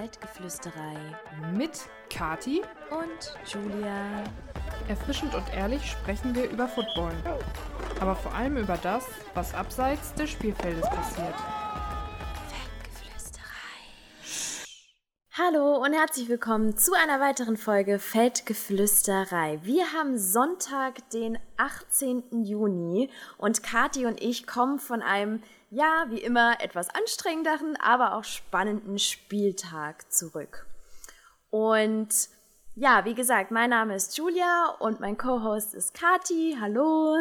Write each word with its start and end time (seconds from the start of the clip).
Feldgeflüsterei 0.00 0.96
mit 1.52 1.78
Kati 2.08 2.62
und 2.90 3.36
Julia. 3.52 4.24
Erfrischend 4.88 5.34
und 5.34 5.44
ehrlich 5.52 5.90
sprechen 5.90 6.34
wir 6.34 6.48
über 6.48 6.66
Football. 6.68 7.12
Aber 8.00 8.16
vor 8.16 8.34
allem 8.34 8.56
über 8.56 8.78
das, 8.78 9.04
was 9.34 9.52
abseits 9.52 10.14
des 10.14 10.30
Spielfeldes 10.30 10.88
passiert. 10.88 11.34
Hallo 15.32 15.84
und 15.84 15.92
herzlich 15.92 16.30
willkommen 16.30 16.78
zu 16.78 16.92
einer 16.94 17.20
weiteren 17.20 17.58
Folge 17.58 17.98
Feldgeflüsterei. 17.98 19.60
Wir 19.62 19.92
haben 19.92 20.16
Sonntag, 20.16 21.10
den 21.10 21.38
18. 21.58 22.44
Juni 22.44 23.10
und 23.36 23.62
Kati 23.62 24.06
und 24.06 24.22
ich 24.22 24.46
kommen 24.46 24.78
von 24.78 25.02
einem, 25.02 25.42
ja, 25.70 26.06
wie 26.08 26.18
immer 26.18 26.60
etwas 26.60 26.88
anstrengenderen, 26.90 27.76
aber 27.76 28.14
auch 28.14 28.24
spannenden 28.24 28.98
Spieltag 28.98 30.10
zurück. 30.12 30.66
Und 31.50 32.08
ja, 32.74 33.04
wie 33.04 33.14
gesagt, 33.14 33.50
mein 33.50 33.70
Name 33.70 33.94
ist 33.94 34.16
Julia 34.18 34.74
und 34.80 35.00
mein 35.00 35.16
Co-Host 35.16 35.74
ist 35.74 35.94
Kati. 35.94 36.56
Hallo. 36.60 37.16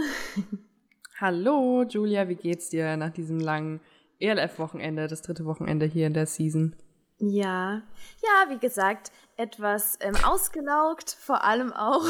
Hallo, 1.20 1.84
Julia, 1.84 2.27
wie 2.27 2.35
geht's 2.35 2.70
dir 2.70 2.98
nach 2.98 3.12
diesem 3.12 3.40
langen 3.40 3.81
ELF-Wochenende, 4.20 5.07
das 5.07 5.21
dritte 5.21 5.45
Wochenende 5.45 5.85
hier 5.85 6.07
in 6.07 6.13
der 6.13 6.26
Season? 6.26 6.76
Ja, 7.20 7.81
ja, 8.23 8.49
wie 8.49 8.57
gesagt, 8.57 9.12
etwas 9.35 9.98
ähm, 10.02 10.16
ausgelaugt, 10.23 11.12
vor 11.20 11.43
allem 11.43 11.73
auch 11.73 12.05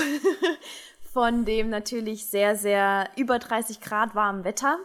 von 1.14 1.44
dem 1.46 1.70
natürlich 1.70 2.28
sehr, 2.28 2.56
sehr 2.56 3.10
über 3.18 3.40
30 3.40 3.82
Grad 3.82 4.14
warmen 4.14 4.44
Wetter 4.44 4.78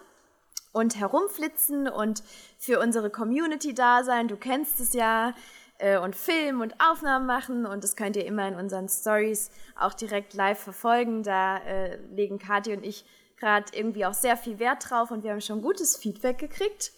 und 0.74 0.98
herumflitzen 0.98 1.88
und 1.88 2.23
für 2.59 2.80
unsere 2.80 3.09
Community 3.09 3.74
da 3.74 4.02
sein. 4.02 4.26
Du 4.26 4.37
kennst 4.37 4.80
es 4.80 4.93
ja 4.93 5.32
äh, 5.79 5.98
und 5.98 6.16
Film 6.16 6.60
und 6.60 6.74
Aufnahmen 6.80 7.26
machen 7.26 7.65
und 7.65 7.85
das 7.85 7.95
könnt 7.95 8.16
ihr 8.16 8.26
immer 8.26 8.46
in 8.48 8.57
unseren 8.57 8.88
Stories 8.88 9.51
auch 9.79 9.95
direkt 9.95 10.35
live 10.35 10.59
verfolgen. 10.59 11.23
Da 11.23 11.59
äh, 11.59 11.96
legen 12.13 12.40
Kathi 12.40 12.74
und 12.74 12.85
ich 12.85 13.07
gerade 13.38 13.66
irgendwie 13.73 14.04
auch 14.04 14.15
sehr 14.15 14.37
viel 14.37 14.59
Wert 14.59 14.90
drauf 14.90 15.13
und 15.13 15.23
wir 15.23 15.30
haben 15.30 15.40
schon 15.40 15.63
gutes 15.63 15.96
Feedback 15.96 16.38
gekriegt. 16.38 16.93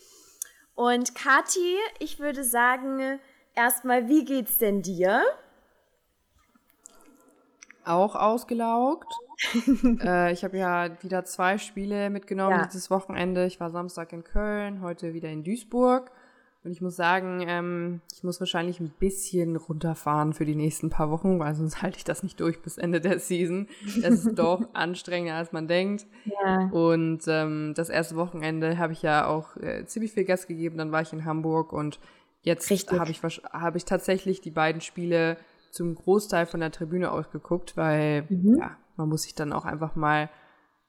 Und 0.75 1.15
Kati, 1.15 1.77
ich 1.98 2.19
würde 2.19 2.45
sagen, 2.45 3.20
erstmal, 3.55 4.09
wie 4.09 4.25
geht's 4.25 4.56
denn 4.56 4.81
dir? 4.81 5.22
Auch 7.84 8.15
ausgelaugt. 8.15 9.12
äh, 10.03 10.33
ich 10.33 10.45
habe 10.45 10.56
ja 10.56 10.91
wieder 11.03 11.25
zwei 11.25 11.59
Spiele 11.59 12.11
mitgenommen 12.11 12.59
ja. 12.59 12.67
dieses 12.67 12.91
Wochenende. 12.91 13.47
Ich 13.47 13.61
war 13.61 13.70
Samstag 13.70 14.12
in 14.12 14.25
Köln, 14.25 14.81
heute 14.81 15.15
wieder 15.15 15.28
in 15.28 15.45
Duisburg. 15.45 16.11
Und 16.67 16.73
ich 16.73 16.81
muss 16.81 16.97
sagen, 16.97 17.45
ähm, 17.47 18.01
ich 18.12 18.25
muss 18.25 18.41
wahrscheinlich 18.41 18.81
ein 18.81 18.91
bisschen 18.98 19.55
runterfahren 19.55 20.33
für 20.33 20.45
die 20.45 20.56
nächsten 20.56 20.91
paar 20.91 21.12
Wochen, 21.12 21.39
weil 21.39 21.55
sonst 21.55 21.81
halte 21.83 21.98
ich 21.98 22.05
das 22.05 22.25
nicht 22.25 22.41
durch 22.41 22.61
bis 22.61 22.77
Ende 22.77 23.01
der 23.01 23.20
Season. 23.20 23.69
Es 24.03 24.25
ist 24.25 24.34
doch 24.39 24.67
anstrengender, 24.73 25.37
als 25.37 25.53
man 25.53 25.69
denkt. 25.69 26.06
Ja. 26.25 26.69
Und 26.73 27.21
ähm, 27.28 27.73
das 27.77 27.89
erste 27.89 28.17
Wochenende 28.17 28.78
habe 28.78 28.93
ich 28.93 29.03
ja 29.03 29.28
auch 29.28 29.56
äh, 29.59 29.84
ziemlich 29.87 30.11
viel 30.12 30.25
Gas 30.25 30.48
gegeben. 30.48 30.77
Dann 30.77 30.91
war 30.91 31.03
ich 31.03 31.12
in 31.12 31.25
Hamburg 31.25 31.73
und 31.73 32.00
jetzt 32.43 32.69
habe 32.91 33.11
ich, 33.12 33.23
hab 33.23 33.77
ich 33.77 33.84
tatsächlich 33.84 34.41
die 34.41 34.50
beiden 34.50 34.81
Spiele 34.81 35.37
zum 35.71 35.95
Großteil 35.95 36.47
von 36.47 36.59
der 36.59 36.73
Tribüne 36.73 37.12
ausgeguckt, 37.12 37.77
weil 37.77 38.25
mhm. 38.28 38.56
ja, 38.59 38.77
man 38.97 39.08
muss 39.08 39.22
sich 39.22 39.34
dann 39.34 39.52
auch 39.52 39.64
einfach 39.64 39.97
mal 39.97 40.30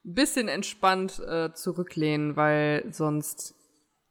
ein 0.06 0.14
bisschen 0.14 0.48
entspannt 0.48 1.20
äh, 1.20 1.54
zurücklehnen, 1.54 2.36
weil 2.36 2.86
sonst 2.92 3.56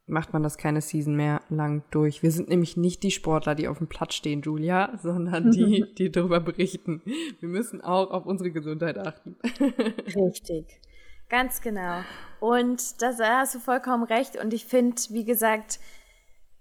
macht 0.07 0.31
man 0.31 0.41
das 0.41 0.57
keine 0.57 0.81
Season 0.81 1.15
mehr 1.15 1.41
lang 1.49 1.83
durch. 1.91 2.23
Wir 2.23 2.31
sind 2.31 2.49
nämlich 2.49 2.77
nicht 2.77 3.03
die 3.03 3.11
Sportler, 3.11 3.55
die 3.55 3.67
auf 3.67 3.77
dem 3.77 3.87
Platz 3.87 4.15
stehen, 4.15 4.41
Julia, 4.41 4.97
sondern 5.03 5.51
die, 5.51 5.85
die 5.97 6.11
darüber 6.11 6.39
berichten. 6.39 7.01
Wir 7.39 7.49
müssen 7.49 7.81
auch 7.81 8.11
auf 8.11 8.25
unsere 8.25 8.51
Gesundheit 8.51 8.97
achten. 8.97 9.35
Richtig. 10.15 10.81
Ganz 11.29 11.59
genau. 11.59 11.99
Und 12.39 13.01
da 13.01 13.39
hast 13.39 13.55
du 13.55 13.59
vollkommen 13.59 14.03
recht. 14.03 14.41
Und 14.41 14.53
ich 14.53 14.65
finde, 14.65 15.01
wie 15.09 15.25
gesagt, 15.25 15.79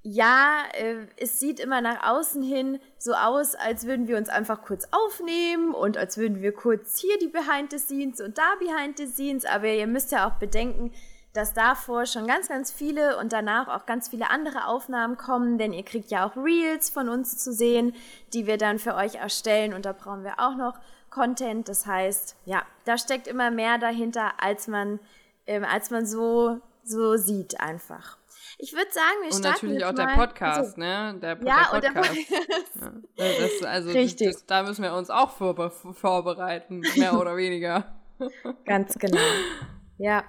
ja, 0.09 0.63
äh, 0.75 0.99
es 1.17 1.41
sieht 1.41 1.59
immer 1.59 1.81
nach 1.81 2.07
außen 2.07 2.41
hin 2.41 2.79
so 2.97 3.13
aus, 3.15 3.57
als 3.57 3.87
würden 3.87 4.07
wir 4.07 4.17
uns 4.17 4.29
einfach 4.29 4.63
kurz 4.63 4.87
aufnehmen 4.93 5.75
und 5.75 5.97
als 5.97 6.17
würden 6.17 6.43
wir 6.43 6.53
kurz 6.53 7.01
hier 7.01 7.19
die 7.19 7.27
Behind 7.27 7.73
the 7.73 7.79
Scenes 7.79 8.21
und 8.21 8.39
da 8.39 8.55
Behind 8.61 8.97
the 8.99 9.07
Scenes. 9.07 9.45
Aber 9.45 9.67
ihr 9.67 9.89
müsst 9.89 10.13
ja 10.13 10.29
auch 10.29 10.35
bedenken, 10.35 10.93
dass 11.33 11.55
davor 11.55 12.07
schon 12.07 12.29
ganz, 12.29 12.49
ganz 12.49 12.71
viele 12.71 13.19
und 13.19 13.33
danach 13.33 13.67
auch 13.67 13.85
ganz 13.85 14.09
viele 14.09 14.31
andere 14.31 14.69
Aufnahmen 14.69 15.17
kommen, 15.17 15.59
denn 15.59 15.73
ihr 15.73 15.85
kriegt 15.85 16.13
ja 16.13 16.25
auch 16.25 16.37
Reels 16.37 16.89
von 16.89 17.09
uns 17.09 17.39
zu 17.39 17.53
sehen, 17.53 17.93
die 18.33 18.47
wir 18.47 18.59
dann 18.59 18.79
für 18.79 18.95
euch 18.95 19.17
erstellen 19.17 19.75
und 19.75 19.87
da 19.87 19.93
brauchen 19.93 20.23
wir 20.23 20.39
auch 20.39 20.57
noch 20.57 20.79
Content. 21.11 21.69
Das 21.69 21.85
heißt, 21.85 22.37
ja, 22.45 22.63
da 22.85 22.97
steckt 22.97 23.27
immer 23.27 23.51
mehr 23.51 23.79
dahinter, 23.79 24.35
als 24.41 24.69
man, 24.69 25.01
ähm, 25.49 25.65
als 25.65 25.91
man 25.91 26.07
so, 26.07 26.61
so 26.85 27.17
sieht 27.17 27.61
einfach. 27.61 28.19
Ich 28.59 28.73
würde 28.73 28.91
sagen, 28.91 29.17
wir 29.23 29.33
starten 29.33 29.67
Und 29.67 29.75
natürlich 29.75 29.85
auch 29.85 29.95
der 29.95 30.15
Podcast, 30.15 30.59
also, 30.59 30.81
ne? 30.81 31.19
Der, 31.21 31.31
ja, 31.31 31.37
der 31.37 31.53
Podcast. 31.63 31.75
Und 31.75 31.83
der 31.83 31.91
Podcast. 31.91 33.05
ja, 33.17 33.25
das, 33.41 33.63
also, 33.63 33.91
Richtig. 33.91 34.33
Das, 34.33 34.47
da 34.47 34.63
müssen 34.63 34.83
wir 34.83 34.95
uns 34.95 35.11
auch 35.11 35.31
vor, 35.31 35.71
vorbereiten, 35.71 36.83
mehr 36.97 37.15
oder 37.21 37.37
weniger. 37.37 37.95
Ganz 38.65 38.95
genau. 38.95 39.21
Ja, 39.99 40.25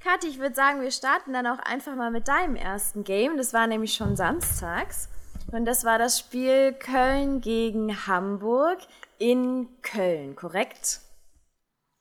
Kathi, 0.00 0.28
ich 0.28 0.38
würde 0.38 0.54
sagen, 0.54 0.80
wir 0.80 0.90
starten 0.90 1.32
dann 1.32 1.46
auch 1.46 1.58
einfach 1.58 1.94
mal 1.96 2.10
mit 2.10 2.28
deinem 2.28 2.54
ersten 2.56 3.02
Game. 3.04 3.36
Das 3.36 3.52
war 3.52 3.66
nämlich 3.66 3.94
schon 3.94 4.16
samstags. 4.16 5.08
Und 5.50 5.64
das 5.64 5.84
war 5.84 5.98
das 5.98 6.18
Spiel 6.18 6.72
Köln 6.72 7.40
gegen 7.40 8.06
Hamburg 8.06 8.78
in 9.18 9.68
Köln, 9.82 10.36
korrekt? 10.36 11.00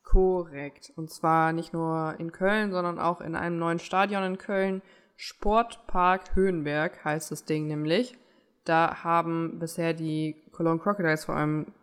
Korrekt. 0.04 0.92
Und 0.96 1.12
zwar 1.12 1.54
nicht 1.54 1.74
nur 1.74 2.16
in 2.20 2.32
Köln, 2.32 2.72
sondern 2.72 3.00
auch 3.00 3.20
in 3.20 3.36
einem 3.36 3.58
neuen 3.58 3.80
Stadion 3.80 4.24
in 4.24 4.38
Köln. 4.38 4.82
Sportpark 5.18 6.36
Höhenberg 6.36 7.04
heißt 7.04 7.32
das 7.32 7.44
Ding 7.44 7.68
nämlich. 7.68 8.16
Da 8.64 9.04
haben 9.04 9.60
bisher 9.60 9.94
die 9.94 10.36
Cologne 10.52 10.80
Crocodiles 10.80 11.26
vor 11.26 11.36
allem 11.36 11.74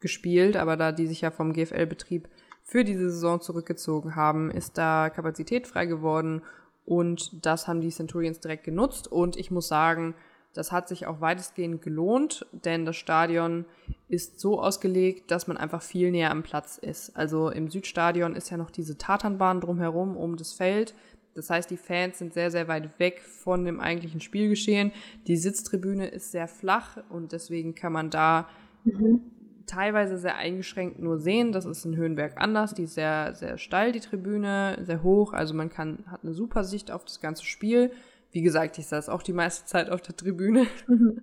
gespielt, 0.00 0.56
aber 0.56 0.76
da 0.76 0.92
die 0.92 1.06
sich 1.06 1.20
ja 1.20 1.30
vom 1.30 1.52
GFL-Betrieb 1.52 2.28
für 2.64 2.84
diese 2.84 3.10
Saison 3.10 3.40
zurückgezogen 3.40 4.16
haben, 4.16 4.50
ist 4.50 4.78
da 4.78 5.10
Kapazität 5.10 5.66
frei 5.66 5.86
geworden 5.86 6.42
und 6.84 7.44
das 7.44 7.68
haben 7.68 7.80
die 7.80 7.90
Centurions 7.90 8.40
direkt 8.40 8.64
genutzt 8.64 9.10
und 9.10 9.36
ich 9.36 9.50
muss 9.50 9.68
sagen, 9.68 10.14
das 10.54 10.72
hat 10.72 10.88
sich 10.88 11.06
auch 11.06 11.20
weitestgehend 11.20 11.82
gelohnt, 11.82 12.46
denn 12.52 12.86
das 12.86 12.96
Stadion 12.96 13.66
ist 14.08 14.40
so 14.40 14.60
ausgelegt, 14.60 15.30
dass 15.30 15.46
man 15.46 15.56
einfach 15.56 15.82
viel 15.82 16.10
näher 16.10 16.30
am 16.30 16.42
Platz 16.42 16.78
ist. 16.78 17.16
Also 17.16 17.50
im 17.50 17.68
Südstadion 17.68 18.34
ist 18.34 18.50
ja 18.50 18.56
noch 18.56 18.70
diese 18.70 18.96
Tatanbahn 18.96 19.60
drumherum 19.60 20.16
um 20.16 20.36
das 20.36 20.54
Feld. 20.54 20.94
Das 21.38 21.50
heißt, 21.50 21.70
die 21.70 21.76
Fans 21.76 22.18
sind 22.18 22.34
sehr, 22.34 22.50
sehr 22.50 22.68
weit 22.68 22.98
weg 22.98 23.22
von 23.22 23.64
dem 23.64 23.80
eigentlichen 23.80 24.20
Spielgeschehen. 24.20 24.92
Die 25.26 25.36
Sitztribüne 25.36 26.08
ist 26.08 26.32
sehr 26.32 26.48
flach 26.48 26.98
und 27.08 27.32
deswegen 27.32 27.74
kann 27.74 27.92
man 27.92 28.10
da 28.10 28.48
mhm 28.84 29.20
teilweise 29.68 30.18
sehr 30.18 30.36
eingeschränkt 30.36 30.98
nur 30.98 31.18
sehen. 31.18 31.52
Das 31.52 31.64
ist 31.64 31.84
in 31.84 31.96
Höhenberg 31.96 32.40
anders. 32.40 32.74
Die 32.74 32.84
ist 32.84 32.94
sehr, 32.94 33.34
sehr 33.34 33.58
steil, 33.58 33.92
die 33.92 34.00
Tribüne, 34.00 34.78
sehr 34.82 35.02
hoch. 35.02 35.32
Also 35.32 35.54
man 35.54 35.70
kann, 35.70 36.04
hat 36.06 36.24
eine 36.24 36.32
super 36.32 36.64
Sicht 36.64 36.90
auf 36.90 37.04
das 37.04 37.20
ganze 37.20 37.44
Spiel. 37.44 37.92
Wie 38.32 38.42
gesagt, 38.42 38.78
ich 38.78 38.86
saß 38.86 39.08
auch 39.08 39.22
die 39.22 39.32
meiste 39.32 39.66
Zeit 39.66 39.90
auf 39.90 40.02
der 40.02 40.16
Tribüne. 40.16 40.66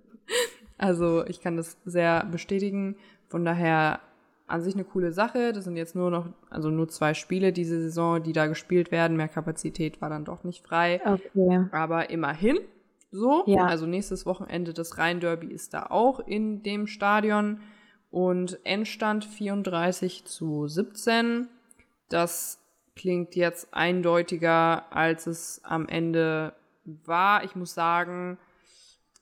also 0.78 1.26
ich 1.26 1.40
kann 1.40 1.56
das 1.56 1.76
sehr 1.84 2.24
bestätigen. 2.24 2.96
Von 3.28 3.44
daher 3.44 4.00
an 4.46 4.62
sich 4.62 4.74
eine 4.74 4.84
coole 4.84 5.12
Sache. 5.12 5.52
Das 5.52 5.64
sind 5.64 5.76
jetzt 5.76 5.94
nur 5.96 6.10
noch, 6.10 6.26
also 6.50 6.70
nur 6.70 6.88
zwei 6.88 7.14
Spiele 7.14 7.52
diese 7.52 7.80
Saison, 7.80 8.22
die 8.22 8.32
da 8.32 8.46
gespielt 8.46 8.90
werden. 8.90 9.16
Mehr 9.16 9.28
Kapazität 9.28 10.00
war 10.00 10.08
dann 10.08 10.24
doch 10.24 10.44
nicht 10.44 10.64
frei. 10.64 11.00
Okay. 11.04 11.66
Aber 11.72 12.10
immerhin 12.10 12.58
so. 13.10 13.42
Ja. 13.46 13.66
Also 13.66 13.86
nächstes 13.86 14.26
Wochenende 14.26 14.72
das 14.72 14.98
Rhein-Derby 14.98 15.48
ist 15.48 15.74
da 15.74 15.86
auch 15.86 16.20
in 16.20 16.62
dem 16.62 16.86
Stadion. 16.86 17.60
Und 18.10 18.58
Endstand 18.64 19.24
34 19.24 20.24
zu 20.24 20.68
17. 20.68 21.48
Das 22.08 22.60
klingt 22.94 23.34
jetzt 23.34 23.74
eindeutiger, 23.74 24.90
als 24.90 25.26
es 25.26 25.60
am 25.64 25.88
Ende 25.88 26.54
war. 26.84 27.44
Ich 27.44 27.56
muss 27.56 27.74
sagen, 27.74 28.38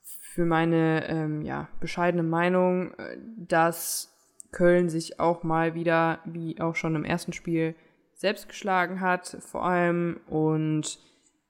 für 0.03 0.45
meine 0.45 1.07
ähm, 1.07 1.41
ja, 1.41 1.67
bescheidene 1.79 2.23
Meinung, 2.23 2.93
äh, 2.93 3.17
dass 3.37 4.14
Köln 4.55 4.89
sich 4.89 5.19
auch 5.19 5.43
mal 5.43 5.75
wieder, 5.75 6.19
wie 6.25 6.59
auch 6.59 6.75
schon 6.75 6.95
im 6.95 7.05
ersten 7.05 7.33
Spiel, 7.33 7.75
selbst 8.13 8.47
geschlagen 8.47 9.01
hat, 9.01 9.37
vor 9.41 9.65
allem 9.65 10.21
und 10.27 10.97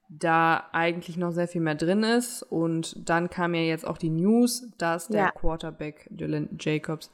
da 0.08 0.68
eigentlich 0.72 1.16
noch 1.16 1.30
sehr 1.30 1.48
viel 1.48 1.60
mehr 1.60 1.74
drin 1.74 2.02
ist. 2.02 2.42
Und 2.42 3.08
dann 3.08 3.30
kam 3.30 3.54
ja 3.54 3.62
jetzt 3.62 3.86
auch 3.86 3.98
die 3.98 4.10
News, 4.10 4.70
dass 4.76 5.08
der 5.08 5.26
ja. 5.26 5.30
Quarterback 5.30 6.08
Dylan 6.10 6.58
Jacobs 6.60 7.10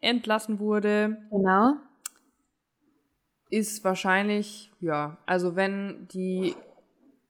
entlassen 0.00 0.58
wurde. 0.58 1.16
Genau. 1.30 1.74
Ist 3.48 3.84
wahrscheinlich, 3.84 4.72
ja, 4.80 5.18
also 5.26 5.54
wenn 5.54 6.08
die 6.08 6.54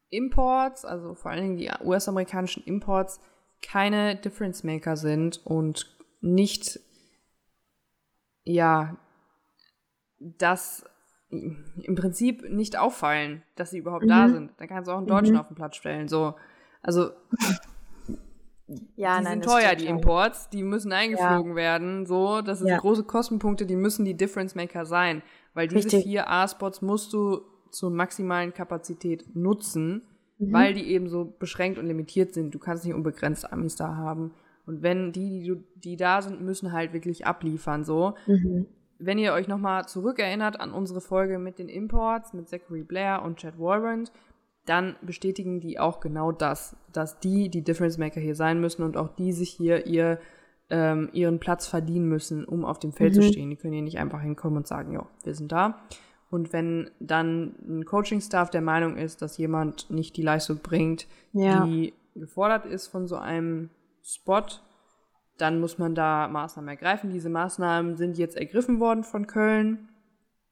Imports, 0.08 0.84
also 0.84 1.14
vor 1.14 1.30
allen 1.30 1.42
Dingen 1.42 1.56
die 1.58 1.70
US-amerikanischen 1.84 2.64
Imports, 2.64 3.20
keine 3.62 4.16
Difference 4.16 4.64
Maker 4.64 4.96
sind 4.96 5.44
und 5.44 5.94
nicht, 6.20 6.80
ja, 8.46 8.96
das 10.18 10.84
im 11.28 11.94
Prinzip 11.96 12.48
nicht 12.48 12.78
auffallen, 12.78 13.42
dass 13.56 13.70
sie 13.70 13.78
überhaupt 13.78 14.04
mhm. 14.04 14.08
da 14.08 14.28
sind. 14.28 14.52
Dann 14.56 14.68
kannst 14.68 14.88
du 14.88 14.92
auch 14.92 14.98
einen 14.98 15.06
Deutschen 15.06 15.34
mhm. 15.34 15.40
auf 15.40 15.48
den 15.48 15.56
Platz 15.56 15.76
stellen. 15.76 16.08
So, 16.08 16.34
also 16.82 17.10
ja, 18.96 19.18
die 19.18 19.24
nein, 19.24 19.42
sind 19.42 19.44
teuer, 19.44 19.74
die 19.74 19.86
Imports, 19.86 20.48
die 20.50 20.62
müssen 20.62 20.92
eingeflogen 20.92 21.52
ja. 21.52 21.56
werden. 21.56 22.06
So, 22.06 22.40
das 22.40 22.60
sind 22.60 22.68
ja. 22.68 22.78
große 22.78 23.04
Kostenpunkte, 23.04 23.66
die 23.66 23.76
müssen 23.76 24.04
die 24.04 24.16
Difference 24.16 24.54
Maker 24.54 24.86
sein, 24.86 25.22
weil 25.54 25.68
diese 25.68 25.84
Richtig. 25.84 26.04
vier 26.04 26.30
A-Spots 26.30 26.82
musst 26.82 27.12
du 27.12 27.42
zur 27.70 27.90
maximalen 27.90 28.54
Kapazität 28.54 29.34
nutzen, 29.34 30.02
mhm. 30.38 30.52
weil 30.52 30.74
die 30.74 30.88
eben 30.88 31.08
so 31.08 31.24
beschränkt 31.24 31.78
und 31.78 31.86
limitiert 31.86 32.34
sind. 32.34 32.54
Du 32.54 32.58
kannst 32.58 32.84
nicht 32.84 32.94
unbegrenzt 32.94 33.52
Amis 33.52 33.76
da 33.76 33.96
haben. 33.96 34.32
Und 34.66 34.82
wenn 34.82 35.12
die, 35.12 35.42
die, 35.42 35.64
die 35.76 35.96
da 35.96 36.20
sind, 36.20 36.42
müssen 36.42 36.72
halt 36.72 36.92
wirklich 36.92 37.26
abliefern. 37.26 37.84
So. 37.84 38.14
Mhm. 38.26 38.66
Wenn 38.98 39.18
ihr 39.18 39.32
euch 39.32 39.48
nochmal 39.48 39.86
zurückerinnert 39.86 40.60
an 40.60 40.72
unsere 40.72 41.00
Folge 41.00 41.38
mit 41.38 41.58
den 41.58 41.68
Imports, 41.68 42.32
mit 42.32 42.48
Zachary 42.48 42.82
Blair 42.82 43.22
und 43.22 43.38
Chad 43.38 43.58
Warrant, 43.58 44.10
dann 44.64 44.96
bestätigen 45.00 45.60
die 45.60 45.78
auch 45.78 46.00
genau 46.00 46.32
das, 46.32 46.76
dass 46.92 47.20
die 47.20 47.48
die 47.48 47.62
Difference 47.62 47.98
Maker 47.98 48.20
hier 48.20 48.34
sein 48.34 48.60
müssen 48.60 48.82
und 48.82 48.96
auch 48.96 49.08
die 49.08 49.32
sich 49.32 49.50
hier 49.50 49.86
ihr, 49.86 50.18
ähm, 50.70 51.08
ihren 51.12 51.38
Platz 51.38 51.68
verdienen 51.68 52.08
müssen, 52.08 52.44
um 52.44 52.64
auf 52.64 52.80
dem 52.80 52.92
Feld 52.92 53.14
mhm. 53.14 53.20
zu 53.20 53.28
stehen. 53.28 53.50
Die 53.50 53.56
können 53.56 53.74
hier 53.74 53.82
nicht 53.82 53.98
einfach 53.98 54.20
hinkommen 54.20 54.58
und 54.58 54.66
sagen, 54.66 54.92
ja, 54.92 55.06
wir 55.22 55.34
sind 55.34 55.52
da. 55.52 55.78
Und 56.28 56.52
wenn 56.52 56.90
dann 56.98 57.54
ein 57.68 57.84
Coaching-Staff 57.84 58.50
der 58.50 58.60
Meinung 58.60 58.96
ist, 58.96 59.22
dass 59.22 59.38
jemand 59.38 59.88
nicht 59.90 60.16
die 60.16 60.22
Leistung 60.22 60.58
bringt, 60.58 61.06
ja. 61.32 61.64
die 61.64 61.94
gefordert 62.16 62.66
ist 62.66 62.88
von 62.88 63.06
so 63.06 63.16
einem 63.16 63.70
Spot, 64.06 64.46
dann 65.36 65.60
muss 65.60 65.78
man 65.78 65.96
da 65.96 66.28
Maßnahmen 66.28 66.68
ergreifen. 66.68 67.10
Diese 67.10 67.28
Maßnahmen 67.28 67.96
sind 67.96 68.16
jetzt 68.16 68.36
ergriffen 68.36 68.78
worden 68.78 69.02
von 69.02 69.26
Köln. 69.26 69.88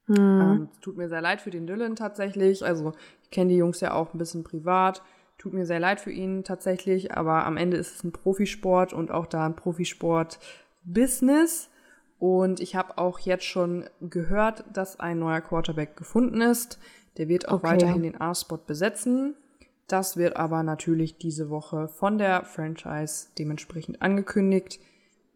Mhm. 0.07 0.17
Ähm, 0.17 0.69
tut 0.81 0.97
mir 0.97 1.09
sehr 1.09 1.21
leid 1.21 1.41
für 1.41 1.51
den 1.51 1.67
Dylan 1.67 1.97
tatsächlich. 1.97 2.65
Also 2.65 2.93
ich 3.23 3.31
kenne 3.31 3.51
die 3.51 3.57
Jungs 3.57 3.81
ja 3.81 3.95
auch 3.95 4.13
ein 4.13 4.19
bisschen 4.19 4.45
privat. 4.45 5.03
Tut 5.39 5.53
mir 5.53 5.67
sehr 5.67 5.81
leid 5.81 6.01
für 6.01 6.13
ihn 6.13 6.45
tatsächlich, 6.45 7.17
aber 7.17 7.45
am 7.47 7.57
Ende 7.57 7.77
ist 7.77 7.97
es 7.97 8.05
ein 8.05 8.13
Profisport 8.13 8.93
und 8.93 9.11
auch 9.11 9.27
da 9.27 9.47
ein 9.47 9.57
Profisport-Business. 9.57 11.71
Und 12.19 12.61
ich 12.61 12.77
habe 12.77 12.99
auch 12.99 13.19
jetzt 13.21 13.45
schon 13.45 13.85
gehört, 14.01 14.65
dass 14.73 15.01
ein 15.01 15.19
neuer 15.19 15.41
Quarterback 15.41 15.97
gefunden 15.97 16.41
ist. 16.41 16.79
Der 17.19 17.29
wird 17.29 17.49
auch 17.49 17.59
okay. 17.59 17.69
weiterhin 17.69 18.03
den 18.03 18.21
A-Spot 18.21 18.59
besetzen. 18.59 19.37
Das 19.87 20.17
wird 20.17 20.37
aber 20.37 20.63
natürlich 20.63 21.19
diese 21.19 21.51
Woche 21.51 21.89
von 21.89 22.19
der 22.19 22.45
Franchise 22.45 23.29
dementsprechend 23.39 24.01
angekündigt. 24.03 24.81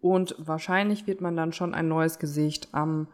Und 0.01 0.35
wahrscheinlich 0.39 1.07
wird 1.07 1.21
man 1.21 1.37
dann 1.37 1.53
schon 1.53 1.75
ein 1.75 1.89
neues 1.89 2.19
Gesicht 2.19 2.69
am 2.73 3.09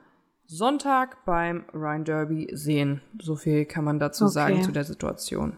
Sonntag 0.46 1.25
beim 1.25 1.64
Rhine 1.72 2.04
Derby 2.04 2.48
sehen. 2.52 3.00
So 3.20 3.36
viel 3.36 3.64
kann 3.64 3.84
man 3.84 3.98
dazu 3.98 4.25
okay. 4.25 4.32
sagen 4.32 4.62
zu 4.62 4.72
der 4.72 4.84
Situation. 4.84 5.56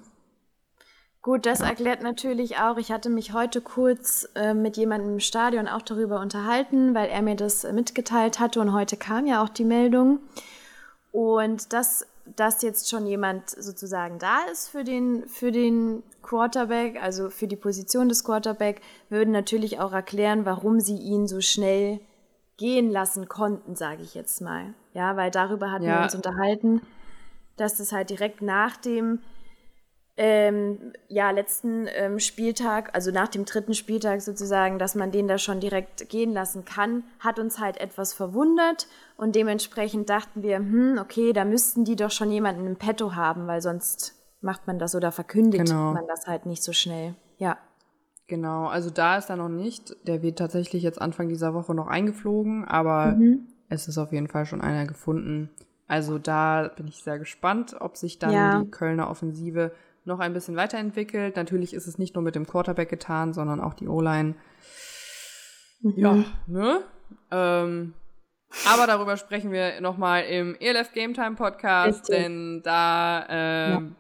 Gut, 1.27 1.45
das 1.45 1.59
ja. 1.59 1.67
erklärt 1.67 2.05
natürlich 2.05 2.59
auch, 2.59 2.77
ich 2.77 2.93
hatte 2.93 3.11
mich 3.11 3.33
heute 3.33 3.61
kurz 3.61 4.29
äh, 4.37 4.55
mit 4.55 4.77
jemandem 4.77 5.15
im 5.15 5.21
Stadion 5.21 5.67
auch 5.67 5.83
darüber 5.83 6.21
unterhalten, 6.21 6.95
weil 6.95 7.09
er 7.09 7.21
mir 7.21 7.35
das 7.35 7.65
äh, 7.65 7.73
mitgeteilt 7.73 8.39
hatte 8.39 8.61
und 8.61 8.73
heute 8.73 8.97
kam 8.97 9.27
ja 9.27 9.43
auch 9.43 9.49
die 9.49 9.65
Meldung. 9.65 10.21
Und 11.11 11.73
dass, 11.73 12.07
dass 12.35 12.63
jetzt 12.63 12.89
schon 12.91 13.07
jemand 13.07 13.51
sozusagen 13.51 14.19
da 14.19 14.41
ist 14.51 14.69
für 14.69 14.85
den, 14.85 15.29
für 15.29 15.53
den 15.53 16.03
Quarterback, 16.23 17.01
also 17.01 17.31
für 17.31 17.47
die 17.47 17.57
Position 17.57 18.09
des 18.09 18.25
Quarterback, 18.25 18.81
würde 19.09 19.31
natürlich 19.31 19.79
auch 19.79 19.93
erklären, 19.93 20.45
warum 20.45 20.81
sie 20.81 20.97
ihn 20.97 21.29
so 21.29 21.41
schnell 21.41 22.01
gehen 22.57 22.91
lassen 22.91 23.29
konnten, 23.29 23.77
sage 23.77 24.03
ich 24.03 24.15
jetzt 24.15 24.41
mal. 24.41 24.75
Ja, 24.95 25.17
weil 25.17 25.31
darüber 25.31 25.71
hatten 25.71 25.85
ja. 25.85 25.99
wir 25.99 26.05
uns 26.05 26.15
unterhalten, 26.15 26.81
dass 27.57 27.79
es 27.79 27.93
halt 27.93 28.11
direkt 28.11 28.43
nach 28.43 28.77
dem 28.77 29.21
ähm, 30.19 30.93
ja, 31.09 31.31
letzten 31.31 31.87
ähm, 31.95 32.19
Spieltag, 32.19 32.95
also 32.95 33.11
nach 33.11 33.29
dem 33.29 33.45
dritten 33.45 33.75
Spieltag 33.75 34.23
sozusagen, 34.23 34.79
dass 34.79 34.95
man 34.95 35.11
den 35.11 35.29
da 35.29 35.37
schon 35.37 35.61
direkt 35.61 36.09
gehen 36.09 36.33
lassen 36.33 36.65
kann, 36.65 37.05
hat 37.21 37.39
uns 37.39 37.61
halt 37.61 37.79
etwas 37.79 38.15
verwundert 38.15 38.89
und 39.19 39.35
dementsprechend 39.35 40.09
dachten 40.09 40.43
wir, 40.43 40.57
hm, 40.57 40.99
okay, 40.99 41.35
da 41.35 41.45
müssten 41.45 41.85
die 41.85 41.97
doch 41.97 42.11
schon 42.11 42.31
jemanden 42.31 42.67
im 42.67 42.77
Petto 42.77 43.15
haben, 43.15 43.47
weil 43.47 43.61
sonst 43.61 44.15
macht 44.41 44.67
man 44.67 44.79
das 44.79 44.95
oder 44.95 45.13
verkündigt 45.13 45.67
genau. 45.67 45.93
man 45.93 46.07
das 46.07 46.27
halt 46.27 46.47
nicht 46.47 46.63
so 46.63 46.73
schnell. 46.73 47.15
Ja. 47.37 47.59
Genau, 48.27 48.67
also 48.67 48.91
da 48.91 49.19
ist 49.19 49.29
er 49.29 49.37
noch 49.37 49.49
nicht. 49.49 49.95
Der 50.07 50.23
wird 50.23 50.39
tatsächlich 50.39 50.83
jetzt 50.83 51.01
Anfang 51.01 51.29
dieser 51.29 51.55
Woche 51.55 51.75
noch 51.75 51.87
eingeflogen, 51.87 52.65
aber 52.65 53.13
mhm. 53.13 53.47
es 53.69 53.87
ist 53.87 53.99
auf 53.99 54.13
jeden 54.13 54.29
Fall 54.29 54.47
schon 54.47 54.63
einer 54.63 54.87
gefunden. 54.87 55.51
Also 55.87 56.19
da 56.19 56.69
bin 56.75 56.89
ich 56.89 57.05
sehr 57.05 57.19
gespannt, 57.19 57.77
ob 57.79 57.97
sich 57.97 58.19
dann 58.19 58.33
ja. 58.33 58.61
die 58.61 58.71
Kölner 58.71 59.09
Offensive 59.11 59.73
noch 60.07 60.21
ein 60.21 60.33
bisschen 60.33 60.57
weiterentwickelt. 60.57 61.37
Natürlich 61.37 61.75
ist 61.75 61.87
es 61.87 61.99
nicht 61.99 62.15
nur 62.15 62.23
mit 62.23 62.35
dem 62.35 62.47
Quarterback 62.47 62.89
getan, 62.89 63.33
sondern 63.33 63.61
auch 63.61 63.75
die 63.75 63.89
O-Line. 63.89 64.35
Mhm. 65.81 65.95
Ja, 65.97 66.25
ne? 66.47 66.81
Ähm, 67.31 67.95
aber 68.67 68.87
darüber 68.87 69.17
sprechen 69.17 69.53
wir 69.53 69.81
nochmal 69.81 70.25
im 70.25 70.57
ELF 70.59 70.93
Game 70.93 71.15
Time 71.15 71.35
Podcast, 71.35 72.09
Richtig. 72.09 72.17
denn 72.17 72.63
da 72.63 73.27
ähm, 73.29 73.97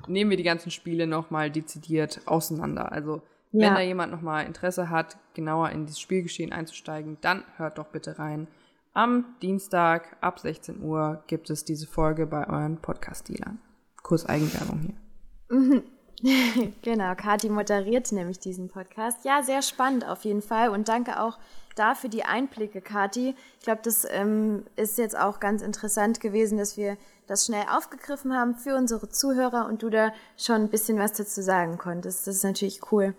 ja. 0.00 0.08
nehmen 0.08 0.30
wir 0.30 0.36
die 0.36 0.42
ganzen 0.42 0.70
Spiele 0.70 1.06
nochmal 1.06 1.50
dezidiert 1.50 2.20
auseinander. 2.26 2.92
Also 2.92 3.22
wenn 3.52 3.62
ja. 3.62 3.74
da 3.74 3.80
jemand 3.80 4.12
nochmal 4.12 4.44
Interesse 4.44 4.90
hat, 4.90 5.16
genauer 5.34 5.70
in 5.70 5.86
dieses 5.86 6.00
Spielgeschehen 6.00 6.52
einzusteigen, 6.52 7.16
dann 7.20 7.44
hört 7.56 7.78
doch 7.78 7.86
bitte 7.86 8.18
rein. 8.18 8.46
Am 8.92 9.36
Dienstag 9.42 10.16
ab 10.20 10.40
16 10.40 10.82
Uhr 10.82 11.22
gibt 11.28 11.50
es 11.50 11.64
diese 11.64 11.86
Folge 11.86 12.26
bei 12.26 12.48
euren 12.48 12.78
Podcast-Dealern. 12.78 13.58
Kurs 14.02 14.26
Eigenwerbung 14.26 14.80
hier. 14.80 15.07
genau, 16.82 17.14
Kati 17.14 17.48
moderiert 17.48 18.10
nämlich 18.12 18.38
diesen 18.38 18.68
Podcast. 18.68 19.24
Ja, 19.24 19.42
sehr 19.42 19.62
spannend 19.62 20.06
auf 20.06 20.24
jeden 20.24 20.42
Fall 20.42 20.70
und 20.70 20.88
danke 20.88 21.20
auch 21.20 21.38
dafür 21.76 22.10
die 22.10 22.24
Einblicke, 22.24 22.80
Kati. 22.80 23.34
Ich 23.58 23.64
glaube, 23.64 23.80
das 23.84 24.06
ähm, 24.10 24.64
ist 24.76 24.98
jetzt 24.98 25.16
auch 25.16 25.40
ganz 25.40 25.62
interessant 25.62 26.20
gewesen, 26.20 26.58
dass 26.58 26.76
wir 26.76 26.96
das 27.26 27.46
schnell 27.46 27.66
aufgegriffen 27.70 28.34
haben 28.34 28.56
für 28.56 28.74
unsere 28.74 29.08
Zuhörer 29.08 29.66
und 29.66 29.82
du 29.82 29.90
da 29.90 30.12
schon 30.36 30.62
ein 30.62 30.68
bisschen 30.70 30.98
was 30.98 31.12
dazu 31.12 31.42
sagen 31.42 31.78
konntest. 31.78 32.26
Das 32.26 32.36
ist 32.36 32.44
natürlich 32.44 32.80
cool. 32.90 33.14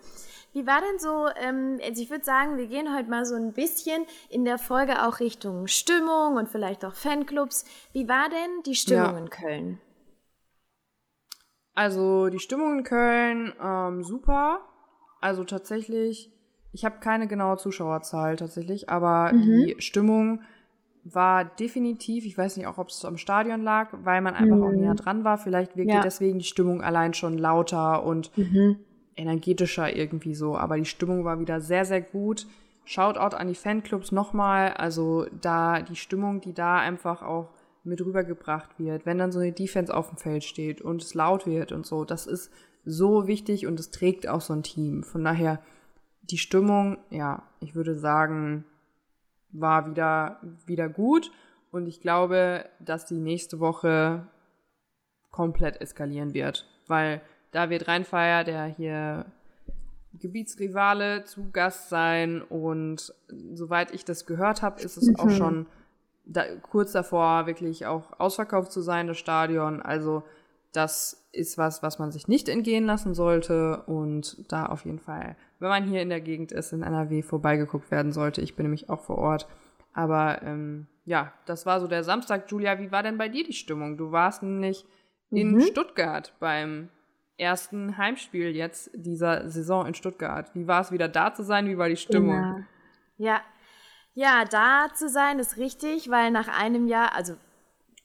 Wie 0.52 0.66
war 0.66 0.80
denn 0.80 0.98
so, 0.98 1.28
ähm, 1.40 1.78
also 1.82 2.02
ich 2.02 2.10
würde 2.10 2.24
sagen, 2.24 2.56
wir 2.56 2.66
gehen 2.66 2.94
heute 2.94 3.08
mal 3.08 3.24
so 3.24 3.36
ein 3.36 3.52
bisschen 3.52 4.04
in 4.28 4.44
der 4.44 4.58
Folge 4.58 5.06
auch 5.06 5.20
Richtung 5.20 5.68
Stimmung 5.68 6.36
und 6.36 6.48
vielleicht 6.48 6.84
auch 6.84 6.94
Fanclubs. 6.94 7.64
Wie 7.92 8.08
war 8.08 8.28
denn 8.28 8.62
die 8.66 8.74
Stimmung 8.74 9.12
ja. 9.12 9.18
in 9.18 9.30
Köln? 9.30 9.80
Also 11.74 12.28
die 12.28 12.38
Stimmung 12.38 12.78
in 12.78 12.84
Köln, 12.84 13.52
ähm, 13.62 14.02
super. 14.02 14.60
Also 15.20 15.44
tatsächlich, 15.44 16.32
ich 16.72 16.84
habe 16.84 17.00
keine 17.00 17.26
genaue 17.26 17.56
Zuschauerzahl 17.58 18.36
tatsächlich, 18.36 18.88
aber 18.88 19.32
mhm. 19.32 19.42
die 19.42 19.76
Stimmung 19.78 20.40
war 21.04 21.44
definitiv, 21.44 22.26
ich 22.26 22.36
weiß 22.36 22.56
nicht 22.56 22.66
auch, 22.66 22.78
ob 22.78 22.88
es 22.88 23.04
am 23.04 23.16
Stadion 23.16 23.62
lag, 23.62 23.88
weil 24.02 24.20
man 24.20 24.34
einfach 24.34 24.56
mhm. 24.56 24.62
auch 24.62 24.72
näher 24.72 24.94
dran 24.94 25.24
war. 25.24 25.38
Vielleicht 25.38 25.76
wirkte 25.76 25.94
ja. 25.94 26.00
deswegen 26.02 26.38
die 26.38 26.44
Stimmung 26.44 26.82
allein 26.82 27.14
schon 27.14 27.38
lauter 27.38 28.04
und 28.04 28.36
mhm. 28.36 28.76
energetischer 29.16 29.94
irgendwie 29.94 30.34
so. 30.34 30.56
Aber 30.56 30.76
die 30.76 30.84
Stimmung 30.84 31.24
war 31.24 31.40
wieder 31.40 31.60
sehr, 31.60 31.84
sehr 31.84 32.02
gut. 32.02 32.46
Shoutout 32.84 33.36
an 33.36 33.48
die 33.48 33.54
Fanclubs 33.54 34.12
nochmal. 34.12 34.72
Also 34.74 35.26
da 35.40 35.80
die 35.80 35.96
Stimmung, 35.96 36.40
die 36.40 36.52
da 36.52 36.78
einfach 36.78 37.22
auch 37.22 37.48
mit 37.90 38.00
rübergebracht 38.00 38.78
wird, 38.78 39.04
wenn 39.04 39.18
dann 39.18 39.32
so 39.32 39.40
eine 39.40 39.52
Defense 39.52 39.94
auf 39.94 40.08
dem 40.08 40.16
Feld 40.16 40.44
steht 40.44 40.80
und 40.80 41.02
es 41.02 41.12
laut 41.12 41.46
wird 41.46 41.72
und 41.72 41.84
so, 41.84 42.04
das 42.06 42.26
ist 42.26 42.50
so 42.86 43.26
wichtig 43.26 43.66
und 43.66 43.78
es 43.78 43.90
trägt 43.90 44.26
auch 44.26 44.40
so 44.40 44.54
ein 44.54 44.62
Team. 44.62 45.02
Von 45.02 45.24
daher, 45.24 45.60
die 46.22 46.38
Stimmung, 46.38 46.96
ja, 47.10 47.42
ich 47.60 47.74
würde 47.74 47.94
sagen, 47.96 48.64
war 49.50 49.90
wieder, 49.90 50.40
wieder 50.64 50.88
gut 50.88 51.30
und 51.70 51.86
ich 51.86 52.00
glaube, 52.00 52.64
dass 52.78 53.04
die 53.04 53.18
nächste 53.18 53.60
Woche 53.60 54.26
komplett 55.30 55.80
eskalieren 55.80 56.32
wird, 56.32 56.66
weil 56.86 57.20
da 57.50 57.68
wird 57.68 57.88
Rheinfeier, 57.88 58.44
der 58.44 58.64
hier 58.64 59.26
Gebietsrivale, 60.14 61.24
zu 61.24 61.50
Gast 61.50 61.88
sein 61.88 62.42
und 62.42 63.12
soweit 63.52 63.92
ich 63.92 64.04
das 64.04 64.26
gehört 64.26 64.62
habe, 64.62 64.80
ist 64.80 64.96
es 64.96 65.08
mhm. 65.08 65.16
auch 65.16 65.30
schon 65.30 65.66
da, 66.30 66.44
kurz 66.62 66.92
davor 66.92 67.46
wirklich 67.46 67.86
auch 67.86 68.18
ausverkauft 68.18 68.72
zu 68.72 68.80
sein, 68.80 69.06
das 69.06 69.18
Stadion. 69.18 69.82
Also 69.82 70.22
das 70.72 71.28
ist 71.32 71.58
was, 71.58 71.82
was 71.82 71.98
man 71.98 72.12
sich 72.12 72.28
nicht 72.28 72.48
entgehen 72.48 72.84
lassen 72.84 73.14
sollte 73.14 73.82
und 73.86 74.50
da 74.50 74.66
auf 74.66 74.84
jeden 74.84 75.00
Fall, 75.00 75.36
wenn 75.58 75.68
man 75.68 75.84
hier 75.84 76.02
in 76.02 76.08
der 76.08 76.20
Gegend 76.20 76.52
ist, 76.52 76.72
in 76.72 76.82
NRW 76.82 77.22
vorbeigeguckt 77.22 77.90
werden 77.90 78.12
sollte. 78.12 78.40
Ich 78.40 78.54
bin 78.56 78.64
nämlich 78.64 78.88
auch 78.88 79.00
vor 79.00 79.18
Ort. 79.18 79.48
Aber 79.92 80.40
ähm, 80.42 80.86
ja, 81.04 81.32
das 81.46 81.66
war 81.66 81.80
so 81.80 81.88
der 81.88 82.04
Samstag. 82.04 82.50
Julia, 82.50 82.78
wie 82.78 82.92
war 82.92 83.02
denn 83.02 83.18
bei 83.18 83.28
dir 83.28 83.42
die 83.42 83.52
Stimmung? 83.52 83.96
Du 83.96 84.12
warst 84.12 84.42
nämlich 84.42 84.84
in 85.30 85.54
mhm. 85.54 85.60
Stuttgart 85.62 86.32
beim 86.38 86.88
ersten 87.36 87.96
Heimspiel 87.96 88.54
jetzt 88.54 88.90
dieser 88.94 89.48
Saison 89.48 89.86
in 89.86 89.94
Stuttgart. 89.94 90.50
Wie 90.54 90.68
war 90.68 90.80
es 90.80 90.92
wieder 90.92 91.08
da 91.08 91.34
zu 91.34 91.42
sein? 91.42 91.66
Wie 91.66 91.78
war 91.78 91.88
die 91.88 91.96
Stimmung? 91.96 92.66
Ja. 93.16 93.34
ja. 93.34 93.40
Ja, 94.14 94.44
da 94.44 94.88
zu 94.94 95.08
sein 95.08 95.38
ist 95.38 95.56
richtig, 95.56 96.10
weil 96.10 96.30
nach 96.30 96.48
einem 96.48 96.86
Jahr, 96.88 97.14
also 97.14 97.36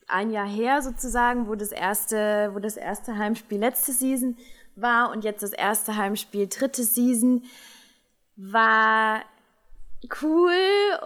ein 0.08 0.30
Jahr 0.30 0.46
her 0.46 0.82
sozusagen, 0.82 1.48
wo 1.48 1.54
das 1.56 1.72
erste, 1.72 2.50
wo 2.54 2.58
das 2.58 2.76
erste 2.76 3.18
Heimspiel 3.18 3.58
letzte 3.58 3.92
Season 3.92 4.36
war 4.76 5.10
und 5.10 5.24
jetzt 5.24 5.42
das 5.42 5.52
erste 5.52 5.96
Heimspiel 5.96 6.46
dritte 6.48 6.84
Season, 6.84 7.42
war 8.36 9.22
cool 10.22 10.52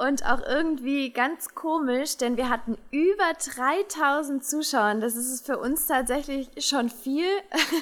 und 0.06 0.24
auch 0.24 0.42
irgendwie 0.42 1.10
ganz 1.10 1.54
komisch, 1.54 2.16
denn 2.16 2.36
wir 2.36 2.48
hatten 2.48 2.78
über 2.90 3.32
3000 3.34 4.44
Zuschauer. 4.44 4.94
Das 4.96 5.16
ist 5.16 5.46
für 5.46 5.58
uns 5.58 5.86
tatsächlich 5.86 6.48
schon 6.58 6.88
viel. 6.88 7.26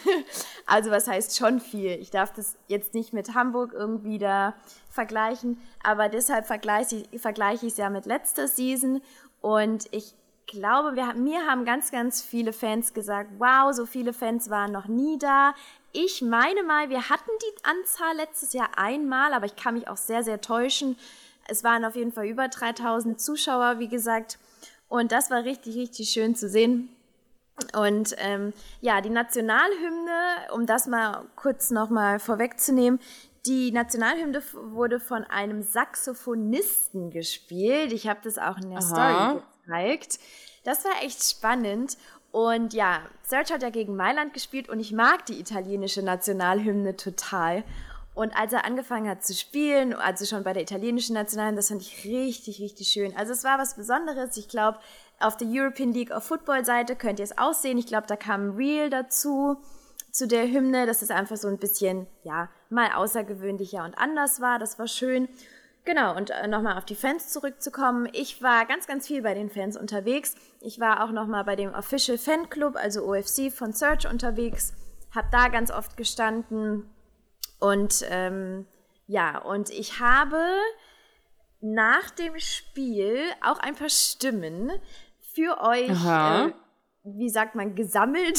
also 0.66 0.90
was 0.90 1.06
heißt 1.06 1.36
schon 1.36 1.60
viel? 1.60 1.92
Ich 2.00 2.10
darf 2.10 2.32
das 2.32 2.56
jetzt 2.66 2.94
nicht 2.94 3.12
mit 3.12 3.34
Hamburg 3.34 3.72
irgendwie 3.72 4.18
da 4.18 4.54
vergleichen, 4.90 5.60
aber 5.82 6.08
deshalb 6.08 6.46
vergleiche 6.46 7.04
ich, 7.12 7.62
es 7.62 7.76
ja 7.76 7.90
mit 7.90 8.06
letzter 8.06 8.48
Season 8.48 9.00
und 9.40 9.86
ich 9.92 10.14
glaube, 10.48 10.96
wir, 10.96 11.14
mir 11.14 11.46
haben 11.46 11.64
ganz, 11.64 11.92
ganz 11.92 12.22
viele 12.22 12.52
Fans 12.52 12.92
gesagt, 12.92 13.30
wow, 13.38 13.72
so 13.72 13.86
viele 13.86 14.12
Fans 14.12 14.50
waren 14.50 14.72
noch 14.72 14.88
nie 14.88 15.18
da. 15.18 15.54
Ich 15.92 16.20
meine 16.22 16.64
mal, 16.64 16.90
wir 16.90 17.08
hatten 17.08 17.30
die 17.40 17.64
Anzahl 17.64 18.16
letztes 18.16 18.52
Jahr 18.52 18.70
einmal, 18.76 19.32
aber 19.32 19.46
ich 19.46 19.56
kann 19.56 19.74
mich 19.74 19.88
auch 19.88 19.96
sehr, 19.96 20.24
sehr 20.24 20.40
täuschen. 20.40 20.96
Es 21.46 21.64
waren 21.64 21.84
auf 21.84 21.96
jeden 21.96 22.12
Fall 22.12 22.26
über 22.26 22.48
3000 22.48 23.20
Zuschauer, 23.20 23.78
wie 23.78 23.88
gesagt. 23.88 24.38
Und 24.88 25.12
das 25.12 25.30
war 25.30 25.44
richtig, 25.44 25.76
richtig 25.76 26.10
schön 26.10 26.34
zu 26.34 26.48
sehen. 26.48 26.90
Und 27.74 28.14
ähm, 28.18 28.52
ja, 28.80 29.00
die 29.00 29.10
Nationalhymne, 29.10 30.52
um 30.52 30.66
das 30.66 30.86
mal 30.86 31.24
kurz 31.36 31.70
nochmal 31.70 32.18
vorwegzunehmen, 32.18 33.00
die 33.46 33.72
Nationalhymne 33.72 34.42
wurde 34.52 35.00
von 35.00 35.24
einem 35.24 35.62
Saxophonisten 35.62 37.10
gespielt. 37.10 37.92
Ich 37.92 38.08
habe 38.08 38.20
das 38.22 38.38
auch 38.38 38.58
in 38.58 38.70
der 38.70 38.78
Aha. 38.78 39.30
Story 39.30 39.42
gezeigt. 39.68 40.18
Das 40.64 40.84
war 40.84 41.02
echt 41.02 41.22
spannend. 41.22 41.96
Und 42.30 42.74
ja, 42.74 43.00
Serge 43.22 43.54
hat 43.54 43.62
ja 43.62 43.70
gegen 43.70 43.96
Mailand 43.96 44.34
gespielt 44.34 44.68
und 44.68 44.80
ich 44.80 44.92
mag 44.92 45.24
die 45.26 45.40
italienische 45.40 46.02
Nationalhymne 46.02 46.96
total. 46.96 47.64
Und 48.14 48.36
als 48.36 48.52
er 48.52 48.64
angefangen 48.64 49.08
hat 49.08 49.24
zu 49.24 49.32
spielen, 49.32 49.94
also 49.94 50.26
schon 50.26 50.42
bei 50.42 50.52
der 50.52 50.62
italienischen 50.62 51.14
Nationalhymne, 51.14 51.56
das 51.56 51.68
fand 51.68 51.80
ich 51.80 52.04
richtig, 52.04 52.60
richtig 52.60 52.88
schön. 52.88 53.16
Also 53.16 53.32
es 53.32 53.44
war 53.44 53.58
was 53.58 53.76
Besonderes. 53.76 54.36
Ich 54.36 54.48
glaube, 54.48 54.78
auf 55.20 55.36
der 55.36 55.48
European 55.48 55.92
League 55.92 56.10
of 56.10 56.24
Football 56.24 56.64
Seite 56.64 56.96
könnt 56.96 57.20
ihr 57.20 57.24
es 57.24 57.38
aussehen. 57.38 57.78
Ich 57.78 57.86
glaube, 57.86 58.08
da 58.08 58.16
kam 58.16 58.48
ein 58.48 58.56
Reel 58.56 58.90
dazu 58.90 59.56
zu 60.10 60.26
der 60.26 60.48
Hymne, 60.48 60.84
dass 60.84 61.00
es 61.00 61.10
einfach 61.10 61.36
so 61.36 61.48
ein 61.48 61.58
bisschen, 61.58 62.08
ja, 62.24 62.50
mal 62.70 62.92
außergewöhnlicher 62.92 63.84
und 63.84 63.96
anders 63.96 64.40
war. 64.40 64.58
Das 64.58 64.78
war 64.78 64.88
schön. 64.88 65.28
Genau, 65.84 66.14
und 66.16 66.30
äh, 66.30 66.46
nochmal 66.46 66.76
auf 66.76 66.84
die 66.84 66.94
Fans 66.94 67.30
zurückzukommen. 67.30 68.08
Ich 68.12 68.42
war 68.42 68.66
ganz, 68.66 68.86
ganz 68.86 69.06
viel 69.06 69.22
bei 69.22 69.34
den 69.34 69.48
Fans 69.48 69.76
unterwegs. 69.76 70.34
Ich 70.60 70.78
war 70.80 71.02
auch 71.02 71.12
nochmal 71.12 71.44
bei 71.44 71.56
dem 71.56 71.74
Official 71.74 72.18
Fan 72.18 72.50
Club, 72.50 72.76
also 72.76 73.04
OFC 73.04 73.50
von 73.50 73.72
Search 73.72 74.06
unterwegs. 74.06 74.74
Hab 75.14 75.30
da 75.30 75.48
ganz 75.48 75.70
oft 75.70 75.96
gestanden. 75.96 76.90
Und 77.58 78.04
ähm, 78.10 78.66
ja, 79.06 79.38
und 79.38 79.70
ich 79.70 80.00
habe 80.00 80.42
nach 81.60 82.10
dem 82.10 82.38
Spiel 82.38 83.18
auch 83.42 83.58
ein 83.58 83.74
paar 83.74 83.88
Stimmen 83.88 84.70
für 85.34 85.60
euch 85.60 85.88
äh, 85.88 86.52
wie 87.16 87.30
sagt 87.30 87.54
man, 87.54 87.74
gesammelt. 87.74 88.38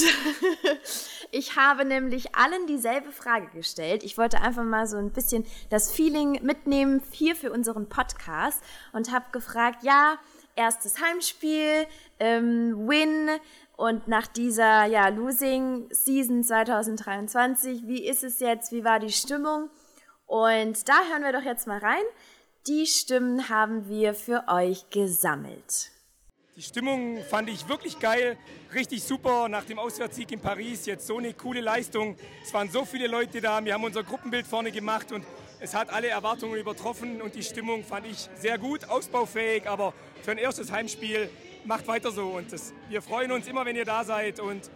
ich 1.31 1.55
habe 1.55 1.85
nämlich 1.85 2.35
allen 2.35 2.67
dieselbe 2.67 3.11
Frage 3.11 3.47
gestellt. 3.53 4.03
Ich 4.03 4.17
wollte 4.17 4.41
einfach 4.41 4.63
mal 4.63 4.87
so 4.87 4.97
ein 4.97 5.11
bisschen 5.11 5.45
das 5.69 5.91
Feeling 5.91 6.43
mitnehmen 6.43 7.01
hier 7.11 7.35
für 7.35 7.51
unseren 7.51 7.89
Podcast 7.89 8.63
und 8.93 9.11
habe 9.11 9.25
gefragt, 9.31 9.83
ja, 9.83 10.17
erstes 10.55 11.01
Heimspiel, 11.01 11.87
ähm, 12.19 12.87
Win 12.87 13.29
und 13.77 14.07
nach 14.07 14.27
dieser 14.27 14.85
ja, 14.85 15.07
Losing 15.07 15.87
Season 15.89 16.43
2023, 16.43 17.87
wie 17.87 18.05
ist 18.05 18.23
es 18.23 18.39
jetzt, 18.39 18.71
wie 18.71 18.83
war 18.83 18.99
die 18.99 19.11
Stimmung? 19.11 19.69
Und 20.25 20.87
da 20.87 20.93
hören 21.09 21.23
wir 21.23 21.31
doch 21.31 21.43
jetzt 21.43 21.65
mal 21.65 21.79
rein. 21.79 22.03
Die 22.67 22.85
Stimmen 22.85 23.49
haben 23.49 23.87
wir 23.87 24.13
für 24.13 24.43
euch 24.47 24.89
gesammelt. 24.89 25.91
Die 26.59 26.65
Stimmung 26.65 27.23
fand 27.23 27.49
ich 27.49 27.69
wirklich 27.69 27.99
geil, 27.99 28.35
richtig 28.73 29.01
super 29.01 29.47
nach 29.47 29.63
dem 29.63 29.79
Auswärtssieg 29.79 30.29
in 30.33 30.41
Paris. 30.41 30.87
Jetzt 30.87 31.07
so 31.07 31.17
eine 31.17 31.33
coole 31.33 31.61
Leistung. 31.61 32.17
Es 32.43 32.53
waren 32.53 32.69
so 32.69 32.83
viele 32.83 33.07
Leute 33.07 33.39
da. 33.39 33.63
Wir 33.63 33.73
haben 33.73 33.85
unser 33.85 34.03
Gruppenbild 34.03 34.45
vorne 34.45 34.69
gemacht 34.69 35.13
und 35.13 35.25
es 35.61 35.73
hat 35.73 35.89
alle 35.89 36.09
Erwartungen 36.09 36.59
übertroffen 36.59 37.21
und 37.21 37.33
die 37.33 37.43
Stimmung 37.43 37.85
fand 37.85 38.07
ich 38.07 38.27
sehr 38.35 38.57
gut, 38.57 38.83
ausbaufähig, 38.89 39.69
aber 39.69 39.93
für 40.21 40.31
ein 40.31 40.37
erstes 40.37 40.69
Heimspiel 40.69 41.29
macht 41.63 41.87
weiter 41.87 42.11
so 42.11 42.27
und 42.31 42.51
das, 42.51 42.73
wir 42.89 43.01
freuen 43.01 43.31
uns 43.31 43.47
immer, 43.47 43.63
wenn 43.63 43.77
ihr 43.77 43.85
da 43.85 44.03
seid 44.03 44.41
und 44.41 44.69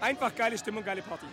einfach 0.00 0.34
geile 0.34 0.58
Stimmung, 0.58 0.82
geile 0.82 1.02
Party. 1.02 1.26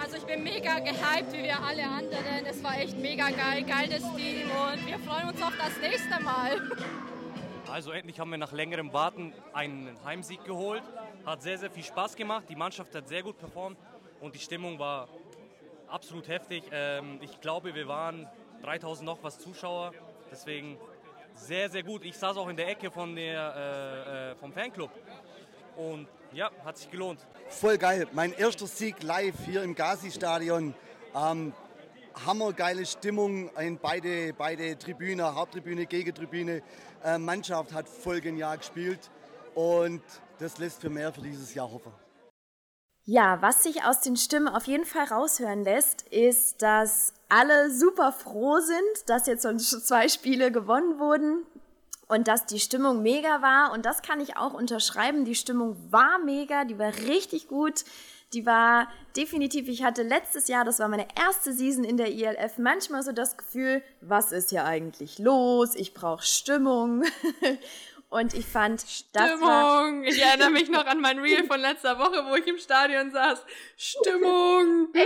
Also 0.00 0.16
ich 0.16 0.26
bin 0.26 0.44
mega 0.44 0.78
gehypt, 0.78 1.32
wie 1.32 1.42
wir 1.42 1.60
alle 1.60 1.88
anderen. 1.88 2.46
Es 2.48 2.62
war 2.62 2.78
echt 2.78 2.96
mega 2.96 3.28
geil, 3.30 3.64
geiles 3.64 4.04
Team 4.14 4.48
und 4.48 4.86
wir 4.86 5.00
freuen 5.00 5.28
uns 5.28 5.42
auf 5.42 5.54
das 5.58 5.76
nächste 5.82 6.22
Mal. 6.22 6.70
Also 7.70 7.92
endlich 7.92 8.18
haben 8.18 8.30
wir 8.30 8.38
nach 8.38 8.50
längerem 8.50 8.92
Warten 8.92 9.32
einen 9.52 9.96
Heimsieg 10.04 10.44
geholt. 10.44 10.82
Hat 11.24 11.40
sehr, 11.40 11.56
sehr 11.56 11.70
viel 11.70 11.84
Spaß 11.84 12.16
gemacht. 12.16 12.46
Die 12.48 12.56
Mannschaft 12.56 12.92
hat 12.96 13.06
sehr 13.06 13.22
gut 13.22 13.38
performt 13.38 13.78
und 14.20 14.34
die 14.34 14.40
Stimmung 14.40 14.78
war 14.80 15.08
absolut 15.86 16.26
heftig. 16.26 16.64
Ähm, 16.72 17.20
ich 17.22 17.40
glaube, 17.40 17.74
wir 17.74 17.86
waren 17.86 18.26
3000 18.62 19.06
noch 19.06 19.22
was 19.22 19.38
Zuschauer. 19.38 19.92
Deswegen 20.32 20.78
sehr, 21.34 21.70
sehr 21.70 21.84
gut. 21.84 22.04
Ich 22.04 22.18
saß 22.18 22.36
auch 22.38 22.48
in 22.48 22.56
der 22.56 22.68
Ecke 22.68 22.90
von 22.90 23.14
der, 23.14 23.54
äh, 23.54 24.32
äh 24.32 24.34
vom 24.34 24.52
Fanclub. 24.52 24.90
Und 25.76 26.08
ja, 26.32 26.50
hat 26.64 26.76
sich 26.76 26.90
gelohnt. 26.90 27.24
Voll 27.48 27.78
geil. 27.78 28.08
Mein 28.12 28.32
erster 28.32 28.66
Sieg 28.66 29.00
live 29.02 29.36
hier 29.46 29.62
im 29.62 29.76
Gazi-Stadion. 29.76 30.74
Ähm, 31.14 31.52
hammergeile 32.26 32.86
Stimmung 32.86 33.50
in 33.56 33.78
beide, 33.78 34.32
beide 34.32 34.78
Tribüne, 34.78 35.34
Haupttribüne, 35.34 35.86
Gegentribüne. 35.86 36.62
Äh, 37.04 37.18
Mannschaft 37.18 37.72
hat 37.72 37.88
voll 37.88 38.20
genial 38.20 38.58
gespielt 38.58 39.10
und 39.54 40.02
das 40.38 40.58
lässt 40.58 40.80
für 40.80 40.90
mehr 40.90 41.12
für 41.12 41.22
dieses 41.22 41.54
Jahr 41.54 41.70
hoffen. 41.70 41.92
Ja, 43.04 43.40
was 43.40 43.62
sich 43.62 43.82
aus 43.84 44.02
den 44.02 44.16
Stimmen 44.16 44.48
auf 44.48 44.66
jeden 44.66 44.84
Fall 44.84 45.06
raushören 45.06 45.64
lässt, 45.64 46.02
ist, 46.02 46.62
dass 46.62 47.14
alle 47.28 47.70
super 47.70 48.12
froh 48.12 48.60
sind, 48.60 49.08
dass 49.08 49.26
jetzt 49.26 49.42
schon 49.42 49.58
zwei 49.58 50.08
Spiele 50.08 50.52
gewonnen 50.52 50.98
wurden 50.98 51.46
und 52.08 52.28
dass 52.28 52.44
die 52.46 52.60
Stimmung 52.60 53.02
mega 53.02 53.40
war. 53.40 53.72
Und 53.72 53.86
das 53.86 54.02
kann 54.02 54.20
ich 54.20 54.36
auch 54.36 54.52
unterschreiben. 54.52 55.24
Die 55.24 55.34
Stimmung 55.34 55.76
war 55.90 56.18
mega, 56.18 56.64
die 56.64 56.78
war 56.78 56.92
richtig 57.08 57.48
gut. 57.48 57.84
Die 58.32 58.46
war 58.46 58.88
definitiv, 59.16 59.68
ich 59.68 59.82
hatte 59.82 60.02
letztes 60.02 60.46
Jahr, 60.46 60.64
das 60.64 60.78
war 60.78 60.88
meine 60.88 61.08
erste 61.18 61.52
Season 61.52 61.82
in 61.82 61.96
der 61.96 62.12
ILF, 62.12 62.58
manchmal 62.58 63.02
so 63.02 63.10
das 63.10 63.36
Gefühl, 63.36 63.82
was 64.00 64.30
ist 64.30 64.50
hier 64.50 64.64
eigentlich 64.64 65.18
los? 65.18 65.74
Ich 65.74 65.94
brauche 65.94 66.24
Stimmung. 66.24 67.04
Und 68.08 68.34
ich 68.34 68.44
fand, 68.44 68.82
Stimmung. 68.82 69.40
War, 69.40 70.02
ich 70.02 70.20
erinnere 70.22 70.50
mich 70.50 70.68
noch 70.68 70.84
an 70.84 71.00
mein 71.00 71.20
Reel 71.20 71.44
von 71.44 71.60
letzter 71.60 71.96
Woche, 71.98 72.24
wo 72.28 72.34
ich 72.34 72.46
im 72.46 72.58
Stadion 72.58 73.10
saß. 73.10 73.40
Stimmung. 73.76 74.88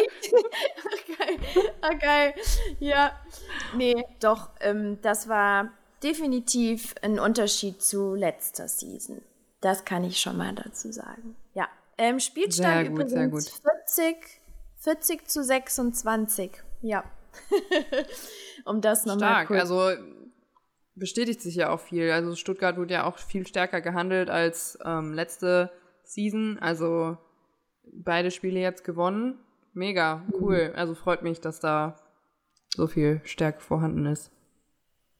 Okay. 1.07 1.39
Okay. 1.83 2.35
Ja. 2.81 3.13
Nee, 3.77 4.05
doch, 4.21 4.51
ähm, 4.61 4.99
das 5.03 5.29
war 5.29 5.71
definitiv 6.03 6.95
ein 7.03 7.19
Unterschied 7.19 7.83
zu 7.83 8.15
letzter 8.15 8.69
Season. 8.69 9.23
Das 9.61 9.85
kann 9.85 10.05
ich 10.05 10.21
schon 10.21 10.37
mal 10.37 10.55
dazu 10.55 10.91
sagen. 10.93 11.37
Ähm, 11.99 12.21
Spielstand 12.21 12.91
gut, 12.91 13.11
übrigens 13.11 13.61
40, 13.87 14.17
40 14.79 15.29
zu 15.29 15.45
26. 15.45 16.51
Ja. 16.83 17.05
um 18.65 18.81
das 18.81 19.07
nochmal 19.07 19.47
kurz. 19.47 19.61
Also 19.61 19.91
bestätigt 20.95 21.41
sich 21.41 21.57
ja 21.57 21.71
auch 21.71 21.81
viel. 21.81 22.11
Also 22.11 22.37
Stuttgart 22.37 22.77
wurde 22.77 22.95
ja 22.95 23.05
auch 23.05 23.19
viel 23.19 23.47
stärker 23.47 23.81
gehandelt 23.81 24.31
als 24.31 24.79
ähm, 24.85 25.13
letzte 25.13 25.71
Season. 26.05 26.59
Also 26.61 27.17
beide 27.93 28.31
Spiele 28.31 28.61
jetzt 28.61 28.85
gewonnen. 28.85 29.39
Mega, 29.73 30.23
cool. 30.41 30.71
Mhm. 30.71 30.77
Also 30.77 30.95
freut 30.95 31.23
mich, 31.23 31.41
dass 31.41 31.61
da 31.61 31.97
so 32.69 32.87
viel 32.87 33.21
Stärke 33.25 33.61
vorhanden 33.61 34.07
ist. 34.07 34.31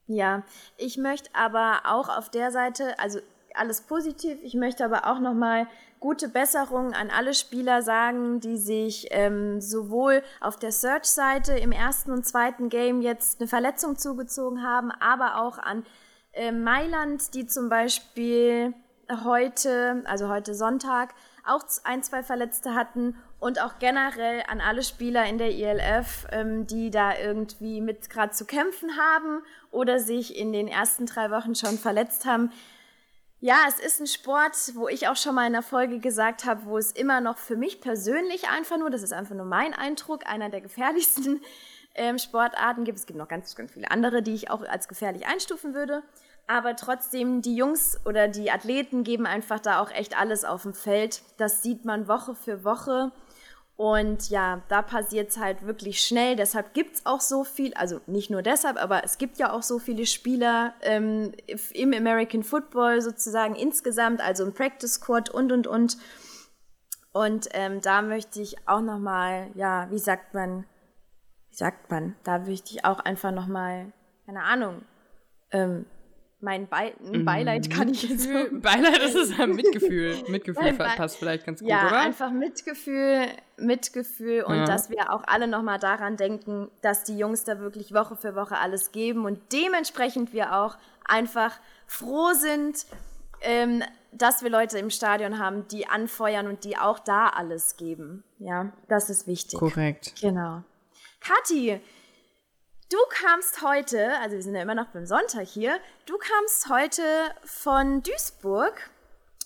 Ja, 0.07 0.45
ich 0.77 0.99
möchte 0.99 1.31
aber 1.35 1.83
auch 1.87 2.09
auf 2.09 2.31
der 2.31 2.51
Seite, 2.51 2.99
also 2.99 3.21
alles 3.55 3.83
positiv. 3.83 4.39
Ich 4.43 4.55
möchte 4.55 4.85
aber 4.85 5.07
auch 5.07 5.21
nochmal 5.21 5.67
gute 6.01 6.29
Besserung 6.29 6.93
an 6.93 7.11
alle 7.11 7.35
Spieler 7.35 7.83
sagen, 7.83 8.41
die 8.41 8.59
sich 8.59 9.09
ähm, 9.11 9.61
sowohl 9.61 10.23
auf 10.41 10.57
der 10.59 10.73
Search-Seite 10.73 11.55
im 11.59 11.73
ersten 11.73 12.13
und 12.13 12.27
zweiten 12.27 12.69
Game 12.69 13.01
jetzt 13.01 13.41
eine 13.41 13.49
Verletzung 13.49 13.97
zugezogen 13.97 14.63
haben, 14.63 14.91
aber 14.91 15.41
auch 15.41 15.59
an 15.59 15.85
äh, 16.33 16.53
Mailand, 16.53 17.35
die 17.35 17.47
zum 17.47 17.69
Beispiel 17.69 18.75
heute, 19.25 20.03
also 20.07 20.29
heute 20.29 20.55
Sonntag, 20.55 21.15
auch 21.47 21.65
ein, 21.85 22.03
zwei 22.03 22.23
Verletzte 22.23 22.75
hatten 22.75 23.17
und 23.39 23.61
auch 23.63 23.79
generell 23.79 24.43
an 24.49 24.61
alle 24.61 24.83
Spieler 24.83 25.27
in 25.27 25.39
der 25.39 25.51
ILF, 25.51 26.27
ähm, 26.33 26.67
die 26.67 26.91
da 26.91 27.17
irgendwie 27.19 27.81
mit 27.81 28.09
gerade 28.09 28.33
zu 28.33 28.47
kämpfen 28.47 28.97
haben 28.97 29.43
oder 29.71 30.01
sich 30.01 30.37
in 30.39 30.53
den 30.53 30.69
ersten 30.69 31.07
drei 31.07 31.31
Wochen 31.31 31.55
schon 31.55 31.79
verletzt 31.79 32.25
haben. 32.25 32.51
Ja, 33.47 33.67
es 33.69 33.79
ist 33.79 34.01
ein 34.01 34.07
Sport, 34.07 34.57
wo 34.73 34.89
ich 34.89 35.07
auch 35.07 35.17
schon 35.17 35.35
mal 35.35 35.47
in 35.47 35.53
der 35.53 35.61
Folge 35.61 35.99
gesagt 35.99 36.47
habe, 36.47 36.65
wo 36.65 36.79
es 36.79 36.93
immer 36.93 37.21
noch 37.21 37.37
für 37.37 37.57
mich 37.57 37.83
persönlich 37.83 38.49
einfach 38.49 38.79
nur, 38.79 38.89
das 38.89 39.03
ist 39.03 39.13
einfach 39.13 39.35
nur 39.35 39.45
mein 39.45 39.75
Eindruck, 39.75 40.27
einer 40.27 40.49
der 40.49 40.63
gefährlichsten 40.63 41.43
ähm, 41.95 42.17
Sportarten 42.17 42.85
gibt. 42.85 42.99
Es 42.99 43.05
gibt 43.05 43.19
noch 43.19 43.29
ganz, 43.29 43.55
ganz 43.55 43.73
viele 43.73 43.91
andere, 43.91 44.23
die 44.23 44.33
ich 44.33 44.49
auch 44.49 44.63
als 44.63 44.89
gefährlich 44.89 45.27
einstufen 45.27 45.75
würde. 45.75 46.03
Aber 46.47 46.75
trotzdem, 46.75 47.43
die 47.43 47.55
Jungs 47.55 48.01
oder 48.07 48.29
die 48.29 48.51
Athleten 48.51 49.05
geben 49.05 49.27
einfach 49.27 49.61
da 49.61 49.83
auch 49.83 49.91
echt 49.91 50.19
alles 50.19 50.47
auf 50.47 50.63
dem 50.63 50.73
Feld. 50.73 51.21
Das 51.37 51.63
sieht 51.63 51.85
man 51.85 52.09
Woche 52.09 52.35
für 52.35 52.65
Woche. 52.65 53.13
Und 53.77 54.31
ja, 54.31 54.63
da 54.69 54.83
passiert 54.83 55.31
es 55.31 55.39
halt 55.39 55.67
wirklich 55.67 56.01
schnell. 56.01 56.37
Deshalb 56.37 56.75
gibt 56.75 56.97
es 56.97 57.07
auch 57.07 57.21
so 57.21 57.43
viel, 57.43 57.75
also 57.75 58.01
nicht 58.07 58.31
nur 58.31 58.43
deshalb, 58.43 58.81
aber 58.81 59.03
es 59.03 59.19
gibt 59.19 59.37
ja 59.39 59.53
auch 59.53 59.63
so 59.63 59.81
viele 59.81 60.07
Spieler 60.07 60.75
ähm, 60.83 61.33
im 61.73 61.93
American 61.93 62.45
Football 62.45 63.01
sozusagen 63.01 63.57
insgesamt, 63.57 64.21
also 64.21 64.45
im 64.45 64.55
Practice 64.55 64.95
Squad 64.95 65.29
und 65.29 65.51
und 65.51 65.67
und. 65.67 65.97
Und 67.13 67.49
ähm, 67.53 67.81
da 67.81 68.03
möchte 68.03 68.41
ich 68.41 68.69
auch 68.69 68.81
nochmal, 68.81 69.51
ja, 69.55 69.89
wie 69.91 69.99
sagt 69.99 70.35
man, 70.35 70.67
wie 71.51 71.57
sagt 71.57 71.91
man, 71.91 72.15
da 72.23 72.39
möchte 72.39 72.75
ich 72.75 72.85
auch 72.85 73.01
einfach 73.01 73.33
nochmal, 73.33 73.93
keine 74.27 74.43
Ahnung, 74.43 74.83
ähm, 75.51 75.87
mein 76.45 76.69
Be 76.69 76.93
mhm. 77.01 77.25
Beileid 77.25 77.71
kann 77.71 77.89
ich 77.89 78.03
jetzt. 78.03 78.25
So 78.25 78.31
Beileid 78.53 78.99
ist 78.99 79.15
es 79.15 79.41
ein 79.41 79.53
Mitgefühl. 79.53 80.17
Mitgefühl 80.29 80.75
passt 80.75 81.17
vielleicht 81.17 81.47
ganz 81.47 81.61
gut, 81.61 81.69
ja, 81.69 81.87
oder? 81.89 81.99
einfach 82.01 82.31
Mitgefühl, 82.31 83.27
Mitgefühl 83.57 84.43
und 84.43 84.57
ja. 84.57 84.65
dass 84.67 84.91
wir 84.91 85.13
auch 85.13 85.23
alle 85.27 85.49
nochmal 85.49 85.79
daran 85.79 86.17
denken, 86.17 86.69
dass 86.83 87.05
die 87.05 87.19
Jungs 87.19 87.45
da 87.45 87.59
wirklich 87.59 87.93
Woche 87.95 88.17
für 88.17 88.37
Woche 88.37 88.59
alles 88.59 88.93
geben 88.93 89.25
und 89.25 89.41
dementsprechend 89.53 90.33
wir 90.33 90.55
auch 90.55 90.77
einfach 91.07 91.59
froh 91.87 92.33
sind, 92.35 92.87
ähm, 93.41 93.83
dass 94.13 94.43
wir 94.43 94.51
Leute 94.51 94.79
im 94.79 94.91
Stadion 94.91 95.39
haben, 95.39 95.67
die 95.69 95.89
anfeuern 95.89 96.47
und 96.47 96.65
die 96.65 96.77
auch 96.77 96.99
da 96.99 97.29
alles 97.29 97.77
geben. 97.77 98.23
Ja, 98.39 98.73
das 98.89 99.11
ist 99.11 99.27
wichtig. 99.27 99.59
Korrekt. 99.59 100.15
Genau. 100.21 100.63
Kathi, 101.21 101.81
Du 102.95 103.01
kamst 103.09 103.61
heute, 103.61 104.21
also 104.21 104.37
wir 104.37 104.43
sind 104.45 104.55
ja 104.55 104.63
immer 104.63 104.77
noch 104.77 104.87
beim 104.87 105.05
Sonntag 105.05 105.49
hier, 105.49 105.81
du 106.07 106.17
kamst 106.17 106.69
heute 106.71 107.03
von 107.43 108.05
Duisburg 108.05 108.89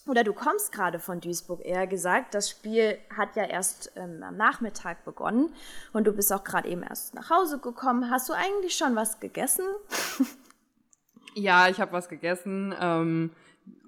oder 0.07 0.23
du 0.23 0.35
kommst 0.35 0.71
gerade 0.71 0.99
von 0.99 1.21
Duisburg 1.21 1.65
eher 1.65 1.87
gesagt. 1.87 2.35
Das 2.35 2.51
Spiel 2.51 2.99
hat 3.17 3.37
ja 3.37 3.45
erst 3.45 3.91
ähm, 3.97 4.23
am 4.23 4.37
Nachmittag 4.37 5.03
begonnen 5.07 5.55
und 5.95 6.07
du 6.07 6.13
bist 6.13 6.31
auch 6.31 6.45
gerade 6.45 6.69
eben 6.69 6.83
erst 6.83 7.15
nach 7.15 7.31
Hause 7.31 7.59
gekommen. 7.59 8.11
Hast 8.11 8.29
du 8.29 8.35
eigentlich 8.35 8.75
schon 8.75 8.95
was 8.97 9.19
gegessen? 9.19 9.65
ja, 11.35 11.71
ich 11.71 11.81
habe 11.81 11.93
was 11.93 12.11
gegessen. 12.11 12.75
Ähm, 12.79 13.31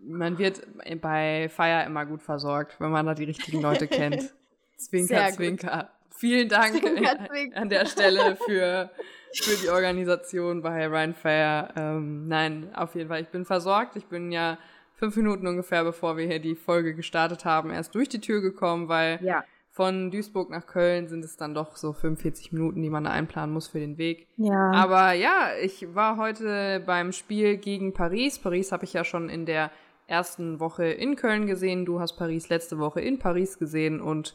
man 0.00 0.38
wird 0.38 0.67
bei 1.02 1.50
Feier 1.50 1.85
immer 1.85 2.07
gut 2.07 2.23
versorgt, 2.23 2.81
wenn 2.81 2.93
man 2.93 3.05
da 3.05 3.12
die 3.12 3.25
richtigen 3.25 3.61
Leute 3.61 3.88
kennt. 3.88 4.33
Zwinker, 4.79 5.31
Zwinker. 5.33 5.90
Vielen 6.17 6.49
Dank 6.49 6.81
zwinker, 6.81 7.26
zwinker. 7.26 7.57
an 7.61 7.69
der 7.69 7.85
Stelle 7.85 8.37
für 8.37 8.90
für 9.34 9.56
die 9.56 9.70
Organisation 9.70 10.62
bei 10.62 10.87
Ryan 10.87 11.14
Fair. 11.14 11.68
Ähm, 11.76 12.28
nein, 12.28 12.70
auf 12.75 12.94
jeden 12.94 13.08
Fall. 13.08 13.22
Ich 13.22 13.28
bin 13.28 13.44
versorgt. 13.44 13.96
Ich 13.96 14.06
bin 14.06 14.32
ja 14.32 14.58
fünf 15.00 15.16
Minuten 15.16 15.46
ungefähr, 15.46 15.82
bevor 15.82 16.16
wir 16.16 16.26
hier 16.26 16.40
die 16.40 16.54
Folge 16.54 16.94
gestartet 16.94 17.44
haben, 17.44 17.70
erst 17.70 17.94
durch 17.94 18.08
die 18.08 18.20
Tür 18.20 18.42
gekommen, 18.42 18.88
weil 18.88 19.18
ja. 19.22 19.44
von 19.70 20.10
Duisburg 20.10 20.50
nach 20.50 20.66
Köln 20.66 21.08
sind 21.08 21.25
es 21.25 21.37
dann 21.37 21.54
doch 21.54 21.76
so 21.76 21.94
45 21.94 22.52
Minuten, 22.52 22.82
die 22.82 22.90
man 22.90 23.04
da 23.04 23.10
einplanen 23.10 23.54
muss 23.54 23.68
für 23.68 23.80
den 23.80 23.96
Weg. 23.96 24.26
Ja. 24.37 24.72
Aber 24.72 25.12
ja, 25.12 25.52
ich 25.62 25.95
war 25.95 26.19
heute 26.19 26.82
beim 26.84 27.12
Spiel 27.12 27.56
gegen 27.56 27.95
Paris. 27.95 28.38
Paris 28.38 28.73
habe 28.73 28.84
ich 28.84 28.93
ja 28.93 29.04
schon 29.04 29.30
in 29.30 29.47
der 29.47 29.71
ersten 30.06 30.60
Woche 30.60 30.84
in 30.84 31.16
Köln 31.16 31.47
gesehen. 31.47 31.86
Du 31.86 32.00
hast 32.00 32.19
Paris 32.19 32.50
letzte 32.50 32.78
Woche 32.78 33.00
in 33.00 33.19
Paris 33.19 33.58
gesehen 33.58 34.00
und 34.02 34.34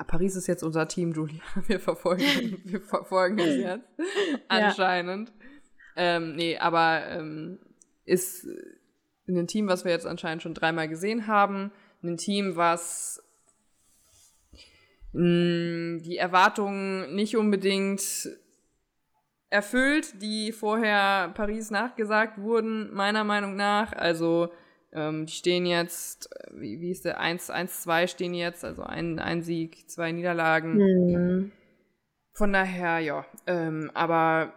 Ah, 0.00 0.04
Paris 0.04 0.36
ist 0.36 0.46
jetzt 0.46 0.62
unser 0.62 0.86
Team, 0.86 1.12
Julia. 1.12 1.42
Wir 1.66 1.80
verfolgen, 1.80 2.62
wir 2.64 2.80
verfolgen 2.80 3.40
es 3.40 3.56
jetzt. 3.56 3.88
Anscheinend. 4.46 5.30
Ja. 5.96 6.16
Ähm, 6.16 6.36
nee, 6.36 6.56
aber 6.56 7.04
ähm, 7.08 7.58
ist 8.04 8.46
ein 9.26 9.48
Team, 9.48 9.66
was 9.66 9.84
wir 9.84 9.90
jetzt 9.90 10.06
anscheinend 10.06 10.44
schon 10.44 10.54
dreimal 10.54 10.88
gesehen 10.88 11.26
haben. 11.26 11.72
Ein 12.04 12.16
Team, 12.16 12.54
was 12.54 13.20
mh, 15.12 15.96
mm, 15.96 16.02
die 16.04 16.16
Erwartungen 16.16 17.16
nicht 17.16 17.36
unbedingt 17.36 18.28
erfüllt, 19.50 20.22
die 20.22 20.52
vorher 20.52 21.30
Paris 21.34 21.72
nachgesagt 21.72 22.38
wurden, 22.38 22.94
meiner 22.94 23.24
Meinung 23.24 23.56
nach. 23.56 23.92
Also 23.92 24.52
ähm, 24.92 25.26
die 25.26 25.32
stehen 25.32 25.66
jetzt, 25.66 26.30
äh, 26.34 26.50
wie, 26.54 26.80
wie 26.80 26.90
ist 26.90 27.04
der, 27.04 27.20
1, 27.20 27.50
1, 27.50 27.82
2 27.82 28.06
stehen 28.06 28.34
jetzt, 28.34 28.64
also 28.64 28.82
ein, 28.82 29.18
ein 29.18 29.42
Sieg, 29.42 29.88
zwei 29.88 30.12
Niederlagen. 30.12 30.76
Mhm. 30.76 31.52
Von 32.32 32.52
daher, 32.52 33.00
ja. 33.00 33.24
Ähm, 33.46 33.90
aber 33.94 34.52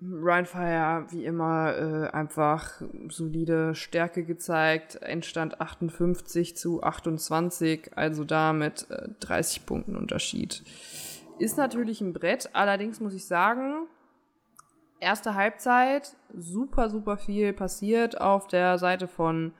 Ryan 0.00 0.46
Fire, 0.46 1.06
wie 1.10 1.24
immer, 1.24 1.76
äh, 1.76 2.10
einfach 2.10 2.82
solide 3.08 3.74
Stärke 3.74 4.24
gezeigt. 4.24 4.96
Endstand 5.02 5.60
58 5.60 6.56
zu 6.56 6.82
28, 6.82 7.96
also 7.96 8.24
da 8.24 8.52
mit 8.52 8.90
äh, 8.90 9.08
30 9.20 9.66
Punkten 9.66 9.96
Unterschied. 9.96 10.64
Ist 11.38 11.56
natürlich 11.56 12.00
ein 12.00 12.12
Brett, 12.12 12.50
allerdings 12.52 13.00
muss 13.00 13.14
ich 13.14 13.26
sagen, 13.26 13.86
erste 15.02 15.34
Halbzeit 15.34 16.16
super, 16.32 16.88
super 16.88 17.18
viel 17.18 17.52
passiert 17.52 18.20
auf 18.20 18.46
der 18.46 18.78
Seite 18.78 19.08
von 19.08 19.52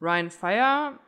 Ryan 0.00 0.30
Fire. 0.30 0.98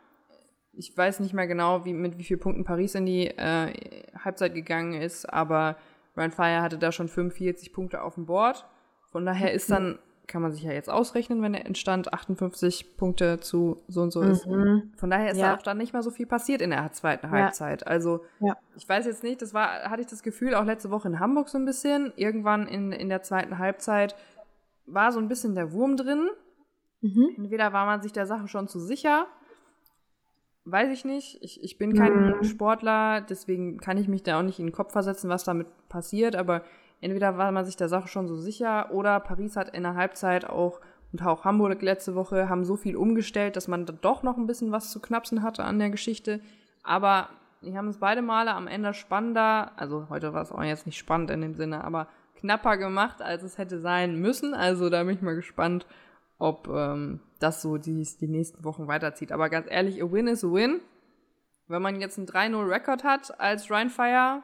Ich 0.72 0.96
weiß 0.96 1.20
nicht 1.20 1.34
mehr 1.34 1.46
genau, 1.46 1.84
wie, 1.84 1.92
mit 1.92 2.16
wie 2.18 2.24
vielen 2.24 2.40
Punkten 2.40 2.64
Paris 2.64 2.94
in 2.94 3.04
die 3.04 3.26
äh, 3.26 4.06
Halbzeit 4.24 4.54
gegangen 4.54 4.94
ist, 4.94 5.26
aber 5.26 5.76
Ryan 6.16 6.30
Fire 6.30 6.62
hatte 6.62 6.78
da 6.78 6.92
schon 6.92 7.08
45 7.08 7.72
Punkte 7.72 8.02
auf 8.02 8.14
dem 8.14 8.26
Board. 8.26 8.66
Von 9.10 9.26
daher 9.26 9.52
ist 9.52 9.70
dann 9.70 9.98
kann 10.30 10.42
man 10.42 10.52
sich 10.52 10.62
ja 10.62 10.72
jetzt 10.72 10.88
ausrechnen, 10.88 11.42
wenn 11.42 11.52
der 11.52 11.66
Entstand 11.66 12.14
58 12.14 12.96
Punkte 12.96 13.40
zu 13.40 13.82
so 13.88 14.00
und 14.00 14.12
so 14.12 14.22
ist. 14.22 14.46
Mhm. 14.46 14.92
Von 14.96 15.10
daher 15.10 15.32
ist 15.32 15.38
ja. 15.38 15.48
da 15.48 15.58
auch 15.58 15.62
dann 15.62 15.76
nicht 15.76 15.92
mehr 15.92 16.02
so 16.02 16.10
viel 16.10 16.26
passiert 16.26 16.62
in 16.62 16.70
der 16.70 16.92
zweiten 16.92 17.30
Halbzeit. 17.30 17.86
Also 17.86 18.24
ja. 18.38 18.56
ich 18.76 18.88
weiß 18.88 19.06
jetzt 19.06 19.24
nicht, 19.24 19.42
das 19.42 19.52
war, 19.52 19.90
hatte 19.90 20.00
ich 20.00 20.06
das 20.06 20.22
Gefühl 20.22 20.54
auch 20.54 20.64
letzte 20.64 20.90
Woche 20.90 21.08
in 21.08 21.18
Hamburg 21.18 21.48
so 21.48 21.58
ein 21.58 21.64
bisschen. 21.64 22.12
Irgendwann 22.16 22.68
in, 22.68 22.92
in 22.92 23.08
der 23.08 23.22
zweiten 23.22 23.58
Halbzeit 23.58 24.14
war 24.86 25.10
so 25.10 25.18
ein 25.18 25.28
bisschen 25.28 25.54
der 25.54 25.72
Wurm 25.72 25.96
drin. 25.96 26.28
Mhm. 27.00 27.34
Entweder 27.36 27.72
war 27.72 27.86
man 27.86 28.00
sich 28.00 28.12
der 28.12 28.26
Sache 28.26 28.46
schon 28.46 28.68
zu 28.68 28.78
sicher, 28.78 29.26
weiß 30.64 30.90
ich 30.90 31.04
nicht. 31.04 31.38
Ich, 31.42 31.62
ich 31.62 31.76
bin 31.76 31.94
kein 31.94 32.36
mhm. 32.36 32.44
Sportler, 32.44 33.20
deswegen 33.20 33.78
kann 33.78 33.98
ich 33.98 34.08
mich 34.08 34.22
da 34.22 34.38
auch 34.38 34.44
nicht 34.44 34.60
in 34.60 34.66
den 34.66 34.72
Kopf 34.72 34.92
versetzen, 34.92 35.28
was 35.28 35.44
damit 35.44 35.66
passiert, 35.88 36.36
aber 36.36 36.62
entweder 37.00 37.38
war 37.38 37.52
man 37.52 37.64
sich 37.64 37.76
der 37.76 37.88
Sache 37.88 38.08
schon 38.08 38.28
so 38.28 38.36
sicher 38.36 38.90
oder 38.92 39.20
Paris 39.20 39.56
hat 39.56 39.74
in 39.74 39.82
der 39.82 39.94
Halbzeit 39.94 40.48
auch 40.48 40.80
und 41.12 41.24
auch 41.26 41.44
Hamburg 41.44 41.82
letzte 41.82 42.14
Woche 42.14 42.48
haben 42.48 42.64
so 42.64 42.76
viel 42.76 42.96
umgestellt, 42.96 43.56
dass 43.56 43.68
man 43.68 43.84
da 43.84 43.92
doch 43.92 44.22
noch 44.22 44.36
ein 44.36 44.46
bisschen 44.46 44.70
was 44.70 44.90
zu 44.90 45.00
knapsen 45.00 45.42
hatte 45.42 45.64
an 45.64 45.78
der 45.78 45.90
Geschichte. 45.90 46.40
Aber 46.84 47.30
die 47.62 47.76
haben 47.76 47.88
es 47.88 47.98
beide 47.98 48.22
Male 48.22 48.54
am 48.54 48.66
Ende 48.66 48.94
spannender, 48.94 49.72
also 49.76 50.06
heute 50.08 50.32
war 50.32 50.42
es 50.42 50.52
auch 50.52 50.62
jetzt 50.62 50.86
nicht 50.86 50.98
spannend 50.98 51.30
in 51.30 51.40
dem 51.40 51.54
Sinne, 51.54 51.84
aber 51.84 52.06
knapper 52.36 52.76
gemacht, 52.76 53.20
als 53.22 53.42
es 53.42 53.58
hätte 53.58 53.80
sein 53.80 54.20
müssen. 54.20 54.54
Also 54.54 54.88
da 54.88 55.02
bin 55.04 55.14
ich 55.14 55.22
mal 55.22 55.34
gespannt, 55.34 55.86
ob 56.38 56.68
ähm, 56.68 57.20
das 57.38 57.60
so 57.60 57.76
die, 57.76 58.06
die 58.20 58.28
nächsten 58.28 58.64
Wochen 58.64 58.86
weiterzieht. 58.86 59.32
Aber 59.32 59.50
ganz 59.50 59.66
ehrlich, 59.68 60.02
a 60.02 60.10
win 60.10 60.26
is 60.26 60.44
a 60.44 60.48
win. 60.48 60.80
Wenn 61.68 61.82
man 61.82 62.00
jetzt 62.00 62.18
einen 62.18 62.26
3-0-Rekord 62.26 63.04
hat 63.04 63.38
als 63.38 63.70
Rheinfire, 63.70 64.42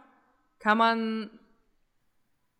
kann 0.58 0.78
man 0.78 1.30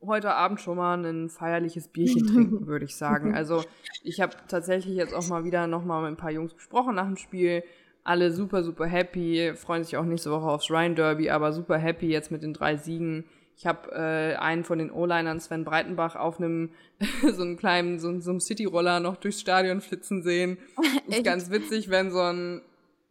heute 0.07 0.35
Abend 0.35 0.61
schon 0.61 0.77
mal 0.77 1.05
ein 1.05 1.29
feierliches 1.29 1.89
Bierchen 1.89 2.27
trinken, 2.33 2.67
würde 2.67 2.85
ich 2.85 2.97
sagen. 2.97 3.35
Also 3.35 3.65
ich 4.03 4.21
habe 4.21 4.37
tatsächlich 4.49 4.97
jetzt 4.97 5.15
auch 5.15 5.27
mal 5.29 5.45
wieder 5.45 5.67
noch 5.67 5.85
mal 5.85 6.03
mit 6.03 6.13
ein 6.13 6.17
paar 6.17 6.31
Jungs 6.31 6.55
gesprochen 6.55 6.95
nach 6.95 7.07
dem 7.07 7.17
Spiel. 7.17 7.63
Alle 8.05 8.31
super, 8.31 8.63
super 8.63 8.87
happy, 8.87 9.53
freuen 9.57 9.83
sich 9.83 9.97
auch 9.97 10.05
nächste 10.05 10.31
Woche 10.31 10.47
aufs 10.47 10.71
Rhein 10.71 10.95
Derby, 10.95 11.31
aber 11.31 11.53
super 11.53 11.77
happy 11.77 12.07
jetzt 12.07 12.31
mit 12.31 12.43
den 12.43 12.53
drei 12.53 12.77
Siegen. 12.77 13.25
Ich 13.57 13.67
habe 13.67 13.91
äh, 13.93 14.37
einen 14.37 14.65
von 14.65 14.79
den 14.79 14.91
O-Linern, 14.91 15.41
Sven 15.41 15.65
Breitenbach, 15.65 16.15
auf 16.15 16.39
einem 16.39 16.71
so 17.23 17.43
einem 17.43 17.57
kleinen, 17.57 17.99
so, 17.99 18.21
so 18.21 18.31
einem 18.31 18.41
City-Roller 18.41 19.01
noch 19.01 19.17
durchs 19.17 19.41
Stadion 19.41 19.81
flitzen 19.81 20.23
sehen. 20.23 20.59
Ist 21.09 21.25
ganz 21.25 21.51
witzig, 21.51 21.89
wenn 21.89 22.11
so 22.11 22.21
ein, 22.21 22.61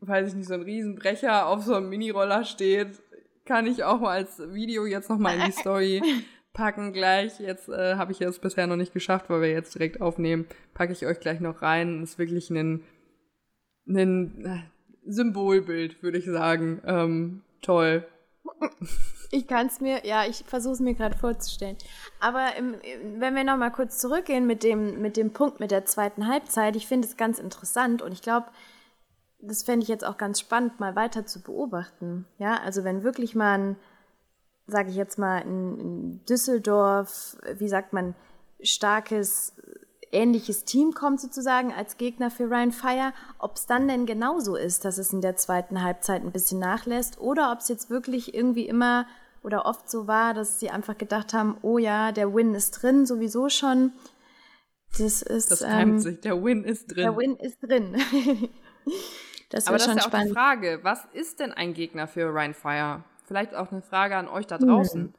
weiß 0.01 0.29
ich 0.29 0.35
nicht, 0.35 0.47
so 0.47 0.53
ein 0.53 0.61
Riesenbrecher 0.61 1.47
auf 1.47 1.63
so 1.63 1.75
einem 1.75 1.89
Mini-Roller 1.89 2.45
steht. 2.45 3.01
Kann 3.43 3.67
ich 3.67 3.83
auch 3.83 3.99
mal 3.99 4.11
als 4.11 4.39
Video 4.53 4.85
jetzt 4.85 5.09
noch 5.09 5.17
mal 5.17 5.35
in 5.35 5.45
die 5.45 5.51
Story 5.51 6.01
packen 6.55 6.93
gleich. 6.93 7.39
Jetzt 7.39 7.69
äh, 7.69 7.95
habe 7.95 8.11
ich 8.11 8.21
es 8.21 8.39
bisher 8.39 8.65
noch 8.65 8.77
nicht 8.77 8.93
geschafft, 8.93 9.29
weil 9.29 9.41
wir 9.41 9.51
jetzt 9.51 9.75
direkt 9.75 10.01
aufnehmen. 10.01 10.47
Packe 10.73 10.93
ich 10.93 11.05
euch 11.05 11.19
gleich 11.19 11.39
noch 11.39 11.61
rein. 11.61 12.01
Ist 12.01 12.17
wirklich 12.17 12.49
ein, 12.49 12.83
ein 13.87 14.45
äh, 14.45 14.63
Symbolbild, 15.05 16.01
würde 16.01 16.17
ich 16.17 16.25
sagen. 16.25 16.81
Ähm, 16.85 17.41
toll. 17.61 18.07
Ich 19.31 19.47
kann 19.47 19.67
es 19.67 19.81
mir, 19.81 20.05
ja, 20.05 20.25
ich 20.25 20.43
versuche 20.45 20.73
es 20.73 20.79
mir 20.79 20.93
gerade 20.93 21.17
vorzustellen. 21.17 21.77
Aber 22.19 22.55
im, 22.57 22.75
wenn 23.17 23.35
wir 23.35 23.43
nochmal 23.43 23.71
kurz 23.71 23.97
zurückgehen 23.97 24.47
mit 24.47 24.63
dem, 24.63 25.01
mit 25.01 25.17
dem 25.17 25.33
Punkt 25.33 25.59
mit 25.59 25.71
der 25.71 25.85
zweiten 25.85 26.27
Halbzeit, 26.27 26.75
ich 26.75 26.87
finde 26.87 27.07
es 27.07 27.17
ganz 27.17 27.39
interessant 27.39 28.01
und 28.01 28.11
ich 28.11 28.21
glaube, 28.21 28.47
das 29.39 29.63
fände 29.63 29.83
ich 29.83 29.89
jetzt 29.89 30.05
auch 30.05 30.17
ganz 30.17 30.39
spannend, 30.39 30.79
mal 30.79 30.95
weiter 30.95 31.25
zu 31.25 31.41
beobachten. 31.41 32.25
Ja, 32.37 32.59
also 32.63 32.83
wenn 32.83 33.03
wirklich 33.03 33.35
mal 33.35 33.75
sage 34.67 34.89
ich 34.89 34.95
jetzt 34.95 35.19
mal, 35.19 35.39
in, 35.39 35.79
in 35.79 36.25
Düsseldorf, 36.25 37.37
wie 37.57 37.67
sagt 37.67 37.93
man, 37.93 38.15
starkes 38.61 39.53
ähnliches 40.11 40.63
Team 40.63 40.93
kommt 40.93 41.19
sozusagen 41.19 41.73
als 41.73 41.97
Gegner 41.97 42.31
für 42.31 42.49
Ryan 42.49 42.71
Fire, 42.71 43.13
ob 43.37 43.57
es 43.57 43.65
dann 43.65 43.87
denn 43.87 44.05
genauso 44.05 44.55
ist, 44.55 44.85
dass 44.85 44.97
es 44.97 45.11
in 45.13 45.21
der 45.21 45.35
zweiten 45.35 45.83
Halbzeit 45.83 46.23
ein 46.23 46.31
bisschen 46.31 46.59
nachlässt 46.59 47.19
oder 47.19 47.51
ob 47.51 47.59
es 47.59 47.67
jetzt 47.67 47.89
wirklich 47.89 48.33
irgendwie 48.33 48.67
immer 48.67 49.05
oder 49.43 49.65
oft 49.65 49.89
so 49.89 50.07
war, 50.07 50.33
dass 50.33 50.59
sie 50.59 50.71
einfach 50.71 50.97
gedacht 50.97 51.33
haben, 51.33 51.57
oh 51.61 51.77
ja, 51.77 52.11
der 52.11 52.33
Win 52.33 52.55
ist 52.55 52.71
drin, 52.71 53.05
sowieso 53.05 53.49
schon. 53.49 53.91
Das 54.97 55.21
ist. 55.21 55.51
Das 55.51 55.61
ähm, 55.61 55.99
sich, 55.99 56.21
der 56.21 56.41
Win 56.43 56.63
ist 56.63 56.87
drin. 56.87 57.03
Der 57.03 57.17
Win 57.17 57.35
ist 57.35 57.59
drin. 57.61 57.95
das 59.51 59.67
Aber 59.67 59.77
das 59.77 59.87
ist 59.87 59.95
ja 59.95 60.07
auch 60.07 60.23
die 60.23 60.31
Frage, 60.31 60.79
was 60.81 61.05
ist 61.13 61.39
denn 61.39 61.51
ein 61.51 61.73
Gegner 61.73 62.07
für 62.07 62.33
Ryan 62.33 62.53
Fire? 62.53 63.03
Vielleicht 63.25 63.55
auch 63.55 63.71
eine 63.71 63.81
Frage 63.81 64.15
an 64.15 64.27
euch 64.27 64.47
da 64.47 64.57
draußen. 64.57 65.03
Hm. 65.05 65.13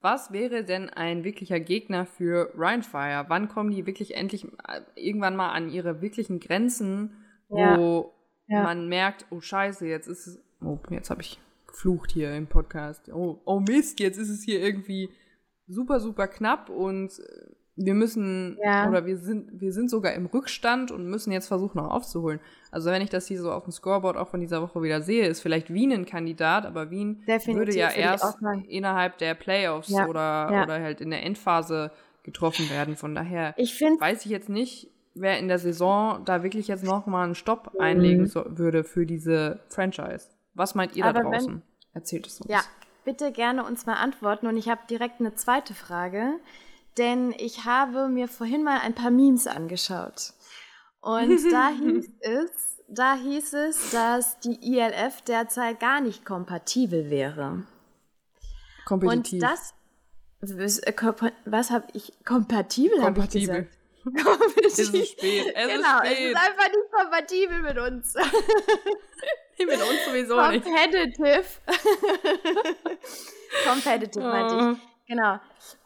Was 0.00 0.30
wäre 0.30 0.62
denn 0.64 0.90
ein 0.90 1.24
wirklicher 1.24 1.58
Gegner 1.58 2.06
für 2.06 2.52
Rhinefire? 2.56 3.24
Wann 3.28 3.48
kommen 3.48 3.70
die 3.70 3.86
wirklich 3.86 4.14
endlich 4.14 4.44
äh, 4.44 4.82
irgendwann 4.94 5.36
mal 5.36 5.50
an 5.50 5.68
ihre 5.68 6.00
wirklichen 6.00 6.38
Grenzen, 6.38 7.16
wo 7.48 8.14
ja. 8.46 8.58
Ja. 8.58 8.62
man 8.62 8.88
merkt, 8.88 9.26
oh 9.30 9.40
Scheiße, 9.40 9.86
jetzt 9.86 10.06
ist 10.06 10.26
es, 10.26 10.38
oh, 10.62 10.78
jetzt 10.90 11.10
habe 11.10 11.22
ich 11.22 11.40
geflucht 11.66 12.12
hier 12.12 12.34
im 12.34 12.46
Podcast. 12.46 13.10
Oh, 13.12 13.40
oh 13.44 13.60
Mist, 13.60 13.98
jetzt 14.00 14.18
ist 14.18 14.30
es 14.30 14.42
hier 14.42 14.60
irgendwie 14.60 15.10
super, 15.66 15.98
super 15.98 16.28
knapp 16.28 16.70
und 16.70 17.18
äh, 17.18 17.56
wir 17.76 17.94
müssen 17.94 18.58
ja. 18.62 18.88
oder 18.88 19.04
wir 19.04 19.18
sind 19.18 19.60
wir 19.60 19.72
sind 19.72 19.90
sogar 19.90 20.14
im 20.14 20.26
Rückstand 20.26 20.90
und 20.90 21.06
müssen 21.06 21.30
jetzt 21.30 21.46
versuchen 21.46 21.76
noch 21.76 21.90
aufzuholen. 21.90 22.40
Also 22.70 22.90
wenn 22.90 23.02
ich 23.02 23.10
das 23.10 23.26
hier 23.26 23.40
so 23.40 23.52
auf 23.52 23.64
dem 23.64 23.72
Scoreboard 23.72 24.16
auch 24.16 24.28
von 24.28 24.40
dieser 24.40 24.62
Woche 24.62 24.82
wieder 24.82 25.02
sehe, 25.02 25.26
ist 25.26 25.40
vielleicht 25.40 25.72
Wien 25.72 25.92
ein 25.92 26.06
Kandidat, 26.06 26.64
aber 26.64 26.90
Wien 26.90 27.22
Definitiv, 27.26 27.56
würde 27.56 27.76
ja 27.76 27.90
erst 27.90 28.38
innerhalb 28.68 29.18
der 29.18 29.34
Playoffs 29.34 29.90
ja. 29.90 30.06
Oder, 30.06 30.48
ja. 30.50 30.62
oder 30.64 30.80
halt 30.80 31.02
in 31.02 31.10
der 31.10 31.22
Endphase 31.22 31.90
getroffen 32.22 32.68
werden. 32.70 32.96
Von 32.96 33.14
daher 33.14 33.54
ich 33.58 33.78
weiß 33.80 34.24
ich 34.24 34.30
jetzt 34.30 34.48
nicht, 34.48 34.90
wer 35.14 35.38
in 35.38 35.48
der 35.48 35.58
Saison 35.58 36.24
da 36.24 36.42
wirklich 36.42 36.68
jetzt 36.68 36.84
noch 36.84 37.06
mal 37.06 37.24
einen 37.24 37.34
Stopp 37.34 37.74
mhm. 37.74 37.80
einlegen 37.80 38.26
so, 38.26 38.44
würde 38.48 38.84
für 38.84 39.04
diese 39.04 39.60
Franchise. 39.68 40.28
Was 40.54 40.74
meint 40.74 40.96
ihr 40.96 41.04
aber 41.04 41.22
da 41.22 41.30
draußen? 41.30 41.62
Erzählt 41.92 42.26
es 42.26 42.40
uns. 42.40 42.50
Ja, 42.50 42.60
bitte 43.04 43.32
gerne 43.32 43.64
uns 43.64 43.84
mal 43.84 43.94
antworten 43.94 44.46
und 44.46 44.56
ich 44.56 44.68
habe 44.68 44.80
direkt 44.88 45.20
eine 45.20 45.34
zweite 45.34 45.74
Frage 45.74 46.32
denn 46.98 47.34
ich 47.38 47.64
habe 47.64 48.08
mir 48.08 48.28
vorhin 48.28 48.62
mal 48.62 48.80
ein 48.80 48.94
paar 48.94 49.10
Memes 49.10 49.46
angeschaut. 49.46 50.32
Und 51.00 51.38
da 51.52 51.68
hieß 51.68 52.10
es, 52.20 52.50
da 52.88 53.14
hieß 53.14 53.54
es, 53.54 53.90
dass 53.90 54.38
die 54.40 54.76
ILF 54.76 55.22
derzeit 55.22 55.80
gar 55.80 56.00
nicht 56.00 56.24
kompatibel 56.24 57.10
wäre. 57.10 57.64
Kompetitiv. 58.84 59.34
Und 59.34 59.42
das 59.42 59.74
äh, 60.40 60.92
was 61.44 61.70
habe 61.70 61.86
ich 61.94 62.12
kompatibel 62.24 63.00
kompatibel 63.00 63.68
es 64.64 64.78
ist 64.78 64.88
spät. 64.88 65.52
Es 65.54 65.68
genau, 65.68 66.02
ist 66.02 66.06
spät. 66.06 66.12
es 66.12 66.18
ist 66.18 66.36
einfach 66.36 66.68
nicht 66.68 66.92
kompatibel 66.92 67.62
mit 67.62 67.78
uns. 67.78 68.14
mit 69.58 69.68
uns 69.68 70.04
sowieso 70.06 70.36
Competitive. 70.36 71.22
nicht. 71.22 71.60
Competitive 73.66 74.24
meinte 74.24 74.54
ich. 74.54 74.62
Genau. 75.08 75.38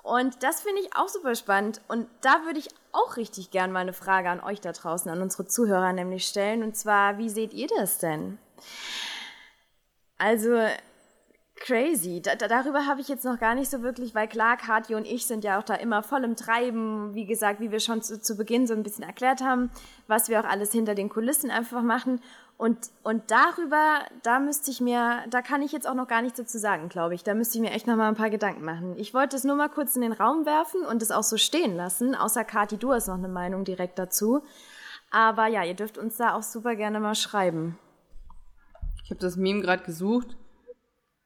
Und 0.03 0.43
das 0.43 0.63
finde 0.63 0.81
ich 0.81 0.97
auch 0.97 1.09
super 1.09 1.35
spannend. 1.35 1.83
Und 1.89 2.09
da 2.23 2.45
würde 2.45 2.59
ich 2.59 2.69
auch 2.93 3.17
richtig 3.17 3.51
gern 3.51 3.71
mal 3.73 3.81
eine 3.81 3.93
Frage 3.93 4.31
an 4.31 4.41
euch 4.41 4.61
da 4.61 4.73
draußen, 4.73 5.11
an 5.11 5.21
unsere 5.21 5.47
Zuhörer 5.47 5.93
nämlich 5.93 6.27
stellen. 6.27 6.63
Und 6.63 6.77
zwar, 6.77 7.19
wie 7.19 7.29
seht 7.29 7.53
ihr 7.53 7.69
das 7.69 7.99
denn? 7.99 8.39
Also, 10.19 10.59
crazy. 11.57 12.21
Da, 12.23 12.35
darüber 12.37 12.87
habe 12.87 13.01
ich 13.01 13.09
jetzt 13.09 13.25
noch 13.25 13.39
gar 13.39 13.55
nicht 13.55 13.71
so 13.71 13.83
wirklich, 13.83 14.15
weil 14.15 14.29
klar, 14.29 14.57
Kati 14.57 14.95
und 14.95 15.07
ich 15.07 15.27
sind 15.27 15.45
ja 15.45 15.59
auch 15.59 15.63
da 15.63 15.75
immer 15.75 16.03
voll 16.03 16.25
im 16.25 16.37
Treiben. 16.37 17.15
Wie 17.15 17.27
gesagt, 17.27 17.61
wie 17.61 17.71
wir 17.71 17.81
schon 17.81 18.03
zu, 18.03 18.21
zu 18.21 18.37
Beginn 18.37 18.67
so 18.67 18.75
ein 18.75 18.83
bisschen 18.83 19.05
erklärt 19.05 19.43
haben, 19.43 19.71
was 20.07 20.29
wir 20.29 20.41
auch 20.41 20.45
alles 20.45 20.73
hinter 20.73 20.95
den 20.95 21.09
Kulissen 21.09 21.51
einfach 21.51 21.83
machen. 21.83 22.21
Und, 22.61 22.91
und 23.05 23.31
darüber, 23.31 24.01
da 24.23 24.39
müsste 24.39 24.71
ich 24.71 24.83
mir, 24.83 25.25
da 25.31 25.41
kann 25.41 25.63
ich 25.63 25.73
jetzt 25.73 25.89
auch 25.89 25.95
noch 25.95 26.07
gar 26.07 26.21
nichts 26.21 26.37
dazu 26.37 26.59
sagen, 26.59 26.91
glaube 26.91 27.15
ich. 27.15 27.25
Da 27.25 27.33
müsste 27.33 27.57
ich 27.57 27.63
mir 27.63 27.71
echt 27.71 27.87
noch 27.87 27.97
mal 27.97 28.07
ein 28.07 28.17
paar 28.17 28.29
Gedanken 28.29 28.67
machen. 28.67 28.99
Ich 28.99 29.15
wollte 29.15 29.35
es 29.35 29.45
nur 29.45 29.57
mal 29.57 29.71
kurz 29.71 29.97
in 29.97 30.03
den 30.03 30.13
Raum 30.13 30.45
werfen 30.45 30.83
und 30.85 31.01
es 31.01 31.11
auch 31.11 31.23
so 31.23 31.39
stehen 31.39 31.75
lassen. 31.75 32.15
Außer 32.15 32.45
Kati, 32.45 32.77
du 32.77 32.93
hast 32.93 33.09
noch 33.09 33.15
eine 33.15 33.29
Meinung 33.29 33.65
direkt 33.65 33.99
dazu. 33.99 34.43
Aber 35.11 35.47
ja, 35.47 35.65
ihr 35.65 35.73
dürft 35.73 35.97
uns 35.97 36.19
da 36.19 36.35
auch 36.35 36.43
super 36.43 36.77
gerne 36.77 37.01
mal 37.01 37.15
schreiben. 37.15 37.79
Ich 39.05 39.11
habe 39.11 39.23
das 39.23 39.37
Meme 39.37 39.63
gerade 39.63 39.83
gesucht. 39.83 40.37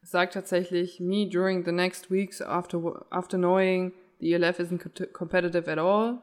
Es 0.04 0.12
sagt 0.12 0.34
tatsächlich, 0.34 1.00
me 1.00 1.28
during 1.28 1.64
the 1.64 1.72
next 1.72 2.12
weeks 2.12 2.40
after, 2.40 3.06
after 3.10 3.36
knowing 3.38 3.92
the 4.20 4.32
ELF 4.34 4.60
isn't 4.60 5.12
competitive 5.12 5.68
at 5.68 5.78
all. 5.78 6.20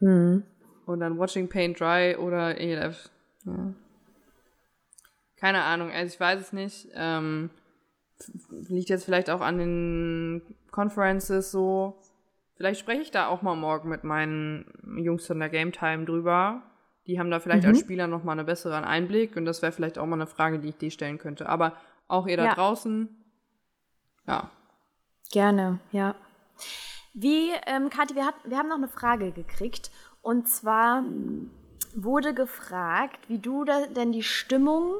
Mhm. 0.00 0.44
Und 0.84 1.00
dann 1.00 1.16
watching 1.16 1.48
paint 1.48 1.80
dry 1.80 2.14
oder 2.14 2.60
ELF. 2.60 3.08
Ja. 3.46 3.72
Keine 5.44 5.64
Ahnung, 5.64 5.90
also 5.90 6.10
ich 6.10 6.18
weiß 6.18 6.40
es 6.40 6.52
nicht. 6.54 6.88
Ähm, 6.94 7.50
liegt 8.48 8.88
jetzt 8.88 9.04
vielleicht 9.04 9.28
auch 9.28 9.42
an 9.42 9.58
den 9.58 10.40
Conferences 10.70 11.50
so. 11.50 12.00
Vielleicht 12.56 12.80
spreche 12.80 13.02
ich 13.02 13.10
da 13.10 13.26
auch 13.26 13.42
mal 13.42 13.54
morgen 13.54 13.90
mit 13.90 14.04
meinen 14.04 14.64
Jungs 14.96 15.26
von 15.26 15.38
der 15.38 15.50
Game 15.50 15.70
Time 15.70 16.06
drüber. 16.06 16.62
Die 17.06 17.18
haben 17.18 17.30
da 17.30 17.40
vielleicht 17.40 17.64
mhm. 17.64 17.68
als 17.68 17.80
Spieler 17.80 18.06
noch 18.06 18.24
mal 18.24 18.32
einen 18.32 18.46
besseren 18.46 18.84
Einblick 18.84 19.36
und 19.36 19.44
das 19.44 19.60
wäre 19.60 19.70
vielleicht 19.70 19.98
auch 19.98 20.06
mal 20.06 20.16
eine 20.16 20.26
Frage, 20.26 20.60
die 20.60 20.70
ich 20.70 20.78
dir 20.78 20.90
stellen 20.90 21.18
könnte. 21.18 21.46
Aber 21.46 21.74
auch 22.08 22.26
ihr 22.26 22.38
da 22.38 22.46
ja. 22.46 22.54
draußen, 22.54 23.14
ja. 24.26 24.50
Gerne, 25.30 25.78
ja. 25.92 26.14
Wie, 27.12 27.50
ähm, 27.66 27.90
Kathi, 27.90 28.14
wir, 28.14 28.24
hat, 28.24 28.36
wir 28.46 28.56
haben 28.56 28.70
noch 28.70 28.78
eine 28.78 28.88
Frage 28.88 29.30
gekriegt 29.30 29.90
und 30.22 30.48
zwar 30.48 31.04
wurde 31.94 32.32
gefragt, 32.32 33.28
wie 33.28 33.40
du 33.40 33.66
denn 33.66 34.10
die 34.10 34.22
Stimmung 34.22 34.94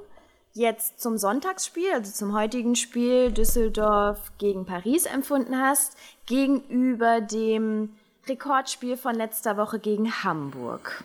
jetzt 0.54 1.00
zum 1.00 1.18
Sonntagsspiel, 1.18 1.90
also 1.92 2.10
zum 2.12 2.32
heutigen 2.32 2.76
Spiel 2.76 3.30
Düsseldorf 3.32 4.32
gegen 4.38 4.64
Paris 4.64 5.04
empfunden 5.04 5.60
hast, 5.60 5.98
gegenüber 6.26 7.20
dem 7.20 7.90
Rekordspiel 8.26 8.96
von 8.96 9.14
letzter 9.14 9.56
Woche 9.56 9.78
gegen 9.80 10.10
Hamburg? 10.24 11.04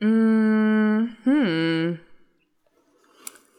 Mhm. 0.00 1.18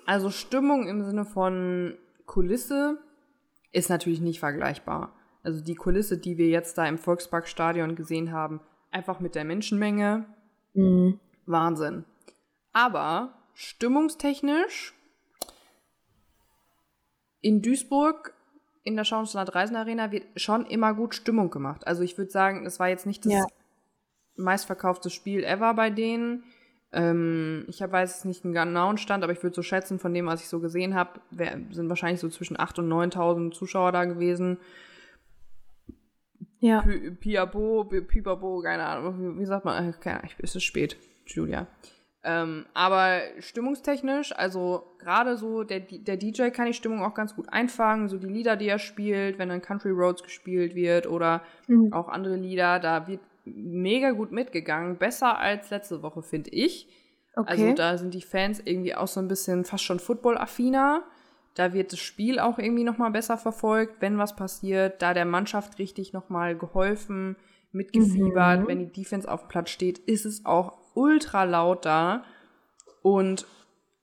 Also 0.05 0.31
Stimmung 0.31 0.87
im 0.87 1.03
Sinne 1.03 1.25
von 1.25 1.95
Kulisse 2.25 2.97
ist 3.71 3.89
natürlich 3.89 4.21
nicht 4.21 4.39
vergleichbar. 4.39 5.13
Also 5.43 5.61
die 5.61 5.75
Kulisse, 5.75 6.17
die 6.17 6.37
wir 6.37 6.47
jetzt 6.47 6.77
da 6.77 6.87
im 6.87 6.97
Volksparkstadion 6.97 7.95
gesehen 7.95 8.31
haben, 8.31 8.61
einfach 8.91 9.19
mit 9.19 9.35
der 9.35 9.43
Menschenmenge, 9.43 10.25
mhm. 10.73 11.19
Wahnsinn. 11.45 12.05
Aber 12.71 13.38
stimmungstechnisch 13.59 14.93
in 17.41 17.61
Duisburg 17.61 18.33
in 18.83 18.95
der 18.95 19.03
Schauenstadt 19.03 19.53
Reisen 19.53 19.75
Arena 19.75 20.11
wird 20.11 20.23
schon 20.37 20.65
immer 20.65 20.93
gut 20.93 21.13
Stimmung 21.13 21.51
gemacht. 21.51 21.85
Also 21.85 22.01
ich 22.01 22.17
würde 22.17 22.31
sagen, 22.31 22.65
es 22.65 22.79
war 22.79 22.87
jetzt 22.87 23.05
nicht 23.05 23.25
das 23.25 23.33
ja. 23.33 23.45
meistverkaufte 24.37 25.09
Spiel 25.09 25.43
ever 25.43 25.73
bei 25.73 25.89
denen. 25.89 26.45
Ähm, 26.93 27.65
ich 27.67 27.81
hab, 27.81 27.91
weiß 27.91 28.19
es 28.19 28.25
nicht 28.25 28.45
einen 28.45 28.53
genauen 28.53 28.97
Stand, 28.97 29.25
aber 29.25 29.33
ich 29.33 29.43
würde 29.43 29.55
so 29.55 29.61
schätzen, 29.61 29.99
von 29.99 30.13
dem, 30.13 30.25
was 30.25 30.41
ich 30.41 30.47
so 30.47 30.61
gesehen 30.61 30.95
habe, 30.95 31.19
sind 31.71 31.89
wahrscheinlich 31.89 32.21
so 32.21 32.29
zwischen 32.29 32.55
8.000 32.55 32.79
und 32.79 33.13
9.000 33.13 33.51
Zuschauer 33.51 33.91
da 33.91 34.05
gewesen. 34.05 34.57
Ja. 36.59 36.83
Piabo, 37.19 37.83
Pipabo, 37.83 38.61
keine 38.61 38.85
Ahnung, 38.85 39.37
wie 39.37 39.45
sagt 39.45 39.65
man? 39.65 39.99
Keine 39.99 40.19
Ahnung, 40.19 40.31
es 40.39 40.55
ist 40.55 40.63
spät, 40.63 40.95
Julia. 41.25 41.67
Ähm, 42.29 42.65
aber 42.75 43.21
stimmungstechnisch, 43.39 44.37
also 44.37 44.83
gerade 44.99 45.35
so, 45.35 45.63
der, 45.63 45.79
der 45.79 46.15
DJ 46.15 46.49
kann 46.49 46.67
die 46.67 46.73
Stimmung 46.73 47.03
auch 47.03 47.15
ganz 47.15 47.35
gut 47.35 47.51
einfangen, 47.51 48.07
so 48.07 48.17
die 48.17 48.27
Lieder, 48.27 48.55
die 48.55 48.67
er 48.67 48.77
spielt, 48.77 49.39
wenn 49.39 49.49
dann 49.49 49.63
Country 49.63 49.89
Roads 49.89 50.21
gespielt 50.21 50.75
wird 50.75 51.07
oder 51.07 51.41
mhm. 51.67 51.91
auch 51.91 52.07
andere 52.07 52.35
Lieder, 52.35 52.79
da 52.79 53.07
wird 53.07 53.21
mega 53.45 54.11
gut 54.11 54.31
mitgegangen, 54.31 54.97
besser 54.97 55.39
als 55.39 55.71
letzte 55.71 56.03
Woche, 56.03 56.21
finde 56.21 56.51
ich. 56.51 56.87
Okay. 57.35 57.49
Also 57.49 57.73
da 57.73 57.97
sind 57.97 58.13
die 58.13 58.21
Fans 58.21 58.61
irgendwie 58.63 58.93
auch 58.93 59.07
so 59.07 59.19
ein 59.19 59.27
bisschen 59.27 59.65
fast 59.65 59.83
schon 59.83 59.99
Football-affiner. 59.99 61.03
Da 61.55 61.73
wird 61.73 61.93
das 61.93 61.99
Spiel 61.99 62.39
auch 62.39 62.59
irgendwie 62.59 62.83
nochmal 62.83 63.09
besser 63.09 63.37
verfolgt, 63.37 64.01
wenn 64.01 64.19
was 64.19 64.35
passiert, 64.35 65.01
da 65.01 65.15
der 65.15 65.25
Mannschaft 65.25 65.79
richtig 65.79 66.13
nochmal 66.13 66.55
geholfen, 66.55 67.37
mitgefiebert, 67.71 68.61
mhm. 68.61 68.67
wenn 68.67 68.79
die 68.79 69.01
Defense 69.01 69.29
auf 69.29 69.41
dem 69.41 69.47
Platz 69.47 69.71
steht, 69.71 69.97
ist 69.97 70.25
es 70.25 70.45
auch 70.45 70.77
ultra 70.99 71.45
laut 71.45 71.85
da. 71.85 72.23
Und 73.01 73.47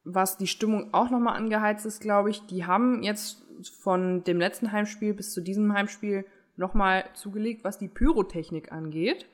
was 0.04 0.38
die 0.38 0.46
Stimmung 0.46 0.94
auch 0.94 1.10
nochmal 1.10 1.36
angeheizt 1.36 1.84
ist, 1.84 2.00
glaube 2.00 2.30
ich, 2.30 2.46
die 2.46 2.64
haben 2.64 3.02
jetzt 3.02 3.42
von 3.80 4.24
dem 4.24 4.38
letzten 4.38 4.72
Heimspiel 4.72 5.14
bis 5.14 5.32
zu 5.32 5.40
diesem 5.40 5.72
Heimspiel 5.72 6.24
nochmal 6.56 7.04
zugelegt, 7.14 7.64
was 7.64 7.78
die 7.78 7.88
Pyrotechnik 7.88 8.72
angeht. 8.72 9.26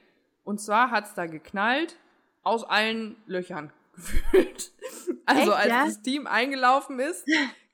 Und 0.44 0.60
zwar 0.60 0.90
hat 0.90 1.06
es 1.06 1.14
da 1.14 1.26
geknallt 1.26 1.96
aus 2.42 2.64
allen 2.64 3.16
Löchern 3.26 3.72
gefühlt. 3.94 4.72
Also 5.24 5.52
Echt, 5.52 5.60
als 5.60 5.68
ja? 5.68 5.84
das 5.84 6.02
Team 6.02 6.26
eingelaufen 6.26 6.98
ist, 6.98 7.24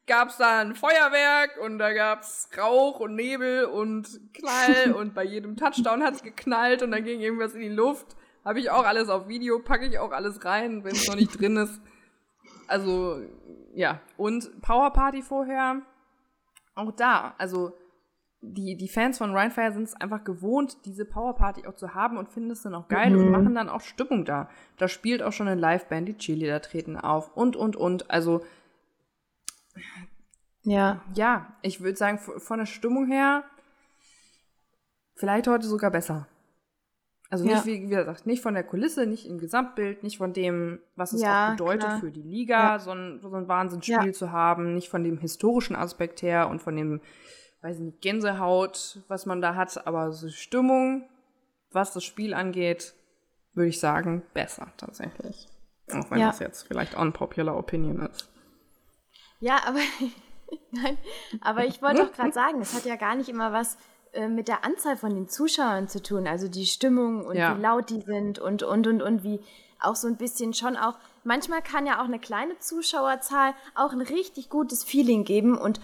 gab 0.07 0.31
es 0.31 0.37
da 0.37 0.61
ein 0.61 0.74
Feuerwerk 0.74 1.59
und 1.62 1.79
da 1.79 1.92
gab 1.92 2.22
es 2.22 2.48
Rauch 2.59 3.01
und 3.01 3.14
Nebel 3.14 3.66
und 3.66 4.20
Knall 4.35 4.92
und 4.96 5.14
bei 5.14 5.24
jedem 5.24 5.57
Touchdown 5.57 6.03
hat 6.03 6.14
es 6.14 6.22
geknallt 6.22 6.83
und 6.83 6.90
dann 6.90 7.05
ging 7.05 7.20
irgendwas 7.20 7.55
in 7.55 7.61
die 7.61 7.68
Luft. 7.68 8.16
Habe 8.48 8.61
ich 8.61 8.70
auch 8.70 8.87
alles 8.87 9.11
auf 9.11 9.28
Video, 9.28 9.58
packe 9.58 9.84
ich 9.84 9.98
auch 9.98 10.11
alles 10.11 10.42
rein, 10.42 10.82
wenn 10.82 10.92
es 10.92 11.06
noch 11.06 11.16
nicht 11.16 11.38
drin 11.38 11.58
ist. 11.58 11.82
Also, 12.66 13.20
ja. 13.74 14.00
Und 14.16 14.62
Power 14.62 14.90
Party 14.90 15.20
vorher, 15.20 15.82
auch 16.74 16.90
da. 16.92 17.34
Also, 17.37 17.74
die, 18.40 18.78
die 18.78 18.88
Fans 18.88 19.18
von 19.18 19.34
Rheinfire 19.37 19.72
sind 19.72 19.82
es 19.82 19.94
einfach 19.94 20.24
gewohnt, 20.24 20.78
diese 20.87 21.04
Power 21.04 21.34
Party 21.34 21.66
auch 21.66 21.74
zu 21.74 21.92
haben 21.92 22.16
und 22.16 22.30
finden 22.30 22.50
es 22.50 22.62
dann 22.62 22.74
auch 22.74 22.88
geil 22.88 23.14
und 23.14 23.30
machen 23.30 23.54
dann 23.54 23.68
auch 23.68 23.82
Stimmung 23.82 24.24
da. 24.24 24.48
Da 24.78 24.88
spielt 24.88 25.22
auch 25.22 25.32
schon 25.32 25.46
eine 25.46 25.61
Liveband, 25.61 26.08
die 26.08 26.16
Cheerleader 26.16 26.62
treten 26.62 26.96
auf 26.96 27.37
und, 27.37 27.54
und, 27.54 27.76
und. 27.76 28.11
Also, 28.11 28.42
Ja. 30.62 31.02
ja, 31.12 31.52
ich 31.61 31.82
würde 31.82 31.98
sagen, 31.98 32.18
von 32.18 32.58
der 32.61 32.66
Stimmung 32.66 33.08
her, 33.08 33.44
vielleicht 35.16 35.48
heute 35.48 35.66
sogar 35.66 35.90
besser. 35.90 36.26
Also 37.30 37.44
nicht, 37.44 37.56
Ja. 37.58 37.64
wie, 37.66 37.82
wie 37.82 37.88
gesagt, 37.88 38.26
nicht 38.26 38.42
von 38.42 38.54
der 38.54 38.64
Kulisse, 38.64 39.06
nicht 39.06 39.26
im 39.26 39.38
Gesamtbild, 39.38 40.02
nicht 40.02 40.16
von 40.18 40.32
dem, 40.32 40.80
was 40.96 41.12
es 41.12 41.20
Ja, 41.20 41.46
auch 41.46 41.50
bedeutet 41.52 41.88
klar. 41.88 42.00
für 42.00 42.10
die 42.10 42.22
Liga, 42.22 42.72
Ja. 42.72 42.78
so, 42.78 42.90
ein, 42.92 43.20
so 43.20 43.30
ein 43.34 43.48
Wahnsinnsspiel 43.48 44.14
zu 44.14 44.32
haben, 44.32 44.74
nicht 44.74 44.88
von 44.88 45.04
dem 45.04 45.18
historischen 45.18 45.76
Aspekt 45.76 46.22
her 46.22 46.48
und 46.48 46.62
von 46.62 46.74
dem, 46.74 47.00
weiß 47.60 47.76
ich 47.76 47.82
nicht, 47.82 48.00
Gänsehaut, 48.00 49.00
was 49.08 49.26
man 49.26 49.42
da 49.42 49.54
hat, 49.56 49.86
aber 49.86 50.12
so 50.12 50.28
Stimmung, 50.30 51.06
was 51.70 51.92
das 51.92 52.04
Spiel 52.04 52.32
angeht, 52.32 52.94
würde 53.52 53.68
ich 53.68 53.78
sagen, 53.80 54.22
besser 54.32 54.68
tatsächlich. 54.78 55.48
Auch 55.92 56.10
wenn 56.10 56.20
das 56.20 56.38
jetzt 56.38 56.66
vielleicht 56.66 56.94
unpopular 56.94 57.56
opinion 57.58 58.00
ist. 58.00 58.30
Ja, 59.40 59.60
aber 59.66 59.78
nein, 60.70 60.96
aber 61.42 61.66
ich 61.66 61.82
wollte 61.82 62.04
doch 62.06 62.12
gerade 62.12 62.32
sagen, 62.32 62.60
es 62.62 62.74
hat 62.74 62.84
ja 62.86 62.96
gar 62.96 63.14
nicht 63.16 63.28
immer 63.28 63.52
was 63.52 63.76
äh, 64.12 64.28
mit 64.28 64.48
der 64.48 64.64
Anzahl 64.64 64.96
von 64.96 65.14
den 65.14 65.28
Zuschauern 65.28 65.88
zu 65.88 66.02
tun, 66.02 66.26
also 66.26 66.48
die 66.48 66.66
Stimmung 66.66 67.24
und 67.26 67.36
Ja. 67.36 67.56
wie 67.56 67.60
laut 67.60 67.90
die 67.90 68.00
sind 68.00 68.38
und 68.38 68.62
und 68.62 68.86
und 68.86 69.02
und 69.02 69.22
wie 69.22 69.40
auch 69.80 69.94
so 69.94 70.08
ein 70.08 70.16
bisschen 70.16 70.54
schon 70.54 70.76
auch 70.76 70.94
manchmal 71.22 71.62
kann 71.62 71.86
ja 71.86 72.00
auch 72.00 72.06
eine 72.06 72.18
kleine 72.18 72.58
Zuschauerzahl 72.58 73.54
auch 73.74 73.92
ein 73.92 74.00
richtig 74.00 74.48
gutes 74.50 74.82
Feeling 74.82 75.24
geben 75.24 75.56
und 75.56 75.80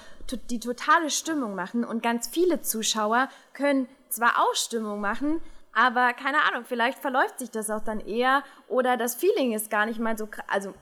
die 0.51 0.59
totale 0.59 1.11
Stimmung 1.11 1.55
machen 1.55 1.85
und 1.85 2.03
ganz 2.03 2.27
viele 2.29 2.61
Zuschauer 2.61 3.29
können 3.53 3.89
zwar 4.09 4.39
auch 4.41 4.55
Stimmung 4.55 5.01
machen, 5.01 5.41
aber 5.73 6.13
keine 6.13 6.39
Ahnung, 6.43 6.65
vielleicht 6.65 6.99
verläuft 6.99 7.39
sich 7.39 7.51
das 7.51 7.69
auch 7.71 7.83
dann 7.85 8.01
eher 8.01 8.43
oder 8.69 8.97
das 8.97 9.15
Feeling 9.15 9.53
ist 9.53 9.71
gar 9.71 9.87
nicht 9.87 9.99
mal 10.01 10.17
so 10.17 10.29
also 10.49 10.73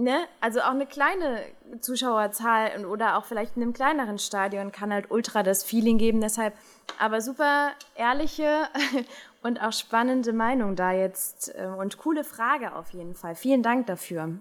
Ne? 0.00 0.26
Also 0.40 0.60
auch 0.60 0.70
eine 0.70 0.86
kleine 0.86 1.42
Zuschauerzahl 1.80 2.86
oder 2.86 3.18
auch 3.18 3.26
vielleicht 3.26 3.56
in 3.56 3.62
einem 3.62 3.74
kleineren 3.74 4.18
Stadion 4.18 4.72
kann 4.72 4.92
halt 4.92 5.10
ultra 5.10 5.42
das 5.42 5.62
Feeling 5.62 5.98
geben. 5.98 6.22
Deshalb 6.22 6.54
aber 6.98 7.20
super 7.20 7.72
ehrliche 7.96 8.68
und 9.42 9.62
auch 9.62 9.72
spannende 9.72 10.32
Meinung 10.32 10.74
da 10.74 10.92
jetzt 10.92 11.54
äh, 11.54 11.66
und 11.66 11.98
coole 11.98 12.24
Frage 12.24 12.74
auf 12.74 12.90
jeden 12.90 13.14
Fall. 13.14 13.34
Vielen 13.34 13.62
Dank 13.62 13.86
dafür. 13.88 14.40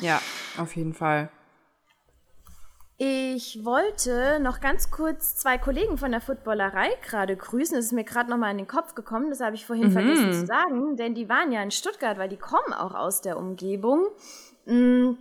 Ja, 0.00 0.20
auf 0.58 0.76
jeden 0.76 0.92
Fall. 0.92 1.30
Ich 3.02 3.64
wollte 3.64 4.40
noch 4.40 4.60
ganz 4.60 4.90
kurz 4.90 5.34
zwei 5.36 5.56
Kollegen 5.56 5.96
von 5.96 6.10
der 6.10 6.20
Footballerei 6.20 6.90
gerade 7.02 7.34
grüßen. 7.34 7.74
Das 7.74 7.86
ist 7.86 7.92
mir 7.92 8.04
gerade 8.04 8.28
nochmal 8.28 8.50
in 8.50 8.58
den 8.58 8.66
Kopf 8.66 8.94
gekommen. 8.94 9.30
Das 9.30 9.40
habe 9.40 9.56
ich 9.56 9.64
vorhin 9.64 9.90
vergessen 9.90 10.34
zu 10.34 10.44
sagen, 10.44 10.98
denn 10.98 11.14
die 11.14 11.30
waren 11.30 11.50
ja 11.50 11.62
in 11.62 11.70
Stuttgart, 11.70 12.18
weil 12.18 12.28
die 12.28 12.36
kommen 12.36 12.74
auch 12.74 12.94
aus 12.94 13.22
der 13.22 13.38
Umgebung. 13.38 14.06
Mm, 14.70 15.16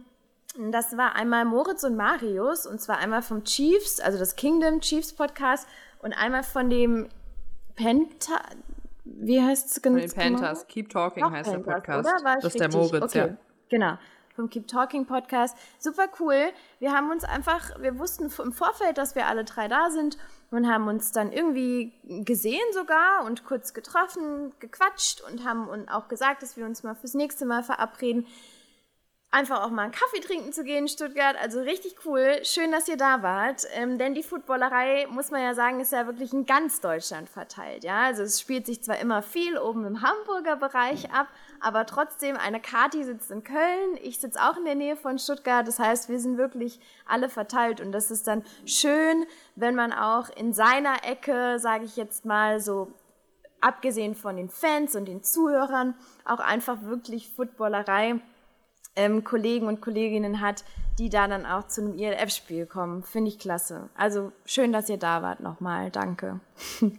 Das 0.72 0.98
war 0.98 1.16
einmal 1.16 1.46
Moritz 1.46 1.84
und 1.84 1.96
Marius 1.96 2.66
und 2.66 2.80
zwar 2.82 2.98
einmal 2.98 3.22
vom 3.22 3.44
Chiefs, 3.44 4.00
also 4.00 4.18
das 4.18 4.36
Kingdom 4.36 4.82
Chiefs 4.82 5.14
Podcast 5.14 5.68
und 6.02 6.14
einmal 6.14 6.44
von 6.44 6.70
dem 6.70 7.08
Penta. 7.76 8.42
Wie 9.06 9.42
heißt 9.42 9.68
es 9.68 9.74
Von 9.82 9.96
genau? 9.96 10.00
den 10.06 10.12
Panthers. 10.12 10.68
Keep 10.68 10.90
Talking 10.90 11.24
Doch, 11.24 11.32
heißt 11.32 11.52
der 11.52 11.60
Panthers, 11.60 12.04
Podcast. 12.04 12.26
War 12.26 12.36
ich 12.38 12.44
das 12.44 12.56
ist 12.56 12.60
der? 12.60 12.72
Moritz, 12.72 13.04
okay. 13.04 13.18
ja. 13.18 13.38
Genau. 13.70 13.98
Vom 14.36 14.50
Keep 14.50 14.68
Talking 14.68 15.06
Podcast. 15.06 15.58
Super 15.80 16.08
cool. 16.20 16.52
Wir 16.80 16.94
haben 16.94 17.10
uns 17.12 17.24
einfach, 17.24 17.80
wir 17.82 18.00
wussten 18.00 18.30
im 18.42 18.52
Vorfeld, 18.54 18.98
dass 18.98 19.16
wir 19.16 19.28
alle 19.28 19.44
drei 19.44 19.68
da 19.68 19.90
sind 19.90 20.18
und 20.52 20.68
haben 20.72 20.88
uns 20.88 21.12
dann 21.12 21.32
irgendwie 21.32 21.92
gesehen 22.24 22.62
sogar 22.74 23.26
und 23.26 23.46
kurz 23.46 23.74
getroffen, 23.74 24.54
gequatscht 24.60 25.22
und 25.22 25.44
haben 25.46 25.90
auch 25.90 26.08
gesagt, 26.08 26.42
dass 26.42 26.56
wir 26.56 26.66
uns 26.66 26.84
mal 26.84 26.96
fürs 26.96 27.14
nächste 27.16 27.46
Mal 27.46 27.64
verabreden. 27.64 28.28
Einfach 29.32 29.64
auch 29.64 29.70
mal 29.70 29.84
einen 29.84 29.92
Kaffee 29.92 30.22
trinken 30.22 30.52
zu 30.52 30.64
gehen 30.64 30.86
in 30.86 30.88
Stuttgart. 30.88 31.36
Also 31.40 31.62
richtig 31.62 31.98
cool. 32.04 32.40
Schön, 32.42 32.72
dass 32.72 32.88
ihr 32.88 32.98
da 32.98 33.22
wart. 33.22 33.64
Ähm, 33.76 34.00
denn 34.00 34.16
die 34.16 34.24
Footballerei, 34.24 35.06
muss 35.12 35.30
man 35.30 35.44
ja 35.44 35.54
sagen, 35.54 35.80
ist 35.80 35.92
ja 35.92 36.08
wirklich 36.08 36.34
in 36.34 36.48
ganz 36.48 36.82
Deutschland 36.82 37.30
verteilt. 37.30 37.84
Ja? 37.84 38.06
Also 38.06 38.24
es 38.24 38.42
spielt 38.42 38.66
sich 38.66 38.82
zwar 38.82 38.98
immer 38.98 39.22
viel 39.22 39.60
oben 39.60 39.86
im 39.86 40.02
Hamburger 40.02 40.56
Bereich 40.56 41.12
ab, 41.12 41.28
aber 41.60 41.86
trotzdem, 41.86 42.38
eine 42.38 42.60
Kati 42.60 43.04
sitzt 43.04 43.30
in 43.30 43.44
Köln, 43.44 44.00
ich 44.02 44.20
sitze 44.20 44.42
auch 44.42 44.58
in 44.58 44.66
der 44.66 44.74
Nähe 44.74 44.96
von 44.96 45.20
Stuttgart. 45.20 45.68
Das 45.68 45.78
heißt, 45.78 46.10
wir 46.10 46.20
sind 46.20 46.40
wirklich 46.40 46.80
alle 47.06 47.30
verteilt. 47.30 47.82
Und 47.82 47.92
das 47.92 48.10
ist 48.10 48.26
dann 48.26 48.44
schön, 48.66 49.28
wenn 49.56 49.76
man 49.76 49.94
auch 49.94 50.30
in 50.36 50.54
seiner 50.54 51.06
Ecke, 51.06 51.60
sage 51.60 51.86
ich 51.86 51.98
jetzt 51.98 52.26
mal, 52.26 52.60
so 52.60 52.92
abgesehen 53.62 54.16
von 54.16 54.38
den 54.38 54.50
Fans 54.50 54.96
und 54.96 55.06
den 55.06 55.22
Zuhörern, 55.22 55.94
auch 56.26 56.40
einfach 56.40 56.82
wirklich 56.82 57.30
Footballerei 57.30 58.20
ähm, 58.96 59.24
Kollegen 59.24 59.68
und 59.68 59.82
Kolleginnen 59.82 60.42
hat, 60.42 60.64
die 60.98 61.10
da 61.10 61.28
dann 61.28 61.46
auch 61.46 61.68
zu 61.68 61.82
einem 61.82 61.98
ILF-Spiel 61.98 62.66
kommen. 62.66 63.04
Finde 63.04 63.30
ich 63.30 63.40
klasse. 63.40 63.90
Also 63.96 64.32
schön, 64.46 64.74
dass 64.74 64.90
ihr 64.90 64.98
da 64.98 65.22
wart 65.22 65.40
nochmal. 65.40 65.92
Danke. 65.92 66.40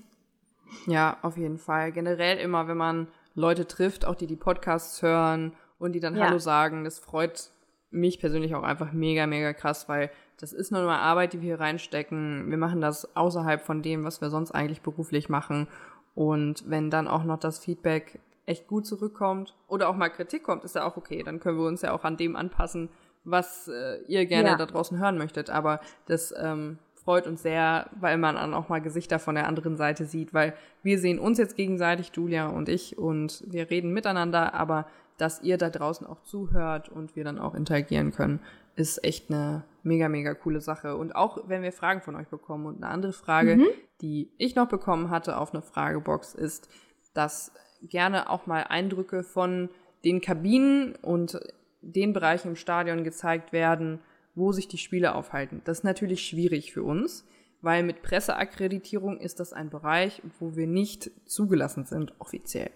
Ja, 0.87 1.18
auf 1.22 1.37
jeden 1.37 1.59
Fall. 1.59 1.92
Generell 1.92 2.38
immer, 2.38 2.68
wenn 2.68 2.76
man 2.76 3.09
Leute 3.35 3.66
trifft, 3.66 4.05
auch 4.05 4.14
die 4.14 4.26
die 4.26 4.37
Podcasts 4.37 5.03
hören 5.03 5.53
und 5.79 5.92
die 5.92 6.00
dann 6.00 6.16
Ja. 6.16 6.26
Hallo 6.26 6.38
sagen, 6.38 6.85
das 6.85 6.98
freut 6.98 7.50
mich 7.90 8.20
persönlich 8.20 8.55
auch 8.55 8.62
einfach 8.62 8.92
mega, 8.92 9.26
mega 9.26 9.53
krass, 9.53 9.88
weil 9.88 10.11
das 10.38 10.53
ist 10.53 10.70
nur 10.70 10.83
mal 10.83 10.98
Arbeit, 10.98 11.33
die 11.33 11.40
wir 11.40 11.46
hier 11.46 11.61
reinstecken. 11.61 12.50
Wir 12.50 12.57
machen 12.57 12.81
das 12.81 13.16
außerhalb 13.16 13.61
von 13.61 13.83
dem, 13.83 14.05
was 14.05 14.20
wir 14.20 14.31
sonst 14.31 14.53
eigentlich 14.53 14.81
beruflich 14.81 15.29
machen. 15.29 15.68
Und 16.14 16.68
wenn 16.68 16.90
dann 16.90 17.09
auch 17.09 17.24
noch 17.24 17.38
das 17.38 17.59
Feedback 17.59 18.20
echt 18.46 18.66
gut 18.66 18.87
zurückkommt 18.87 19.55
oder 19.68 19.88
auch 19.88 19.96
mal 19.96 20.09
Kritik 20.09 20.42
kommt, 20.42 20.64
ist 20.64 20.74
ja 20.74 20.85
auch 20.85 20.96
okay. 20.96 21.22
Dann 21.22 21.40
können 21.40 21.59
wir 21.59 21.66
uns 21.66 21.83
ja 21.83 21.92
auch 21.92 22.05
an 22.05 22.16
dem 22.16 22.37
anpassen, 22.37 22.88
was 23.24 23.68
äh, 23.68 24.03
ihr 24.09 24.26
gerne 24.26 24.50
Ja. 24.50 24.57
da 24.57 24.66
draußen 24.66 24.98
hören 24.98 25.18
möchtet. 25.18 25.50
Aber 25.50 25.81
das 26.07 26.35
ähm, 26.37 26.79
freut 26.94 27.26
uns 27.26 27.42
sehr, 27.42 27.88
weil 28.00 28.18
man 28.18 28.35
dann 28.37 28.55
auch 28.55 28.68
mal 28.68 28.81
Gesichter 28.81 29.18
von 29.18 29.35
der 29.35 29.46
anderen 29.46 29.76
Seite 29.76 30.05
sieht, 30.07 30.35
weil 30.35 30.55
wir 30.83 30.98
sehen 30.98 31.18
uns 31.18 31.38
jetzt 31.38 31.57
gegenseitig, 31.57 32.12
Julia 32.14 32.48
und 32.48 32.68
ich, 32.68 32.98
und 32.98 33.44
wir 33.46 33.70
reden 33.70 33.92
miteinander, 33.92 34.55
aber 34.55 34.87
dass 35.16 35.42
ihr 35.42 35.59
da 35.59 35.68
draußen 35.68 36.07
auch 36.07 36.22
zuhört 36.22 36.88
und 36.88 37.14
wir 37.14 37.24
dann 37.24 37.38
auch 37.38 37.55
interagieren 37.55 38.11
können, 38.11 38.40
ist 38.74 39.05
echt 39.05 39.31
eine 39.31 39.64
mega, 39.83 40.09
mega 40.09 40.33
coole 40.33 40.62
Sache. 40.62 40.96
Und 40.96 41.14
auch 41.14 41.46
wenn 41.46 41.62
wir 41.62 41.72
Fragen 41.72 42.00
von 42.00 42.16
euch 42.16 42.29
bekommen 42.29 42.64
und 42.64 42.76
eine 42.83 42.88
andere 42.90 43.12
Frage, 43.12 43.59
die 44.00 44.31
ich 44.38 44.57
noch 44.57 44.68
bekommen 44.68 45.11
hatte 45.11 45.37
auf 45.37 45.53
eine 45.53 45.61
Fragebox, 45.62 46.35
ist, 46.35 46.70
dass 47.12 47.53
gerne 47.82 48.30
auch 48.30 48.46
mal 48.46 48.64
Eindrücke 48.64 49.22
von 49.22 49.68
den 50.04 50.20
Kabinen 50.20 50.94
und 50.96 51.38
den 51.82 52.12
Bereichen 52.12 52.48
im 52.48 52.56
Stadion 52.56 53.04
gezeigt 53.04 53.52
werden, 53.52 54.00
wo 54.34 54.52
sich 54.52 54.68
die 54.68 54.78
Spiele 54.78 55.14
aufhalten. 55.14 55.62
Das 55.64 55.78
ist 55.78 55.84
natürlich 55.84 56.26
schwierig 56.26 56.72
für 56.72 56.82
uns, 56.82 57.26
weil 57.62 57.82
mit 57.82 58.02
Presseakkreditierung 58.02 59.18
ist 59.18 59.40
das 59.40 59.52
ein 59.52 59.70
Bereich, 59.70 60.22
wo 60.38 60.56
wir 60.56 60.66
nicht 60.66 61.10
zugelassen 61.26 61.84
sind 61.84 62.14
offiziell. 62.18 62.70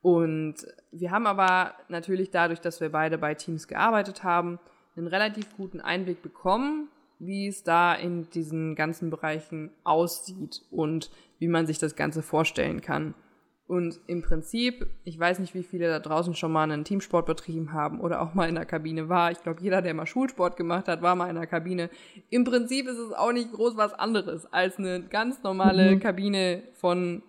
Und 0.00 0.56
wir 0.90 1.12
haben 1.12 1.26
aber 1.26 1.74
natürlich 1.88 2.30
dadurch, 2.30 2.60
dass 2.60 2.80
wir 2.80 2.90
beide 2.90 3.18
bei 3.18 3.34
Teams 3.34 3.68
gearbeitet 3.68 4.24
haben, 4.24 4.58
einen 4.96 5.06
relativ 5.06 5.56
guten 5.56 5.80
Einblick 5.80 6.22
bekommen, 6.22 6.88
wie 7.18 7.46
es 7.46 7.62
da 7.62 7.94
in 7.94 8.28
diesen 8.30 8.74
ganzen 8.74 9.10
Bereichen 9.10 9.70
aussieht 9.84 10.62
und 10.70 11.10
wie 11.38 11.46
man 11.46 11.66
sich 11.66 11.78
das 11.78 11.94
Ganze 11.94 12.22
vorstellen 12.22 12.80
kann. 12.80 13.14
Und 13.72 14.00
im 14.06 14.20
Prinzip, 14.20 14.86
ich 15.02 15.18
weiß 15.18 15.38
nicht, 15.38 15.54
wie 15.54 15.62
viele 15.62 15.88
da 15.88 15.98
draußen 15.98 16.34
schon 16.34 16.52
mal 16.52 16.64
einen 16.64 16.84
Teamsport 16.84 17.24
betrieben 17.24 17.72
haben 17.72 18.02
oder 18.02 18.20
auch 18.20 18.34
mal 18.34 18.46
in 18.46 18.54
der 18.54 18.66
Kabine 18.66 19.08
war. 19.08 19.30
Ich 19.30 19.42
glaube, 19.42 19.62
jeder, 19.62 19.80
der 19.80 19.94
mal 19.94 20.04
Schulsport 20.04 20.58
gemacht 20.58 20.88
hat, 20.88 21.00
war 21.00 21.16
mal 21.16 21.30
in 21.30 21.36
der 21.36 21.46
Kabine. 21.46 21.88
Im 22.28 22.44
Prinzip 22.44 22.86
ist 22.86 22.98
es 22.98 23.14
auch 23.14 23.32
nicht 23.32 23.50
groß 23.50 23.78
was 23.78 23.94
anderes 23.94 24.44
als 24.52 24.76
eine 24.76 25.02
ganz 25.02 25.42
normale 25.42 25.98
Kabine 25.98 26.64
von 26.74 27.22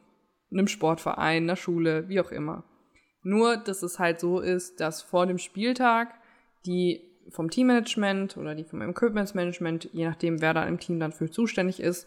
einem 0.51 0.67
Sportverein, 0.67 1.43
einer 1.43 1.55
Schule, 1.55 2.09
wie 2.09 2.19
auch 2.19 2.31
immer. 2.31 2.65
Nur, 3.21 3.55
dass 3.55 3.81
es 3.81 3.97
halt 3.97 4.19
so 4.19 4.41
ist, 4.41 4.81
dass 4.81 5.01
vor 5.01 5.25
dem 5.25 5.37
Spieltag 5.37 6.13
die 6.65 7.09
vom 7.29 7.51
Teammanagement 7.51 8.35
oder 8.35 8.53
die 8.53 8.65
vom 8.65 8.81
Equipmentsmanagement, 8.81 9.89
je 9.93 10.09
nachdem, 10.09 10.41
wer 10.41 10.53
da 10.53 10.65
im 10.65 10.77
Team 10.77 10.99
dann 10.99 11.13
für 11.13 11.31
zuständig 11.31 11.79
ist, 11.79 12.05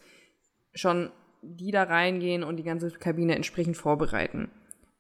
schon 0.75 1.11
die 1.42 1.70
da 1.70 1.85
reingehen 1.85 2.42
und 2.42 2.57
die 2.57 2.62
ganze 2.62 2.90
Kabine 2.90 3.35
entsprechend 3.37 3.77
vorbereiten. 3.77 4.51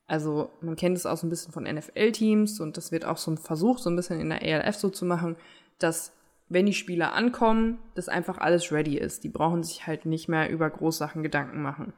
Also 0.06 0.50
man 0.60 0.76
kennt 0.76 0.96
es 0.96 1.06
auch 1.06 1.16
so 1.16 1.26
ein 1.26 1.30
bisschen 1.30 1.52
von 1.52 1.64
NFL-Teams 1.64 2.60
und 2.60 2.76
das 2.76 2.92
wird 2.92 3.04
auch 3.04 3.16
so 3.16 3.32
ein 3.32 3.38
Versuch, 3.38 3.78
so 3.78 3.90
ein 3.90 3.96
bisschen 3.96 4.20
in 4.20 4.28
der 4.28 4.42
ELF 4.42 4.76
so 4.76 4.88
zu 4.88 5.04
machen, 5.04 5.36
dass 5.78 6.12
wenn 6.48 6.66
die 6.66 6.74
Spieler 6.74 7.12
ankommen, 7.12 7.78
das 7.94 8.08
einfach 8.08 8.38
alles 8.38 8.70
ready 8.70 8.96
ist. 8.96 9.24
Die 9.24 9.28
brauchen 9.28 9.64
sich 9.64 9.86
halt 9.86 10.06
nicht 10.06 10.28
mehr 10.28 10.48
über 10.48 10.70
Großsachen 10.70 11.24
Gedanken 11.24 11.60
machen. 11.60 11.92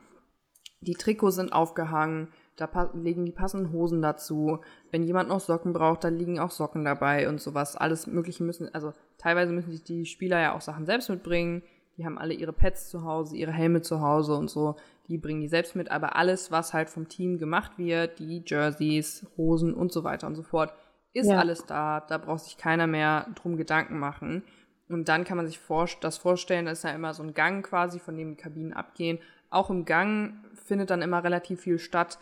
Die 0.81 0.95
Trikots 0.95 1.37
sind 1.37 1.53
aufgehangen, 1.53 2.29
da 2.57 2.91
liegen 2.95 3.25
die 3.25 3.33
passenden 3.33 3.73
Hosen 3.73 4.03
dazu. 4.03 4.61
Wenn 4.91 5.05
jemand 5.05 5.29
noch 5.29 5.41
Socken 5.41 5.73
braucht, 5.73 6.03
dann 6.03 6.19
liegen 6.19 6.39
auch 6.39 6.51
Socken 6.51 6.85
dabei 6.85 7.29
und 7.29 7.41
sowas. 7.41 7.77
Alles 7.77 8.07
Mögliche 8.07 8.43
müssen, 8.43 8.73
also 8.75 8.93
teilweise 9.17 9.53
müssen 9.53 9.71
sich 9.71 9.85
die 9.85 10.07
Spieler 10.07 10.41
ja 10.41 10.57
auch 10.57 10.61
Sachen 10.61 10.87
selbst 10.87 11.09
mitbringen. 11.09 11.63
Die 11.99 12.07
haben 12.07 12.17
alle 12.17 12.33
ihre 12.33 12.53
Pads 12.53 12.89
zu 12.89 13.03
Hause, 13.03 13.37
ihre 13.37 13.51
Helme 13.51 13.83
zu 13.83 14.01
Hause 14.01 14.35
und 14.37 14.49
so. 14.49 14.77
Die 15.09 15.19
bringen 15.19 15.41
die 15.41 15.49
selbst 15.49 15.75
mit. 15.75 15.91
Aber 15.91 16.15
alles, 16.15 16.53
was 16.53 16.73
halt 16.73 16.89
vom 16.89 17.09
Team 17.09 17.39
gemacht 17.39 17.73
wird, 17.77 18.21
die 18.21 18.43
Jerseys, 18.47 19.27
Hosen 19.37 19.75
und 19.75 19.93
so 19.93 20.05
weiter 20.05 20.29
und 20.29 20.37
so 20.37 20.45
fort, 20.45 20.73
ist 21.13 21.29
ja. 21.29 21.39
alles 21.39 21.67
da. 21.67 22.01
Da 22.01 22.19
braucht 22.19 22.45
sich 22.45 22.57
keiner 22.57 22.87
mehr 22.87 23.27
drum 23.35 23.57
Gedanken 23.57 23.99
machen. 23.99 24.45
Und 24.89 25.09
dann 25.09 25.25
kann 25.25 25.37
man 25.37 25.47
sich 25.47 25.59
vor, 25.59 25.89
das 26.01 26.19
vorstellen, 26.19 26.67
da 26.67 26.71
ist 26.71 26.85
ja 26.85 26.91
immer 26.91 27.13
so 27.15 27.25
ein 27.25 27.35
Gang 27.35 27.67
quasi, 27.67 27.99
von 27.99 28.17
dem 28.17 28.31
die 28.31 28.43
Kabinen 28.43 28.73
abgehen. 28.73 29.19
Auch 29.51 29.69
im 29.69 29.85
Gang 29.85 30.35
findet 30.55 30.91
dann 30.91 31.03
immer 31.03 31.25
relativ 31.25 31.63
viel 31.63 31.81
statt. 31.81 32.19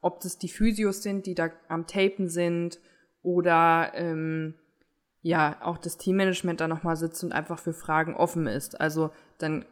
Ob 0.00 0.20
das 0.20 0.38
die 0.38 0.48
Physios 0.48 1.02
sind, 1.02 1.26
die 1.26 1.34
da 1.34 1.50
am 1.68 1.86
Tapen 1.86 2.28
sind 2.28 2.80
oder 3.22 3.92
ähm, 3.94 4.54
ja, 5.22 5.56
auch 5.60 5.78
das 5.78 5.98
Teammanagement 5.98 6.60
da 6.60 6.68
nochmal 6.68 6.96
sitzt 6.96 7.22
und 7.24 7.32
einfach 7.32 7.58
für 7.58 7.72
Fragen 7.72 8.14
offen 8.14 8.46
ist. 8.46 8.80
Also 8.80 9.10
dann, 9.38 9.64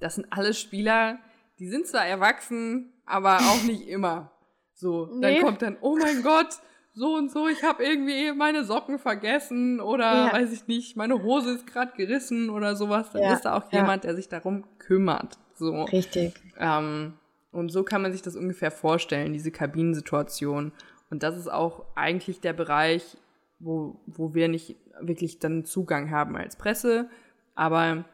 das 0.00 0.16
sind 0.16 0.26
alle 0.30 0.54
Spieler, 0.54 1.18
die 1.58 1.68
sind 1.68 1.86
zwar 1.86 2.06
erwachsen, 2.06 2.92
aber 3.06 3.36
auch 3.36 3.62
nicht 3.62 3.88
immer. 3.88 4.30
So, 4.74 5.08
nee. 5.12 5.20
dann 5.20 5.42
kommt 5.44 5.62
dann, 5.62 5.76
oh 5.80 5.96
mein 5.96 6.22
Gott, 6.22 6.58
so 6.94 7.14
und 7.14 7.30
so, 7.30 7.48
ich 7.48 7.62
habe 7.62 7.84
irgendwie 7.84 8.32
meine 8.32 8.64
Socken 8.64 8.98
vergessen 8.98 9.80
oder 9.80 10.26
ja. 10.26 10.32
weiß 10.32 10.52
ich 10.52 10.66
nicht, 10.66 10.96
meine 10.96 11.22
Hose 11.22 11.54
ist 11.54 11.66
gerade 11.66 11.92
gerissen 11.96 12.50
oder 12.50 12.76
sowas. 12.76 13.10
Dann 13.10 13.22
ja. 13.22 13.34
ist 13.34 13.44
da 13.44 13.56
auch 13.56 13.72
ja. 13.72 13.80
jemand, 13.80 14.04
der 14.04 14.14
sich 14.14 14.28
darum 14.28 14.64
kümmert. 14.78 15.38
So. 15.54 15.82
Richtig. 15.84 16.34
Ähm, 16.58 17.14
und 17.52 17.70
so 17.70 17.84
kann 17.84 18.02
man 18.02 18.12
sich 18.12 18.22
das 18.22 18.36
ungefähr 18.36 18.70
vorstellen, 18.70 19.32
diese 19.32 19.50
Kabinensituation. 19.50 20.72
Und 21.10 21.22
das 21.22 21.36
ist 21.36 21.50
auch 21.50 21.84
eigentlich 21.94 22.40
der 22.40 22.52
Bereich, 22.52 23.16
wo, 23.58 24.00
wo 24.06 24.34
wir 24.34 24.48
nicht 24.48 24.76
wirklich 25.00 25.38
dann 25.38 25.64
Zugang 25.64 26.10
haben 26.10 26.36
als 26.36 26.56
Presse, 26.56 27.08
aber 27.54 28.04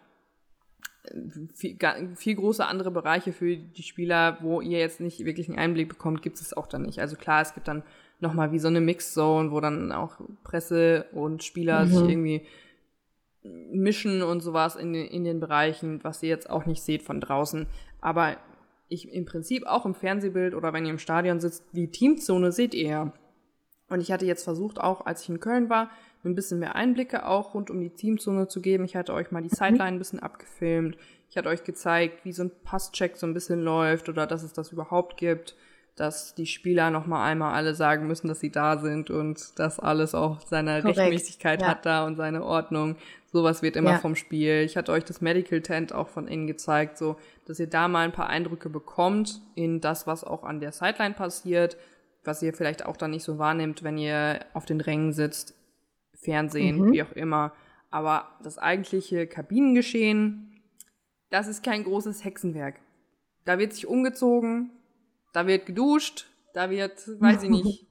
viel, 1.54 1.78
viel 2.14 2.34
große 2.34 2.64
andere 2.64 2.90
Bereiche 2.90 3.32
für 3.32 3.56
die 3.56 3.82
Spieler, 3.82 4.38
wo 4.40 4.60
ihr 4.60 4.78
jetzt 4.78 5.00
nicht 5.00 5.24
wirklich 5.24 5.48
einen 5.48 5.58
Einblick 5.58 5.88
bekommt, 5.88 6.22
gibt 6.22 6.40
es 6.40 6.54
auch 6.54 6.66
dann 6.66 6.82
nicht. 6.82 7.00
Also 7.00 7.16
klar, 7.16 7.40
es 7.40 7.54
gibt 7.54 7.68
dann 7.68 7.82
nochmal 8.20 8.52
wie 8.52 8.58
so 8.58 8.68
eine 8.68 8.80
Mixzone, 8.80 9.50
wo 9.50 9.60
dann 9.60 9.92
auch 9.92 10.20
Presse 10.44 11.06
und 11.12 11.42
Spieler 11.42 11.84
mhm. 11.84 11.88
sich 11.88 12.08
irgendwie 12.08 12.42
mischen 13.42 14.22
und 14.22 14.40
sowas 14.40 14.76
in 14.76 14.92
den, 14.92 15.06
in 15.06 15.24
den 15.24 15.40
Bereichen, 15.40 16.04
was 16.04 16.22
ihr 16.22 16.28
jetzt 16.28 16.50
auch 16.50 16.66
nicht 16.66 16.82
seht 16.82 17.02
von 17.02 17.20
draußen. 17.20 17.66
Aber 18.00 18.36
ich 18.88 19.10
im 19.10 19.24
Prinzip 19.24 19.66
auch 19.66 19.86
im 19.86 19.94
Fernsehbild 19.94 20.54
oder 20.54 20.72
wenn 20.72 20.84
ihr 20.84 20.90
im 20.90 20.98
Stadion 20.98 21.40
sitzt, 21.40 21.64
die 21.72 21.90
Teamzone 21.90 22.52
seht 22.52 22.74
ihr 22.74 22.88
ja. 22.88 23.12
Und 23.90 24.00
ich 24.00 24.10
hatte 24.10 24.24
jetzt 24.24 24.44
versucht, 24.44 24.80
auch 24.80 25.04
als 25.04 25.22
ich 25.22 25.28
in 25.28 25.40
Köln 25.40 25.68
war, 25.68 25.90
ein 26.24 26.34
bisschen 26.34 26.58
mehr 26.58 26.74
Einblicke 26.74 27.26
auch 27.26 27.54
rund 27.54 27.70
um 27.70 27.80
die 27.80 27.90
Teamzone 27.90 28.48
zu 28.48 28.60
geben. 28.60 28.84
Ich 28.84 28.96
hatte 28.96 29.12
euch 29.12 29.30
mal 29.30 29.42
die 29.42 29.48
mhm. 29.48 29.56
Sideline 29.56 29.96
ein 29.96 29.98
bisschen 29.98 30.20
abgefilmt. 30.20 30.96
Ich 31.28 31.36
hatte 31.36 31.48
euch 31.48 31.64
gezeigt, 31.64 32.24
wie 32.24 32.32
so 32.32 32.44
ein 32.44 32.50
Passcheck 32.64 33.16
so 33.16 33.26
ein 33.26 33.34
bisschen 33.34 33.62
läuft 33.62 34.08
oder 34.08 34.26
dass 34.26 34.42
es 34.42 34.52
das 34.52 34.72
überhaupt 34.72 35.16
gibt, 35.16 35.54
dass 35.96 36.34
die 36.34 36.46
Spieler 36.46 36.90
noch 36.90 37.06
mal 37.06 37.24
einmal 37.24 37.54
alle 37.54 37.74
sagen 37.74 38.06
müssen, 38.06 38.28
dass 38.28 38.40
sie 38.40 38.50
da 38.50 38.78
sind 38.78 39.10
und 39.10 39.58
dass 39.58 39.78
alles 39.78 40.14
auch 40.14 40.40
seine 40.40 40.80
Korrekt. 40.80 40.98
Rechtmäßigkeit 40.98 41.62
ja. 41.62 41.68
hat 41.68 41.86
da 41.86 42.06
und 42.06 42.16
seine 42.16 42.44
Ordnung. 42.44 42.96
Sowas 43.32 43.62
wird 43.62 43.76
immer 43.76 43.92
ja. 43.92 43.98
vom 43.98 44.16
Spiel. 44.16 44.62
Ich 44.62 44.76
hatte 44.76 44.92
euch 44.92 45.04
das 45.04 45.20
Medical 45.20 45.60
Tent 45.60 45.92
auch 45.92 46.08
von 46.08 46.26
innen 46.26 46.46
gezeigt, 46.46 46.98
so 46.98 47.16
dass 47.46 47.60
ihr 47.60 47.68
da 47.68 47.86
mal 47.86 48.04
ein 48.04 48.12
paar 48.12 48.28
Eindrücke 48.28 48.68
bekommt 48.68 49.40
in 49.54 49.80
das, 49.80 50.06
was 50.06 50.24
auch 50.24 50.42
an 50.42 50.60
der 50.60 50.72
Sideline 50.72 51.14
passiert, 51.14 51.76
was 52.24 52.42
ihr 52.42 52.52
vielleicht 52.52 52.84
auch 52.84 52.96
dann 52.96 53.12
nicht 53.12 53.24
so 53.24 53.38
wahrnehmt, 53.38 53.82
wenn 53.82 53.98
ihr 53.98 54.40
auf 54.52 54.66
den 54.66 54.80
Rängen 54.80 55.12
sitzt, 55.12 55.54
Fernsehen, 56.14 56.78
mhm. 56.78 56.92
wie 56.92 57.02
auch 57.02 57.12
immer. 57.12 57.52
Aber 57.90 58.28
das 58.42 58.58
eigentliche 58.58 59.26
Kabinengeschehen, 59.26 60.60
das 61.30 61.48
ist 61.48 61.64
kein 61.64 61.84
großes 61.84 62.24
Hexenwerk. 62.24 62.80
Da 63.44 63.58
wird 63.58 63.72
sich 63.72 63.86
umgezogen, 63.86 64.70
da 65.32 65.46
wird 65.46 65.66
geduscht, 65.66 66.26
da 66.52 66.70
wird, 66.70 67.08
weiß 67.20 67.44
ich 67.44 67.50
nicht, 67.50 67.86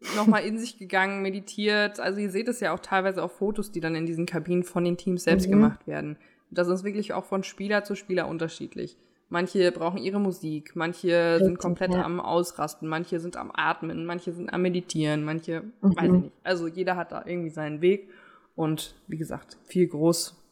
nochmal 0.16 0.44
in 0.44 0.58
sich 0.58 0.78
gegangen, 0.78 1.22
meditiert. 1.22 1.98
Also 1.98 2.20
ihr 2.20 2.30
seht 2.30 2.48
es 2.48 2.60
ja 2.60 2.72
auch 2.72 2.80
teilweise 2.80 3.22
auf 3.22 3.36
Fotos, 3.36 3.72
die 3.72 3.80
dann 3.80 3.94
in 3.94 4.06
diesen 4.06 4.26
Kabinen 4.26 4.64
von 4.64 4.84
den 4.84 4.96
Teams 4.96 5.24
selbst 5.24 5.46
mhm. 5.46 5.52
gemacht 5.52 5.86
werden. 5.86 6.18
Das 6.50 6.68
ist 6.68 6.84
wirklich 6.84 7.12
auch 7.12 7.24
von 7.24 7.42
Spieler 7.42 7.84
zu 7.84 7.94
Spieler 7.94 8.28
unterschiedlich. 8.28 8.96
Manche 9.28 9.72
brauchen 9.72 9.98
ihre 9.98 10.20
Musik, 10.20 10.76
manche 10.76 11.40
sind 11.42 11.58
komplett 11.58 11.92
ja. 11.92 12.04
am 12.04 12.20
Ausrasten, 12.20 12.88
manche 12.88 13.18
sind 13.18 13.36
am 13.36 13.50
Atmen, 13.52 14.06
manche 14.06 14.32
sind 14.32 14.52
am 14.52 14.62
Meditieren, 14.62 15.24
manche, 15.24 15.62
mhm. 15.80 15.96
weiß 15.96 16.04
ich 16.04 16.22
nicht. 16.22 16.32
Also 16.44 16.68
jeder 16.68 16.94
hat 16.96 17.10
da 17.10 17.24
irgendwie 17.26 17.50
seinen 17.50 17.80
Weg 17.80 18.08
und 18.54 18.94
wie 19.08 19.16
gesagt, 19.16 19.58
viel 19.64 19.88
groß. 19.88 20.42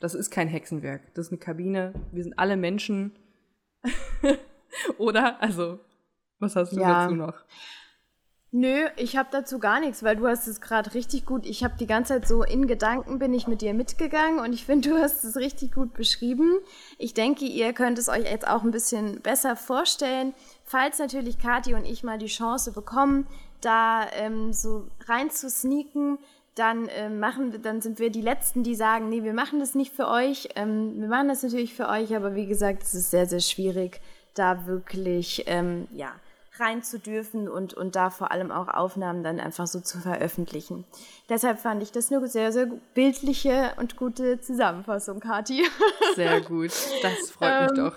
Das 0.00 0.14
ist 0.14 0.30
kein 0.30 0.48
Hexenwerk. 0.48 1.14
Das 1.14 1.26
ist 1.26 1.32
eine 1.32 1.38
Kabine. 1.38 1.94
Wir 2.10 2.24
sind 2.24 2.38
alle 2.38 2.56
Menschen. 2.56 3.12
Oder? 4.98 5.40
Also, 5.40 5.78
was 6.40 6.56
hast 6.56 6.72
du 6.72 6.80
ja. 6.80 7.04
dazu 7.04 7.14
noch? 7.14 7.44
Nö, 8.56 8.86
ich 8.96 9.16
habe 9.16 9.30
dazu 9.32 9.58
gar 9.58 9.80
nichts, 9.80 10.04
weil 10.04 10.14
du 10.14 10.28
hast 10.28 10.46
es 10.46 10.60
gerade 10.60 10.94
richtig 10.94 11.26
gut. 11.26 11.44
Ich 11.44 11.64
habe 11.64 11.74
die 11.76 11.88
ganze 11.88 12.12
Zeit 12.12 12.28
so 12.28 12.44
in 12.44 12.68
Gedanken 12.68 13.18
bin 13.18 13.34
ich 13.34 13.48
mit 13.48 13.62
dir 13.62 13.74
mitgegangen 13.74 14.38
und 14.38 14.52
ich 14.52 14.64
finde, 14.64 14.90
du 14.90 14.96
hast 14.96 15.24
es 15.24 15.36
richtig 15.36 15.72
gut 15.74 15.92
beschrieben. 15.92 16.60
Ich 16.96 17.14
denke, 17.14 17.46
ihr 17.46 17.72
könnt 17.72 17.98
es 17.98 18.08
euch 18.08 18.30
jetzt 18.30 18.46
auch 18.46 18.62
ein 18.62 18.70
bisschen 18.70 19.20
besser 19.22 19.56
vorstellen. 19.56 20.34
Falls 20.62 21.00
natürlich 21.00 21.40
Kathi 21.40 21.74
und 21.74 21.84
ich 21.84 22.04
mal 22.04 22.16
die 22.16 22.26
Chance 22.26 22.70
bekommen, 22.70 23.26
da 23.60 24.06
ähm, 24.12 24.52
so 24.52 24.86
rein 25.08 25.30
zu 25.30 25.50
sneaken, 25.50 26.18
dann 26.54 26.86
äh, 26.86 27.08
machen 27.08 27.60
dann 27.60 27.80
sind 27.80 27.98
wir 27.98 28.10
die 28.10 28.22
letzten, 28.22 28.62
die 28.62 28.76
sagen, 28.76 29.08
nee, 29.08 29.24
wir 29.24 29.34
machen 29.34 29.58
das 29.58 29.74
nicht 29.74 29.92
für 29.92 30.06
euch. 30.06 30.50
Ähm, 30.54 31.00
wir 31.00 31.08
machen 31.08 31.26
das 31.26 31.42
natürlich 31.42 31.74
für 31.74 31.88
euch, 31.88 32.14
aber 32.14 32.36
wie 32.36 32.46
gesagt, 32.46 32.84
es 32.84 32.94
ist 32.94 33.10
sehr 33.10 33.26
sehr 33.26 33.40
schwierig, 33.40 34.00
da 34.34 34.68
wirklich 34.68 35.42
ähm, 35.48 35.88
ja 35.92 36.12
rein 36.58 36.82
zu 36.82 36.98
dürfen 36.98 37.48
und, 37.48 37.74
und 37.74 37.96
da 37.96 38.10
vor 38.10 38.30
allem 38.30 38.52
auch 38.52 38.68
Aufnahmen 38.68 39.22
dann 39.24 39.40
einfach 39.40 39.66
so 39.66 39.80
zu 39.80 39.98
veröffentlichen. 39.98 40.84
Deshalb 41.28 41.58
fand 41.58 41.82
ich 41.82 41.90
das 41.90 42.12
eine 42.12 42.26
sehr, 42.28 42.52
sehr 42.52 42.66
bildliche 42.94 43.72
und 43.76 43.96
gute 43.96 44.40
Zusammenfassung, 44.40 45.20
Kathi. 45.20 45.64
Sehr 46.14 46.40
gut, 46.40 46.72
das 47.02 47.30
freut 47.30 47.70
mich 47.70 47.78
ähm, 47.78 47.84
doch. 47.84 47.96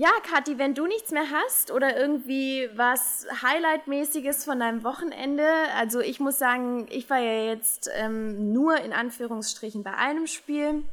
Ja, 0.00 0.10
Kathi, 0.22 0.58
wenn 0.58 0.74
du 0.74 0.86
nichts 0.86 1.10
mehr 1.10 1.24
hast 1.32 1.72
oder 1.72 1.96
irgendwie 1.98 2.68
was 2.76 3.26
Highlight-mäßiges 3.42 4.44
von 4.44 4.60
deinem 4.60 4.84
Wochenende, 4.84 5.44
also 5.76 5.98
ich 5.98 6.20
muss 6.20 6.38
sagen, 6.38 6.86
ich 6.90 7.10
war 7.10 7.18
ja 7.18 7.50
jetzt 7.50 7.90
ähm, 7.94 8.52
nur 8.52 8.80
in 8.80 8.92
Anführungsstrichen 8.92 9.82
bei 9.82 9.94
einem 9.94 10.28
Spiel. 10.28 10.84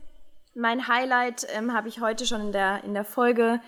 Mein 0.56 0.88
Highlight 0.88 1.45
ähm, 1.56 1.73
habe 1.73 1.88
ich 1.88 1.99
heute 2.01 2.25
schon 2.25 2.41
in 2.41 2.51
der, 2.51 2.84
in 2.84 2.95
der 2.95 3.06
Folge 3.06 3.60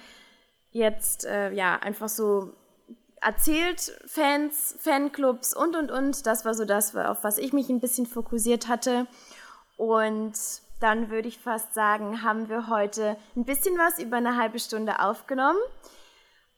jetzt 0.78 1.26
äh, 1.26 1.52
ja 1.52 1.76
einfach 1.78 2.10
so 2.10 2.54
erzählt, 3.22 3.92
Fans, 4.06 4.76
Fanclubs 4.80 5.54
und 5.54 5.76
und 5.76 5.92
und. 5.92 6.26
Das 6.26 6.46
war 6.46 6.54
so 6.54 6.66
das, 6.66 6.96
auf 6.96 7.24
was 7.24 7.38
ich 7.38 7.52
mich 7.52 7.70
ein 7.70 7.80
bisschen 7.80 8.06
fokussiert 8.06 8.68
hatte. 8.68 9.08
Und 9.76 10.34
dann 10.80 11.10
würde 11.10 11.28
ich 11.28 11.40
fast 11.40 11.74
sagen, 11.74 12.24
haben 12.24 12.50
wir 12.50 12.68
heute 12.68 13.18
ein 13.36 13.46
bisschen 13.46 13.78
was 13.78 14.00
über 14.00 14.18
eine 14.18 14.38
halbe 14.38 14.60
Stunde 14.60 15.00
aufgenommen. 15.00 15.60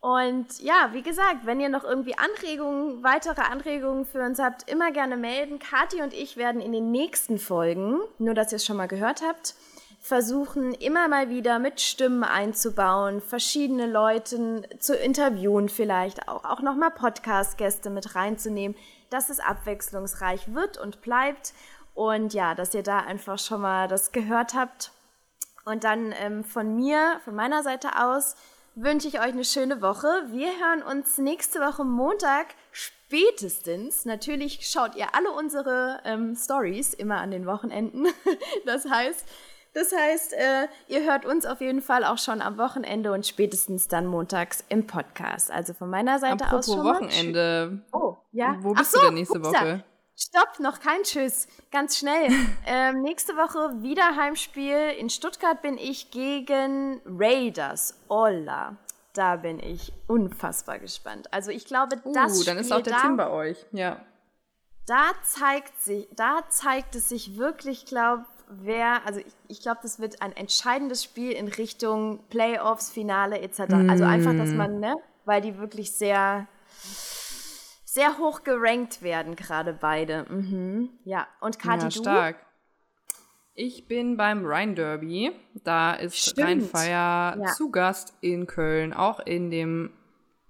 Und 0.01 0.59
ja, 0.61 0.89
wie 0.93 1.01
gesagt, 1.01 1.45
wenn 1.45 1.59
ihr 1.59 1.67
noch 1.67 1.83
irgendwie 1.83 2.17
Anregungen, 2.17 3.03
weitere 3.03 3.41
Anregungen 3.41 4.05
für 4.05 4.21
uns 4.21 4.39
habt, 4.39 4.69
immer 4.69 4.91
gerne 4.91 5.17
melden. 5.17 5.59
Kathi 5.59 6.01
und 6.01 6.13
ich 6.13 6.37
werden 6.37 6.61
in 6.61 6.71
den 6.71 6.91
nächsten 6.91 7.37
Folgen, 7.37 7.99
nur 8.17 8.33
dass 8.33 8.53
ihr 8.53 8.57
es 8.57 8.65
schon 8.65 8.77
mal 8.77 8.87
gehört 8.87 9.21
habt, 9.21 9.55
versuchen 9.99 10.73
immer 10.73 11.07
mal 11.07 11.29
wieder 11.29 11.59
mit 11.59 11.81
Stimmen 11.81 12.23
einzubauen, 12.23 13.21
verschiedene 13.21 13.85
Leute 13.85 14.63
zu 14.79 14.95
interviewen 14.95 15.69
vielleicht 15.69 16.27
auch, 16.27 16.45
auch 16.45 16.61
nochmal 16.61 16.91
Podcast-Gäste 16.91 17.89
mit 17.89 18.15
reinzunehmen, 18.15 18.77
dass 19.09 19.29
es 19.29 19.39
abwechslungsreich 19.39 20.53
wird 20.53 20.77
und 20.77 21.01
bleibt 21.01 21.53
und 21.93 22.33
ja, 22.33 22.55
dass 22.55 22.73
ihr 22.73 22.83
da 22.83 22.99
einfach 22.99 23.37
schon 23.39 23.61
mal 23.61 23.87
das 23.87 24.11
gehört 24.11 24.53
habt. 24.53 24.91
Und 25.65 25.83
dann 25.83 26.13
ähm, 26.17 26.43
von 26.43 26.75
mir, 26.75 27.19
von 27.25 27.35
meiner 27.35 27.61
Seite 27.61 28.01
aus, 28.01 28.35
wünsche 28.75 29.07
ich 29.07 29.19
euch 29.19 29.33
eine 29.33 29.43
schöne 29.43 29.81
Woche. 29.81 30.07
Wir 30.27 30.47
hören 30.47 30.81
uns 30.81 31.17
nächste 31.17 31.59
Woche 31.59 31.83
Montag 31.83 32.47
spätestens. 32.71 34.05
Natürlich 34.05 34.69
schaut 34.69 34.95
ihr 34.95 35.13
alle 35.13 35.31
unsere 35.31 35.99
ähm, 36.05 36.35
Stories 36.35 36.93
immer 36.93 37.17
an 37.17 37.31
den 37.31 37.45
Wochenenden. 37.45 38.07
Das 38.65 38.85
heißt, 38.89 39.25
das 39.73 39.91
heißt, 39.95 40.33
äh, 40.33 40.67
ihr 40.87 41.03
hört 41.03 41.25
uns 41.25 41.45
auf 41.45 41.61
jeden 41.61 41.81
Fall 41.81 42.03
auch 42.03 42.17
schon 42.17 42.41
am 42.41 42.57
Wochenende 42.57 43.11
und 43.11 43.25
spätestens 43.27 43.87
dann 43.87 44.05
montags 44.05 44.63
im 44.69 44.87
Podcast. 44.87 45.51
Also 45.51 45.73
von 45.73 45.89
meiner 45.89 46.19
Seite 46.19 46.45
Apropos 46.45 46.69
aus 46.69 46.75
schon 46.75 46.85
Wochenende. 46.85 47.81
Oh, 47.91 48.17
ja. 48.31 48.57
Wo 48.61 48.73
bist 48.73 48.91
so, 48.91 48.99
du 48.99 49.05
denn 49.05 49.15
nächste. 49.15 49.43
Woche? 49.43 49.83
Stopp, 50.15 50.59
noch 50.59 50.79
kein 50.81 51.03
Tschüss. 51.03 51.47
Ganz 51.71 51.97
schnell. 51.97 52.29
ähm, 52.65 53.01
nächste 53.01 53.37
Woche 53.37 53.81
wieder 53.81 54.17
Heimspiel. 54.17 54.93
In 54.97 55.09
Stuttgart 55.09 55.61
bin 55.61 55.77
ich 55.77 56.11
gegen 56.11 57.01
Raiders. 57.05 57.97
Olla. 58.09 58.75
Da 59.13 59.37
bin 59.37 59.59
ich 59.59 59.93
unfassbar 60.07 60.79
gespannt. 60.79 61.31
Also 61.33 61.51
ich 61.51 61.65
glaube, 61.65 62.01
Uh, 62.03 62.13
das 62.13 62.43
dann 62.43 62.57
ist 62.57 62.67
Spiel 62.67 62.77
auch 62.77 62.83
der 62.83 62.93
da, 62.93 63.01
Tim 63.01 63.17
bei 63.17 63.29
euch. 63.29 63.65
Ja. 63.71 64.01
da 64.87 65.11
zeigt 65.23 65.81
sich, 65.81 66.07
da 66.15 66.41
zeigt 66.49 66.95
es 66.95 67.09
sich 67.09 67.37
wirklich, 67.37 67.85
glaube 67.85 68.25
wer, 68.49 69.05
also 69.05 69.19
ich, 69.19 69.33
ich 69.47 69.61
glaube, 69.61 69.79
das 69.83 69.99
wird 69.99 70.21
ein 70.21 70.35
entscheidendes 70.35 71.03
Spiel 71.03 71.31
in 71.31 71.47
Richtung 71.47 72.23
Playoffs, 72.29 72.89
Finale 72.89 73.39
etc. 73.41 73.61
Also 73.87 74.03
einfach, 74.03 74.35
dass 74.35 74.51
man, 74.51 74.79
ne, 74.79 74.95
weil 75.25 75.41
die 75.41 75.57
wirklich 75.57 75.91
sehr, 75.91 76.47
sehr 77.85 78.17
hoch 78.17 78.43
gerankt 78.43 79.01
werden, 79.01 79.35
gerade 79.35 79.73
beide. 79.73 80.25
Mhm. 80.29 80.89
Ja, 81.03 81.27
und 81.41 81.59
Kati, 81.59 81.83
ja, 81.83 81.89
du? 81.89 81.99
stark. 81.99 82.45
Ich 83.53 83.87
bin 83.87 84.15
beim 84.15 84.45
Rhein 84.45 84.75
Derby. 84.75 85.31
Da 85.63 85.93
ist 85.93 86.17
Stimmt. 86.17 86.47
Rheinfeier 86.47 87.37
Ja. 87.39 87.45
zu 87.55 87.71
Gast 87.71 88.13
in 88.21 88.47
Köln, 88.47 88.93
auch 88.93 89.19
in 89.19 89.51
dem 89.51 89.91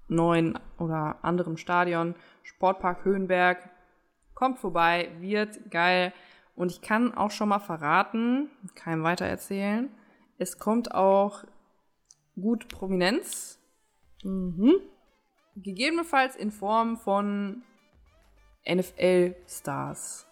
neuen 0.08 0.60
oder 0.78 1.18
anderen 1.24 1.58
Stadion, 1.58 2.16
Sportpark 2.44 3.06
Höhenberg. 3.06 3.70
Kommt 4.36 4.60
vorbei, 4.60 5.10
wird 5.20 5.72
geil. 5.72 6.14
Und 6.60 6.74
ich 6.74 6.82
kann 6.82 7.14
auch 7.14 7.32
schon 7.32 7.48
mal 7.48 7.60
verraten, 7.60 8.50
kann 8.76 9.02
weiter 9.02 9.26
erzählen, 9.26 9.90
es 10.38 10.60
kommt 10.60 10.94
auch 10.94 11.46
gut 12.36 12.68
Prominenz. 12.68 13.60
Mhm. 14.26 14.74
Gegebenenfalls 15.56 16.36
in 16.36 16.52
Form 16.52 16.98
von 16.98 17.64
NFL-Stars. 18.70 20.28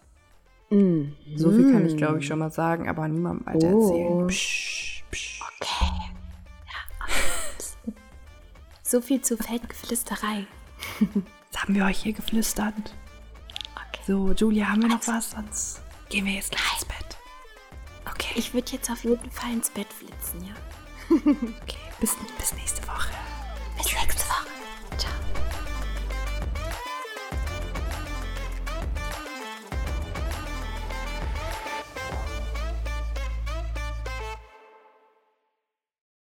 Mhm. 0.68 1.16
So 1.34 1.50
viel 1.50 1.72
kann 1.72 1.86
ich, 1.86 1.96
glaube 1.96 2.18
ich, 2.18 2.26
schon 2.26 2.40
mal 2.40 2.52
sagen, 2.52 2.90
aber 2.90 3.08
niemandem 3.08 3.46
weiter 3.46 3.68
erzählen. 3.68 4.12
Oh. 4.12 4.26
Psch, 4.26 5.04
psch. 5.10 5.40
So 8.82 9.00
viel 9.00 9.22
zu 9.22 9.38
Feldgeflüsterei. 9.38 10.46
Das 11.52 11.62
haben 11.62 11.74
wir 11.74 11.86
euch 11.86 12.02
hier 12.02 12.12
geflüstert. 12.12 12.74
So, 14.06 14.32
Julia, 14.32 14.70
haben 14.70 14.82
wir 14.82 14.88
noch 14.90 15.06
was? 15.06 15.30
Sonst 15.30 15.82
gehen 16.08 16.26
wir 16.26 16.32
jetzt 16.34 16.50
gleich 16.50 16.72
ins 16.74 16.84
Bett. 16.84 17.16
Okay, 18.10 18.32
Ich 18.36 18.54
würde 18.54 18.72
jetzt 18.72 18.90
auf 18.90 19.04
jeden 19.04 19.30
Fall 19.30 19.52
ins 19.52 19.70
Bett 19.70 19.88
flitzen, 19.92 20.44
ja. 20.44 20.54
okay. 21.10 21.76
Bis, 22.00 22.16
bis 22.38 22.54
nächste 22.54 22.86
Woche. 22.86 23.10
Bis 23.76 23.92
nächste 23.92 24.17